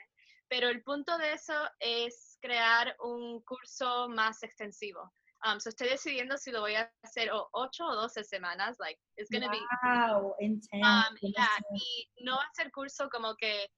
Pero 0.48 0.68
el 0.68 0.82
punto 0.82 1.16
de 1.18 1.32
eso 1.34 1.54
es 1.78 2.38
crear 2.40 2.96
un 3.00 3.42
curso 3.42 4.08
más 4.08 4.42
extensivo. 4.42 5.12
Um, 5.44 5.60
so 5.60 5.68
estoy 5.68 5.88
decidiendo 5.88 6.36
si 6.36 6.50
lo 6.50 6.60
voy 6.62 6.74
a 6.74 6.90
hacer 7.04 7.30
o 7.30 7.48
8 7.52 7.84
o 7.84 7.94
12 7.94 8.24
semanas. 8.24 8.76
Like, 8.80 8.98
it's 9.16 9.30
to 9.30 9.38
wow, 9.38 10.34
be. 10.38 10.44
Intense, 10.44 10.68
um, 10.74 11.16
yeah, 11.22 11.58
y 11.74 12.08
no 12.24 12.36
va 12.36 12.42
a 12.42 12.54
ser 12.54 12.72
curso 12.72 13.08
como 13.08 13.36
que, 13.36 13.68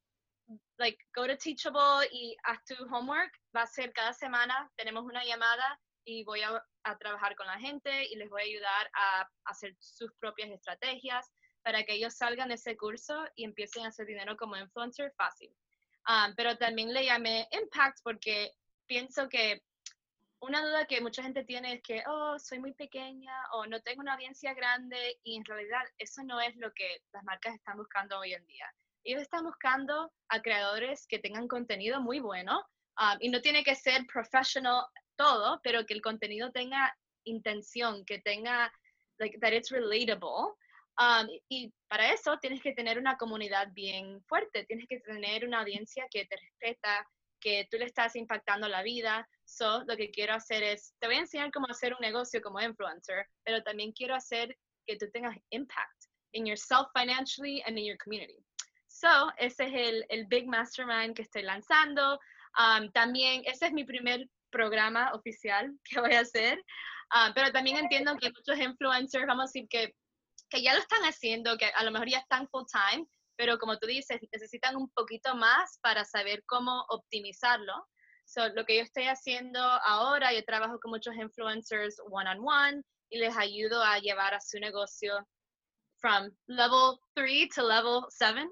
like, 0.78 0.96
go 1.14 1.26
to 1.26 1.36
Teachable 1.36 2.06
y 2.10 2.34
haz 2.44 2.64
tu 2.64 2.74
homework. 2.86 3.32
Va 3.54 3.62
a 3.62 3.66
ser 3.66 3.92
cada 3.92 4.14
semana, 4.14 4.70
tenemos 4.76 5.04
una 5.04 5.22
llamada 5.24 5.78
y 6.06 6.24
voy 6.24 6.40
a, 6.40 6.64
a 6.84 6.96
trabajar 6.96 7.36
con 7.36 7.46
la 7.46 7.58
gente 7.58 8.06
y 8.10 8.16
les 8.16 8.30
voy 8.30 8.40
a 8.40 8.44
ayudar 8.46 8.90
a, 8.94 9.20
a 9.20 9.28
hacer 9.44 9.76
sus 9.78 10.10
propias 10.18 10.50
estrategias 10.50 11.30
para 11.62 11.84
que 11.84 11.94
ellos 11.94 12.16
salgan 12.16 12.48
de 12.48 12.54
ese 12.54 12.74
curso 12.76 13.26
y 13.36 13.44
empiecen 13.44 13.84
a 13.84 13.88
hacer 13.88 14.06
dinero 14.06 14.34
como 14.38 14.56
influencer 14.56 15.12
fácil. 15.16 15.54
Um, 16.08 16.34
pero 16.34 16.56
también 16.56 16.92
le 16.92 17.04
llamé 17.04 17.48
Impact 17.52 17.98
porque 18.02 18.52
pienso 18.86 19.28
que 19.28 19.62
una 20.40 20.64
duda 20.64 20.86
que 20.86 21.00
mucha 21.00 21.22
gente 21.22 21.44
tiene 21.44 21.74
es 21.74 21.82
que, 21.82 22.02
oh, 22.06 22.38
soy 22.38 22.58
muy 22.58 22.72
pequeña 22.72 23.32
o 23.52 23.66
no 23.66 23.80
tengo 23.82 24.00
una 24.00 24.14
audiencia 24.14 24.54
grande 24.54 25.18
y 25.22 25.36
en 25.36 25.44
realidad 25.44 25.82
eso 25.98 26.22
no 26.24 26.40
es 26.40 26.56
lo 26.56 26.72
que 26.72 27.02
las 27.12 27.22
marcas 27.24 27.54
están 27.54 27.76
buscando 27.76 28.18
hoy 28.18 28.32
en 28.32 28.46
día. 28.46 28.66
Ellos 29.04 29.22
están 29.22 29.44
buscando 29.44 30.12
a 30.28 30.40
creadores 30.40 31.06
que 31.06 31.18
tengan 31.18 31.46
contenido 31.46 32.00
muy 32.00 32.20
bueno 32.20 32.58
um, 32.98 33.18
y 33.20 33.28
no 33.28 33.40
tiene 33.42 33.62
que 33.62 33.74
ser 33.74 34.06
professional 34.06 34.84
todo, 35.16 35.60
pero 35.62 35.84
que 35.84 35.94
el 35.94 36.00
contenido 36.00 36.50
tenga 36.50 36.96
intención, 37.24 38.04
que 38.06 38.18
tenga, 38.20 38.72
like, 39.18 39.38
that 39.40 39.52
it's 39.52 39.70
relatable 39.70 40.56
Um, 41.00 41.26
y 41.48 41.72
para 41.88 42.12
eso 42.12 42.38
tienes 42.40 42.60
que 42.60 42.74
tener 42.74 42.98
una 42.98 43.16
comunidad 43.16 43.68
bien 43.72 44.22
fuerte, 44.24 44.66
tienes 44.66 44.86
que 44.86 45.00
tener 45.00 45.46
una 45.46 45.60
audiencia 45.60 46.06
que 46.10 46.26
te 46.26 46.36
respeta, 46.36 47.08
que 47.40 47.66
tú 47.70 47.78
le 47.78 47.86
estás 47.86 48.16
impactando 48.16 48.68
la 48.68 48.82
vida. 48.82 49.26
So, 49.46 49.82
lo 49.86 49.96
que 49.96 50.10
quiero 50.10 50.34
hacer 50.34 50.62
es, 50.62 50.94
te 50.98 51.06
voy 51.06 51.16
a 51.16 51.20
enseñar 51.20 51.50
cómo 51.52 51.68
hacer 51.70 51.94
un 51.94 52.00
negocio 52.00 52.42
como 52.42 52.60
influencer, 52.60 53.26
pero 53.42 53.62
también 53.62 53.92
quiero 53.92 54.14
hacer 54.14 54.54
que 54.86 54.96
tú 54.96 55.06
tengas 55.10 55.34
impact 55.48 56.04
in 56.32 56.44
yourself 56.46 56.88
financially 56.94 57.62
and 57.62 57.78
in 57.78 57.86
your 57.86 57.96
community. 57.96 58.44
So, 58.86 59.32
ese 59.38 59.64
es 59.64 59.72
el, 59.72 60.04
el 60.10 60.26
Big 60.26 60.46
Mastermind 60.46 61.14
que 61.14 61.22
estoy 61.22 61.42
lanzando. 61.42 62.20
Um, 62.58 62.92
también, 62.92 63.42
ese 63.46 63.66
es 63.66 63.72
mi 63.72 63.84
primer 63.84 64.28
programa 64.50 65.12
oficial 65.14 65.72
que 65.84 65.98
voy 65.98 66.12
a 66.12 66.20
hacer, 66.20 66.58
um, 67.14 67.32
pero 67.34 67.50
también 67.52 67.78
entiendo 67.78 68.18
que 68.18 68.30
muchos 68.30 68.58
influencers, 68.58 69.26
vamos 69.26 69.44
a 69.44 69.46
decir 69.46 69.66
que 69.66 69.94
que 70.50 70.62
ya 70.62 70.74
lo 70.74 70.80
están 70.80 71.02
haciendo, 71.02 71.56
que 71.56 71.66
a 71.66 71.84
lo 71.84 71.90
mejor 71.90 72.08
ya 72.08 72.18
están 72.18 72.48
full 72.48 72.64
time, 72.70 73.06
pero 73.36 73.58
como 73.58 73.78
tú 73.78 73.86
dices, 73.86 74.20
necesitan 74.32 74.76
un 74.76 74.90
poquito 74.90 75.34
más 75.34 75.78
para 75.80 76.04
saber 76.04 76.42
cómo 76.46 76.84
optimizarlo. 76.88 77.72
So, 78.26 78.48
lo 78.50 78.64
que 78.64 78.76
yo 78.76 78.82
estoy 78.82 79.04
haciendo 79.04 79.60
ahora, 79.60 80.32
yo 80.32 80.44
trabajo 80.44 80.78
con 80.78 80.90
muchos 80.90 81.14
influencers 81.16 81.96
one 82.10 82.28
on 82.28 82.38
one 82.46 82.82
y 83.10 83.18
les 83.18 83.36
ayudo 83.36 83.82
a 83.82 83.98
llevar 83.98 84.34
a 84.34 84.40
su 84.40 84.58
negocio 84.60 85.26
from 86.00 86.30
level 86.46 86.98
3 87.14 87.48
to 87.54 87.62
level 87.62 88.06
7. 88.10 88.42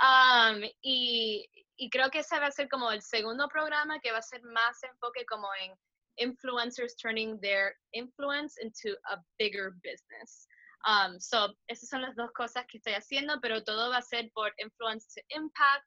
Um, 0.00 0.62
y, 0.82 1.48
y 1.76 1.90
creo 1.90 2.10
que 2.10 2.20
ese 2.20 2.38
va 2.38 2.46
a 2.46 2.52
ser 2.52 2.68
como 2.68 2.90
el 2.92 3.02
segundo 3.02 3.48
programa 3.48 3.98
que 4.00 4.12
va 4.12 4.18
a 4.18 4.22
ser 4.22 4.42
más 4.42 4.82
enfoque 4.82 5.24
como 5.26 5.48
en 5.62 5.74
influencers 6.18 6.94
turning 6.96 7.40
their 7.40 7.74
influence 7.92 8.56
into 8.62 8.96
a 9.10 9.18
bigger 9.38 9.72
business. 9.82 10.46
Um, 10.86 11.18
so, 11.18 11.54
esas 11.66 11.88
son 11.88 12.02
las 12.02 12.14
dos 12.14 12.30
cosas 12.32 12.66
que 12.66 12.76
estoy 12.76 12.92
haciendo, 12.92 13.40
pero 13.40 13.64
todo 13.64 13.90
va 13.90 13.98
a 13.98 14.02
ser 14.02 14.30
por 14.34 14.52
Influence 14.58 15.06
to 15.14 15.26
Impact. 15.36 15.86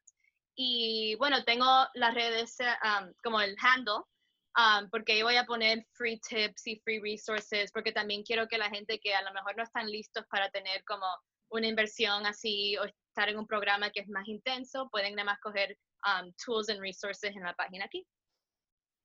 Y 0.56 1.14
bueno, 1.16 1.44
tengo 1.44 1.86
las 1.94 2.14
redes 2.14 2.56
um, 2.60 3.12
como 3.22 3.40
el 3.40 3.56
handle, 3.60 4.02
um, 4.56 4.90
porque 4.90 5.16
yo 5.16 5.24
voy 5.24 5.36
a 5.36 5.46
poner 5.46 5.86
free 5.92 6.20
tips 6.28 6.66
y 6.66 6.80
free 6.84 7.00
resources, 7.00 7.70
porque 7.70 7.92
también 7.92 8.24
quiero 8.24 8.48
que 8.48 8.58
la 8.58 8.70
gente 8.70 8.98
que 8.98 9.14
a 9.14 9.22
lo 9.22 9.32
mejor 9.32 9.56
no 9.56 9.62
están 9.62 9.86
listos 9.86 10.24
para 10.30 10.50
tener 10.50 10.82
como 10.84 11.06
una 11.50 11.68
inversión 11.68 12.26
así 12.26 12.76
o 12.76 12.84
estar 12.84 13.28
en 13.28 13.38
un 13.38 13.46
programa 13.46 13.90
que 13.90 14.00
es 14.00 14.08
más 14.08 14.26
intenso, 14.26 14.88
pueden 14.90 15.14
nada 15.14 15.26
más 15.26 15.40
coger 15.40 15.78
um, 16.04 16.32
tools 16.44 16.68
and 16.68 16.80
resources 16.80 17.34
en 17.36 17.42
la 17.42 17.54
página 17.54 17.84
aquí. 17.84 18.04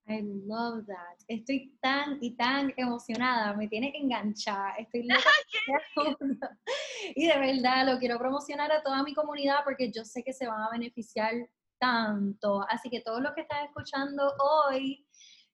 I 0.07 0.21
love 0.45 0.85
that. 0.87 1.17
Estoy 1.27 1.77
tan 1.81 2.17
y 2.21 2.35
tan 2.35 2.73
emocionada, 2.75 3.53
me 3.53 3.67
tiene 3.67 3.93
enganchada. 3.95 4.75
Estoy 4.77 5.03
loca. 5.07 5.29
y 7.15 7.27
de 7.27 7.39
verdad 7.39 7.85
lo 7.85 7.99
quiero 7.99 8.19
promocionar 8.19 8.71
a 8.71 8.83
toda 8.83 9.03
mi 9.03 9.13
comunidad 9.13 9.59
porque 9.63 9.91
yo 9.91 10.03
sé 10.03 10.23
que 10.23 10.33
se 10.33 10.47
van 10.47 10.61
a 10.61 10.69
beneficiar 10.71 11.33
tanto. 11.79 12.65
Así 12.69 12.89
que 12.89 13.01
todos 13.01 13.21
los 13.21 13.33
que 13.33 13.41
están 13.41 13.65
escuchando 13.65 14.33
hoy, 14.39 15.05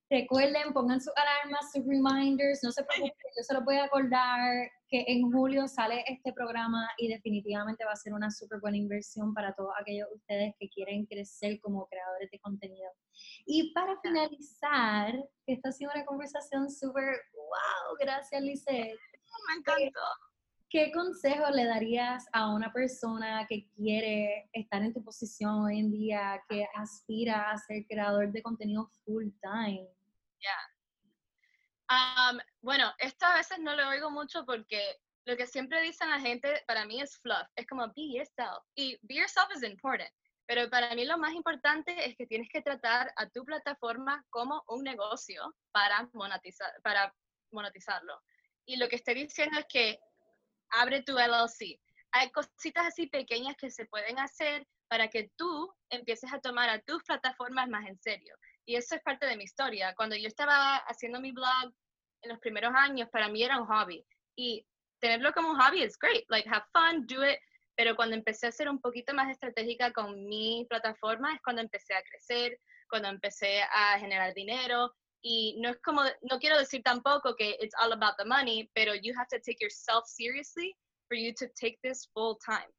Recuerden, 0.09 0.73
pongan 0.73 0.99
sus 0.99 1.13
alarmas, 1.15 1.71
sus 1.71 1.85
reminders, 1.85 2.63
no 2.63 2.71
se 2.71 2.83
preocupen, 2.83 3.31
yo 3.37 3.43
se 3.43 3.53
los 3.53 3.63
voy 3.63 3.75
a 3.75 3.83
acordar 3.83 4.41
que 4.87 5.05
en 5.07 5.31
julio 5.31 5.67
sale 5.67 6.03
este 6.07 6.33
programa 6.33 6.89
y 6.97 7.09
definitivamente 7.09 7.85
va 7.85 7.91
a 7.91 7.95
ser 7.95 8.13
una 8.13 8.31
súper 8.31 8.59
buena 8.59 8.77
inversión 8.77 9.35
para 9.35 9.53
todos 9.53 9.69
aquellos 9.79 10.09
de 10.09 10.15
ustedes 10.15 10.55
que 10.59 10.67
quieren 10.69 11.05
crecer 11.05 11.59
como 11.61 11.87
creadores 11.87 12.31
de 12.31 12.39
contenido. 12.39 12.89
Y 13.45 13.71
para 13.71 14.01
finalizar, 14.01 15.13
esta 15.45 15.69
ha 15.69 15.71
sido 15.71 15.91
una 15.93 16.03
conversación 16.05 16.71
súper, 16.71 17.21
wow, 17.35 17.95
gracias 17.99 18.41
Lizette. 18.41 18.97
Me 19.47 19.59
encantó. 19.59 20.01
¿Qué 20.71 20.91
consejo 20.91 21.49
le 21.51 21.65
darías 21.65 22.25
a 22.31 22.51
una 22.53 22.73
persona 22.73 23.45
que 23.47 23.67
quiere 23.75 24.49
estar 24.53 24.81
en 24.83 24.93
tu 24.93 25.03
posición 25.03 25.65
hoy 25.65 25.79
en 25.79 25.91
día, 25.91 26.43
que 26.47 26.65
aspira 26.75 27.51
a 27.51 27.57
ser 27.57 27.85
creador 27.87 28.31
de 28.31 28.41
contenido 28.41 28.89
full 29.03 29.29
time? 29.41 29.87
Bueno, 32.61 32.93
esto 32.99 33.25
a 33.25 33.35
veces 33.35 33.59
no 33.59 33.75
lo 33.75 33.87
oigo 33.89 34.11
mucho 34.11 34.45
porque 34.45 34.97
lo 35.25 35.35
que 35.37 35.47
siempre 35.47 35.81
dicen 35.81 36.09
la 36.09 36.19
gente 36.19 36.63
para 36.67 36.85
mí 36.85 37.01
es 37.01 37.17
fluff. 37.19 37.47
Es 37.55 37.65
como 37.67 37.87
be 37.87 38.13
yourself. 38.13 38.63
Y 38.75 38.97
be 39.01 39.15
yourself 39.15 39.49
es 39.55 39.63
important. 39.63 40.11
Pero 40.47 40.69
para 40.69 40.95
mí 40.95 41.05
lo 41.05 41.17
más 41.17 41.33
importante 41.33 41.93
es 42.07 42.15
que 42.17 42.25
tienes 42.25 42.49
que 42.49 42.61
tratar 42.61 43.13
a 43.15 43.29
tu 43.29 43.43
plataforma 43.45 44.25
como 44.29 44.63
un 44.67 44.83
negocio 44.83 45.55
para, 45.71 46.09
monetizar, 46.13 46.71
para 46.81 47.13
monetizarlo. 47.51 48.19
Y 48.65 48.77
lo 48.77 48.87
que 48.87 48.95
estoy 48.95 49.13
diciendo 49.13 49.59
es 49.59 49.65
que 49.69 49.99
abre 50.71 51.03
tu 51.03 51.17
LLC. 51.17 51.79
Hay 52.11 52.31
cositas 52.31 52.87
así 52.87 53.07
pequeñas 53.07 53.55
que 53.57 53.69
se 53.69 53.85
pueden 53.85 54.17
hacer 54.17 54.65
para 54.87 55.07
que 55.07 55.31
tú 55.35 55.71
empieces 55.91 56.33
a 56.33 56.39
tomar 56.39 56.69
a 56.69 56.81
tus 56.81 57.03
plataformas 57.03 57.69
más 57.69 57.87
en 57.87 57.99
serio. 57.99 58.35
Y 58.69 58.75
eso 58.75 58.93
es 58.93 59.01
parte 59.01 59.25
de 59.25 59.35
mi 59.35 59.45
historia. 59.45 59.95
Cuando 59.95 60.15
yo 60.15 60.27
estaba 60.27 60.75
haciendo 60.85 61.19
mi 61.19 61.31
blog 61.31 61.73
en 62.21 62.29
los 62.29 62.37
primeros 62.37 62.71
años, 62.75 63.09
para 63.09 63.27
mí 63.27 63.41
era 63.41 63.59
un 63.59 63.65
hobby. 63.65 64.05
Y 64.37 64.63
tenerlo 65.01 65.33
como 65.33 65.49
un 65.49 65.59
hobby 65.59 65.81
es 65.81 65.97
great. 65.97 66.23
Like, 66.29 66.47
have 66.47 66.65
fun, 66.71 67.07
do 67.07 67.27
it. 67.27 67.39
Pero 67.75 67.95
cuando 67.95 68.15
empecé 68.15 68.45
a 68.45 68.51
ser 68.51 68.69
un 68.69 68.79
poquito 68.79 69.11
más 69.15 69.27
estratégica 69.31 69.91
con 69.91 70.23
mi 70.27 70.67
plataforma 70.69 71.33
es 71.33 71.41
cuando 71.41 71.63
empecé 71.63 71.95
a 71.95 72.03
crecer, 72.03 72.59
cuando 72.87 73.07
empecé 73.09 73.63
a 73.63 73.97
generar 73.97 74.35
dinero 74.35 74.93
y 75.23 75.59
no 75.59 75.69
es 75.69 75.81
como, 75.81 76.03
no 76.29 76.37
quiero 76.37 76.59
decir 76.59 76.83
tampoco 76.83 77.35
que 77.35 77.57
it's 77.59 77.73
all 77.81 77.91
about 77.91 78.17
the 78.19 78.25
money, 78.25 78.69
pero 78.75 78.93
you 78.93 79.15
have 79.17 79.29
to 79.31 79.39
take 79.39 79.57
yourself 79.59 80.05
seriously 80.05 80.75
for 81.07 81.17
you 81.17 81.33
to 81.33 81.47
take 81.59 81.79
this 81.81 82.07
full 82.13 82.37
time. 82.45 82.69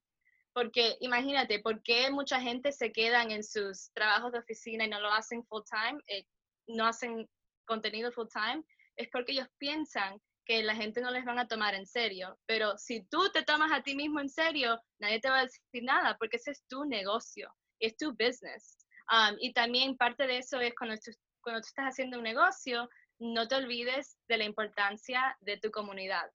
Porque 0.52 0.96
imagínate, 1.00 1.60
¿por 1.60 1.82
qué 1.82 2.10
mucha 2.10 2.40
gente 2.40 2.72
se 2.72 2.92
quedan 2.92 3.30
en 3.30 3.44
sus 3.44 3.90
trabajos 3.92 4.32
de 4.32 4.38
oficina 4.40 4.84
y 4.84 4.88
no 4.88 5.00
lo 5.00 5.12
hacen 5.12 5.44
full 5.46 5.62
time? 5.70 6.00
Eh, 6.08 6.24
no 6.66 6.86
hacen 6.86 7.28
contenido 7.66 8.10
full 8.12 8.28
time. 8.32 8.62
Es 8.96 9.08
porque 9.10 9.32
ellos 9.32 9.48
piensan 9.58 10.20
que 10.44 10.62
la 10.62 10.74
gente 10.74 11.00
no 11.00 11.10
les 11.10 11.24
van 11.24 11.38
a 11.38 11.46
tomar 11.46 11.74
en 11.74 11.86
serio. 11.86 12.38
Pero 12.46 12.76
si 12.78 13.04
tú 13.04 13.30
te 13.32 13.44
tomas 13.44 13.70
a 13.72 13.82
ti 13.82 13.94
mismo 13.94 14.20
en 14.20 14.28
serio, 14.28 14.80
nadie 14.98 15.20
te 15.20 15.30
va 15.30 15.40
a 15.40 15.42
decir 15.42 15.82
nada 15.82 16.16
porque 16.18 16.36
ese 16.36 16.50
es 16.50 16.64
tu 16.68 16.84
negocio, 16.84 17.54
es 17.78 17.96
tu 17.96 18.10
business. 18.10 18.78
Um, 19.10 19.36
y 19.40 19.52
también 19.52 19.96
parte 19.96 20.26
de 20.26 20.38
eso 20.38 20.60
es 20.60 20.72
cuando 20.74 20.96
tú 20.96 21.10
cuando 21.40 21.60
tú 21.60 21.66
estás 21.68 21.86
haciendo 21.86 22.18
un 22.18 22.24
negocio, 22.24 22.88
no 23.18 23.48
te 23.48 23.56
olvides 23.56 24.16
de 24.28 24.38
la 24.38 24.44
importancia 24.44 25.36
de 25.40 25.58
tu 25.58 25.70
comunidad, 25.70 26.30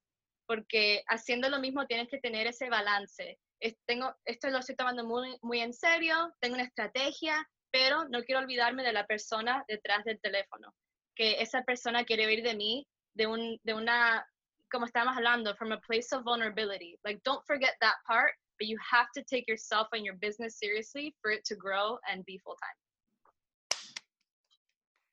porque 0.47 1.03
haciendo 1.07 1.49
lo 1.49 1.59
mismo 1.59 1.87
tienes 1.87 2.09
que 2.09 2.19
tener 2.19 2.47
ese 2.47 2.69
balance. 2.69 3.39
Tengo, 3.85 4.15
esto 4.25 4.49
lo 4.49 4.59
estoy 4.59 4.75
tomando 4.75 5.05
muy, 5.05 5.37
muy 5.41 5.59
en 5.59 5.73
serio, 5.73 6.33
tengo 6.39 6.55
una 6.55 6.63
estrategia, 6.63 7.47
pero 7.71 8.07
no 8.09 8.23
quiero 8.23 8.41
olvidarme 8.41 8.83
de 8.83 8.93
la 8.93 9.05
persona 9.05 9.63
detrás 9.67 10.03
del 10.05 10.19
teléfono, 10.21 10.73
que 11.15 11.41
esa 11.41 11.63
persona 11.63 12.03
quiere 12.03 12.25
oír 12.25 12.43
de 12.43 12.55
mí 12.55 12.87
de, 13.15 13.27
un, 13.27 13.59
de 13.63 13.73
una, 13.73 14.25
como 14.71 14.85
estábamos 14.85 15.17
hablando, 15.17 15.55
from 15.55 15.71
a 15.71 15.79
place 15.79 16.13
of 16.13 16.23
vulnerability. 16.23 16.97
Like, 17.03 17.21
don't 17.23 17.45
forget 17.45 17.75
that 17.81 17.95
part, 18.07 18.33
but 18.59 18.67
you 18.67 18.77
have 18.79 19.07
to 19.15 19.23
take 19.23 19.47
yourself 19.47 19.87
and 19.93 20.05
your 20.05 20.15
business 20.15 20.57
seriously 20.59 21.15
for 21.21 21.31
it 21.31 21.43
to 21.45 21.55
grow 21.55 21.97
and 22.09 22.23
be 22.25 22.37
full 22.39 22.55
time. 22.55 22.75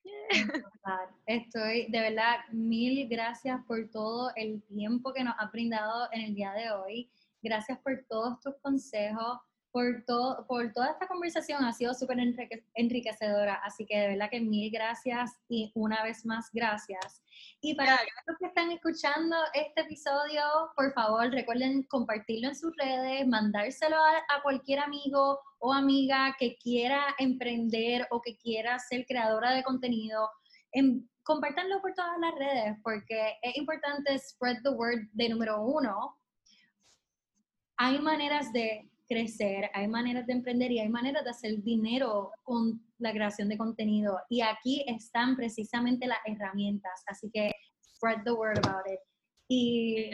Estoy, 1.29 1.91
de 1.91 2.01
verdad, 2.01 2.41
mil 2.53 3.09
gracias 3.09 3.61
por 3.67 3.89
todo 3.93 4.33
el 4.37 4.63
tiempo 4.63 5.13
que 5.13 5.25
nos 5.25 5.35
ha 5.39 5.47
brindado 5.47 6.09
en 6.13 6.23
el 6.23 6.35
día 6.35 6.53
de 6.53 6.71
hoy. 6.71 7.11
Gracias 7.43 7.79
por 7.81 8.05
todos 8.09 8.41
tus 8.41 8.55
consejos 8.63 9.39
por, 9.73 10.05
todo, 10.07 10.47
por 10.47 10.73
toda 10.73 10.91
esta 10.91 11.09
conversación. 11.09 11.65
Ha 11.65 11.73
sido 11.73 11.95
súper 11.95 12.19
enriquecedora. 12.75 13.55
Así 13.65 13.87
que 13.87 13.99
de 13.99 14.09
verdad 14.09 14.31
que 14.31 14.41
mil 14.41 14.71
gracias 14.71 15.33
y 15.49 15.73
una 15.75 16.05
vez 16.05 16.25
más 16.27 16.51
gracias. 16.53 17.23
Y 17.61 17.75
para 17.75 17.99
los 18.27 18.39
que 18.39 18.47
están 18.47 18.71
escuchando 18.71 19.37
este 19.55 19.81
episodio, 19.81 20.43
por 20.77 20.93
favor 20.93 21.31
recuerden 21.31 21.83
compartirlo 21.85 22.49
en 22.49 22.55
sus 22.55 22.73
redes, 22.77 23.27
mandárselo 23.27 23.97
a, 23.97 24.43
cualquier 24.43 24.81
amigo 24.81 25.41
o 25.59 25.73
amiga 25.73 26.37
que 26.39 26.57
quiera 26.57 27.15
emprender 27.19 28.07
o 28.11 28.21
que 28.21 28.37
quiera 28.37 28.79
ser 28.79 29.07
creadora 29.07 29.53
de 29.53 29.63
contenido. 29.63 30.29
En, 30.73 31.09
compártanlo 31.23 31.81
por 31.81 31.95
todas 31.95 32.19
las 32.19 32.35
redes 32.35 32.77
porque 32.83 33.39
es 33.43 33.57
importante 33.57 34.19
spread 34.19 34.59
the 34.63 34.71
word 34.71 35.09
de 35.13 35.29
número 35.31 35.63
uno. 35.63 36.19
Hay 37.85 37.99
maneras 37.99 38.53
de 38.53 38.89
crecer, 39.09 39.69
hay 39.75 39.89
maneras 39.89 40.25
de 40.29 40.35
emprender 40.35 40.71
y 40.71 40.79
hay 40.79 40.89
maneras 40.89 41.25
de 41.25 41.31
hacer 41.31 41.61
dinero 41.65 42.31
con 42.45 42.81
la 42.99 43.11
creación 43.11 43.49
de 43.49 43.59
contenido. 43.59 44.21
Y 44.29 44.41
aquí 44.41 44.85
están 44.87 45.35
precisamente 45.35 46.07
las 46.07 46.21
herramientas. 46.25 47.03
Así 47.09 47.29
que 47.35 47.51
spread 47.83 48.23
the 48.23 48.31
word 48.31 48.57
about 48.59 48.87
it. 48.87 49.01
Y 49.49 50.13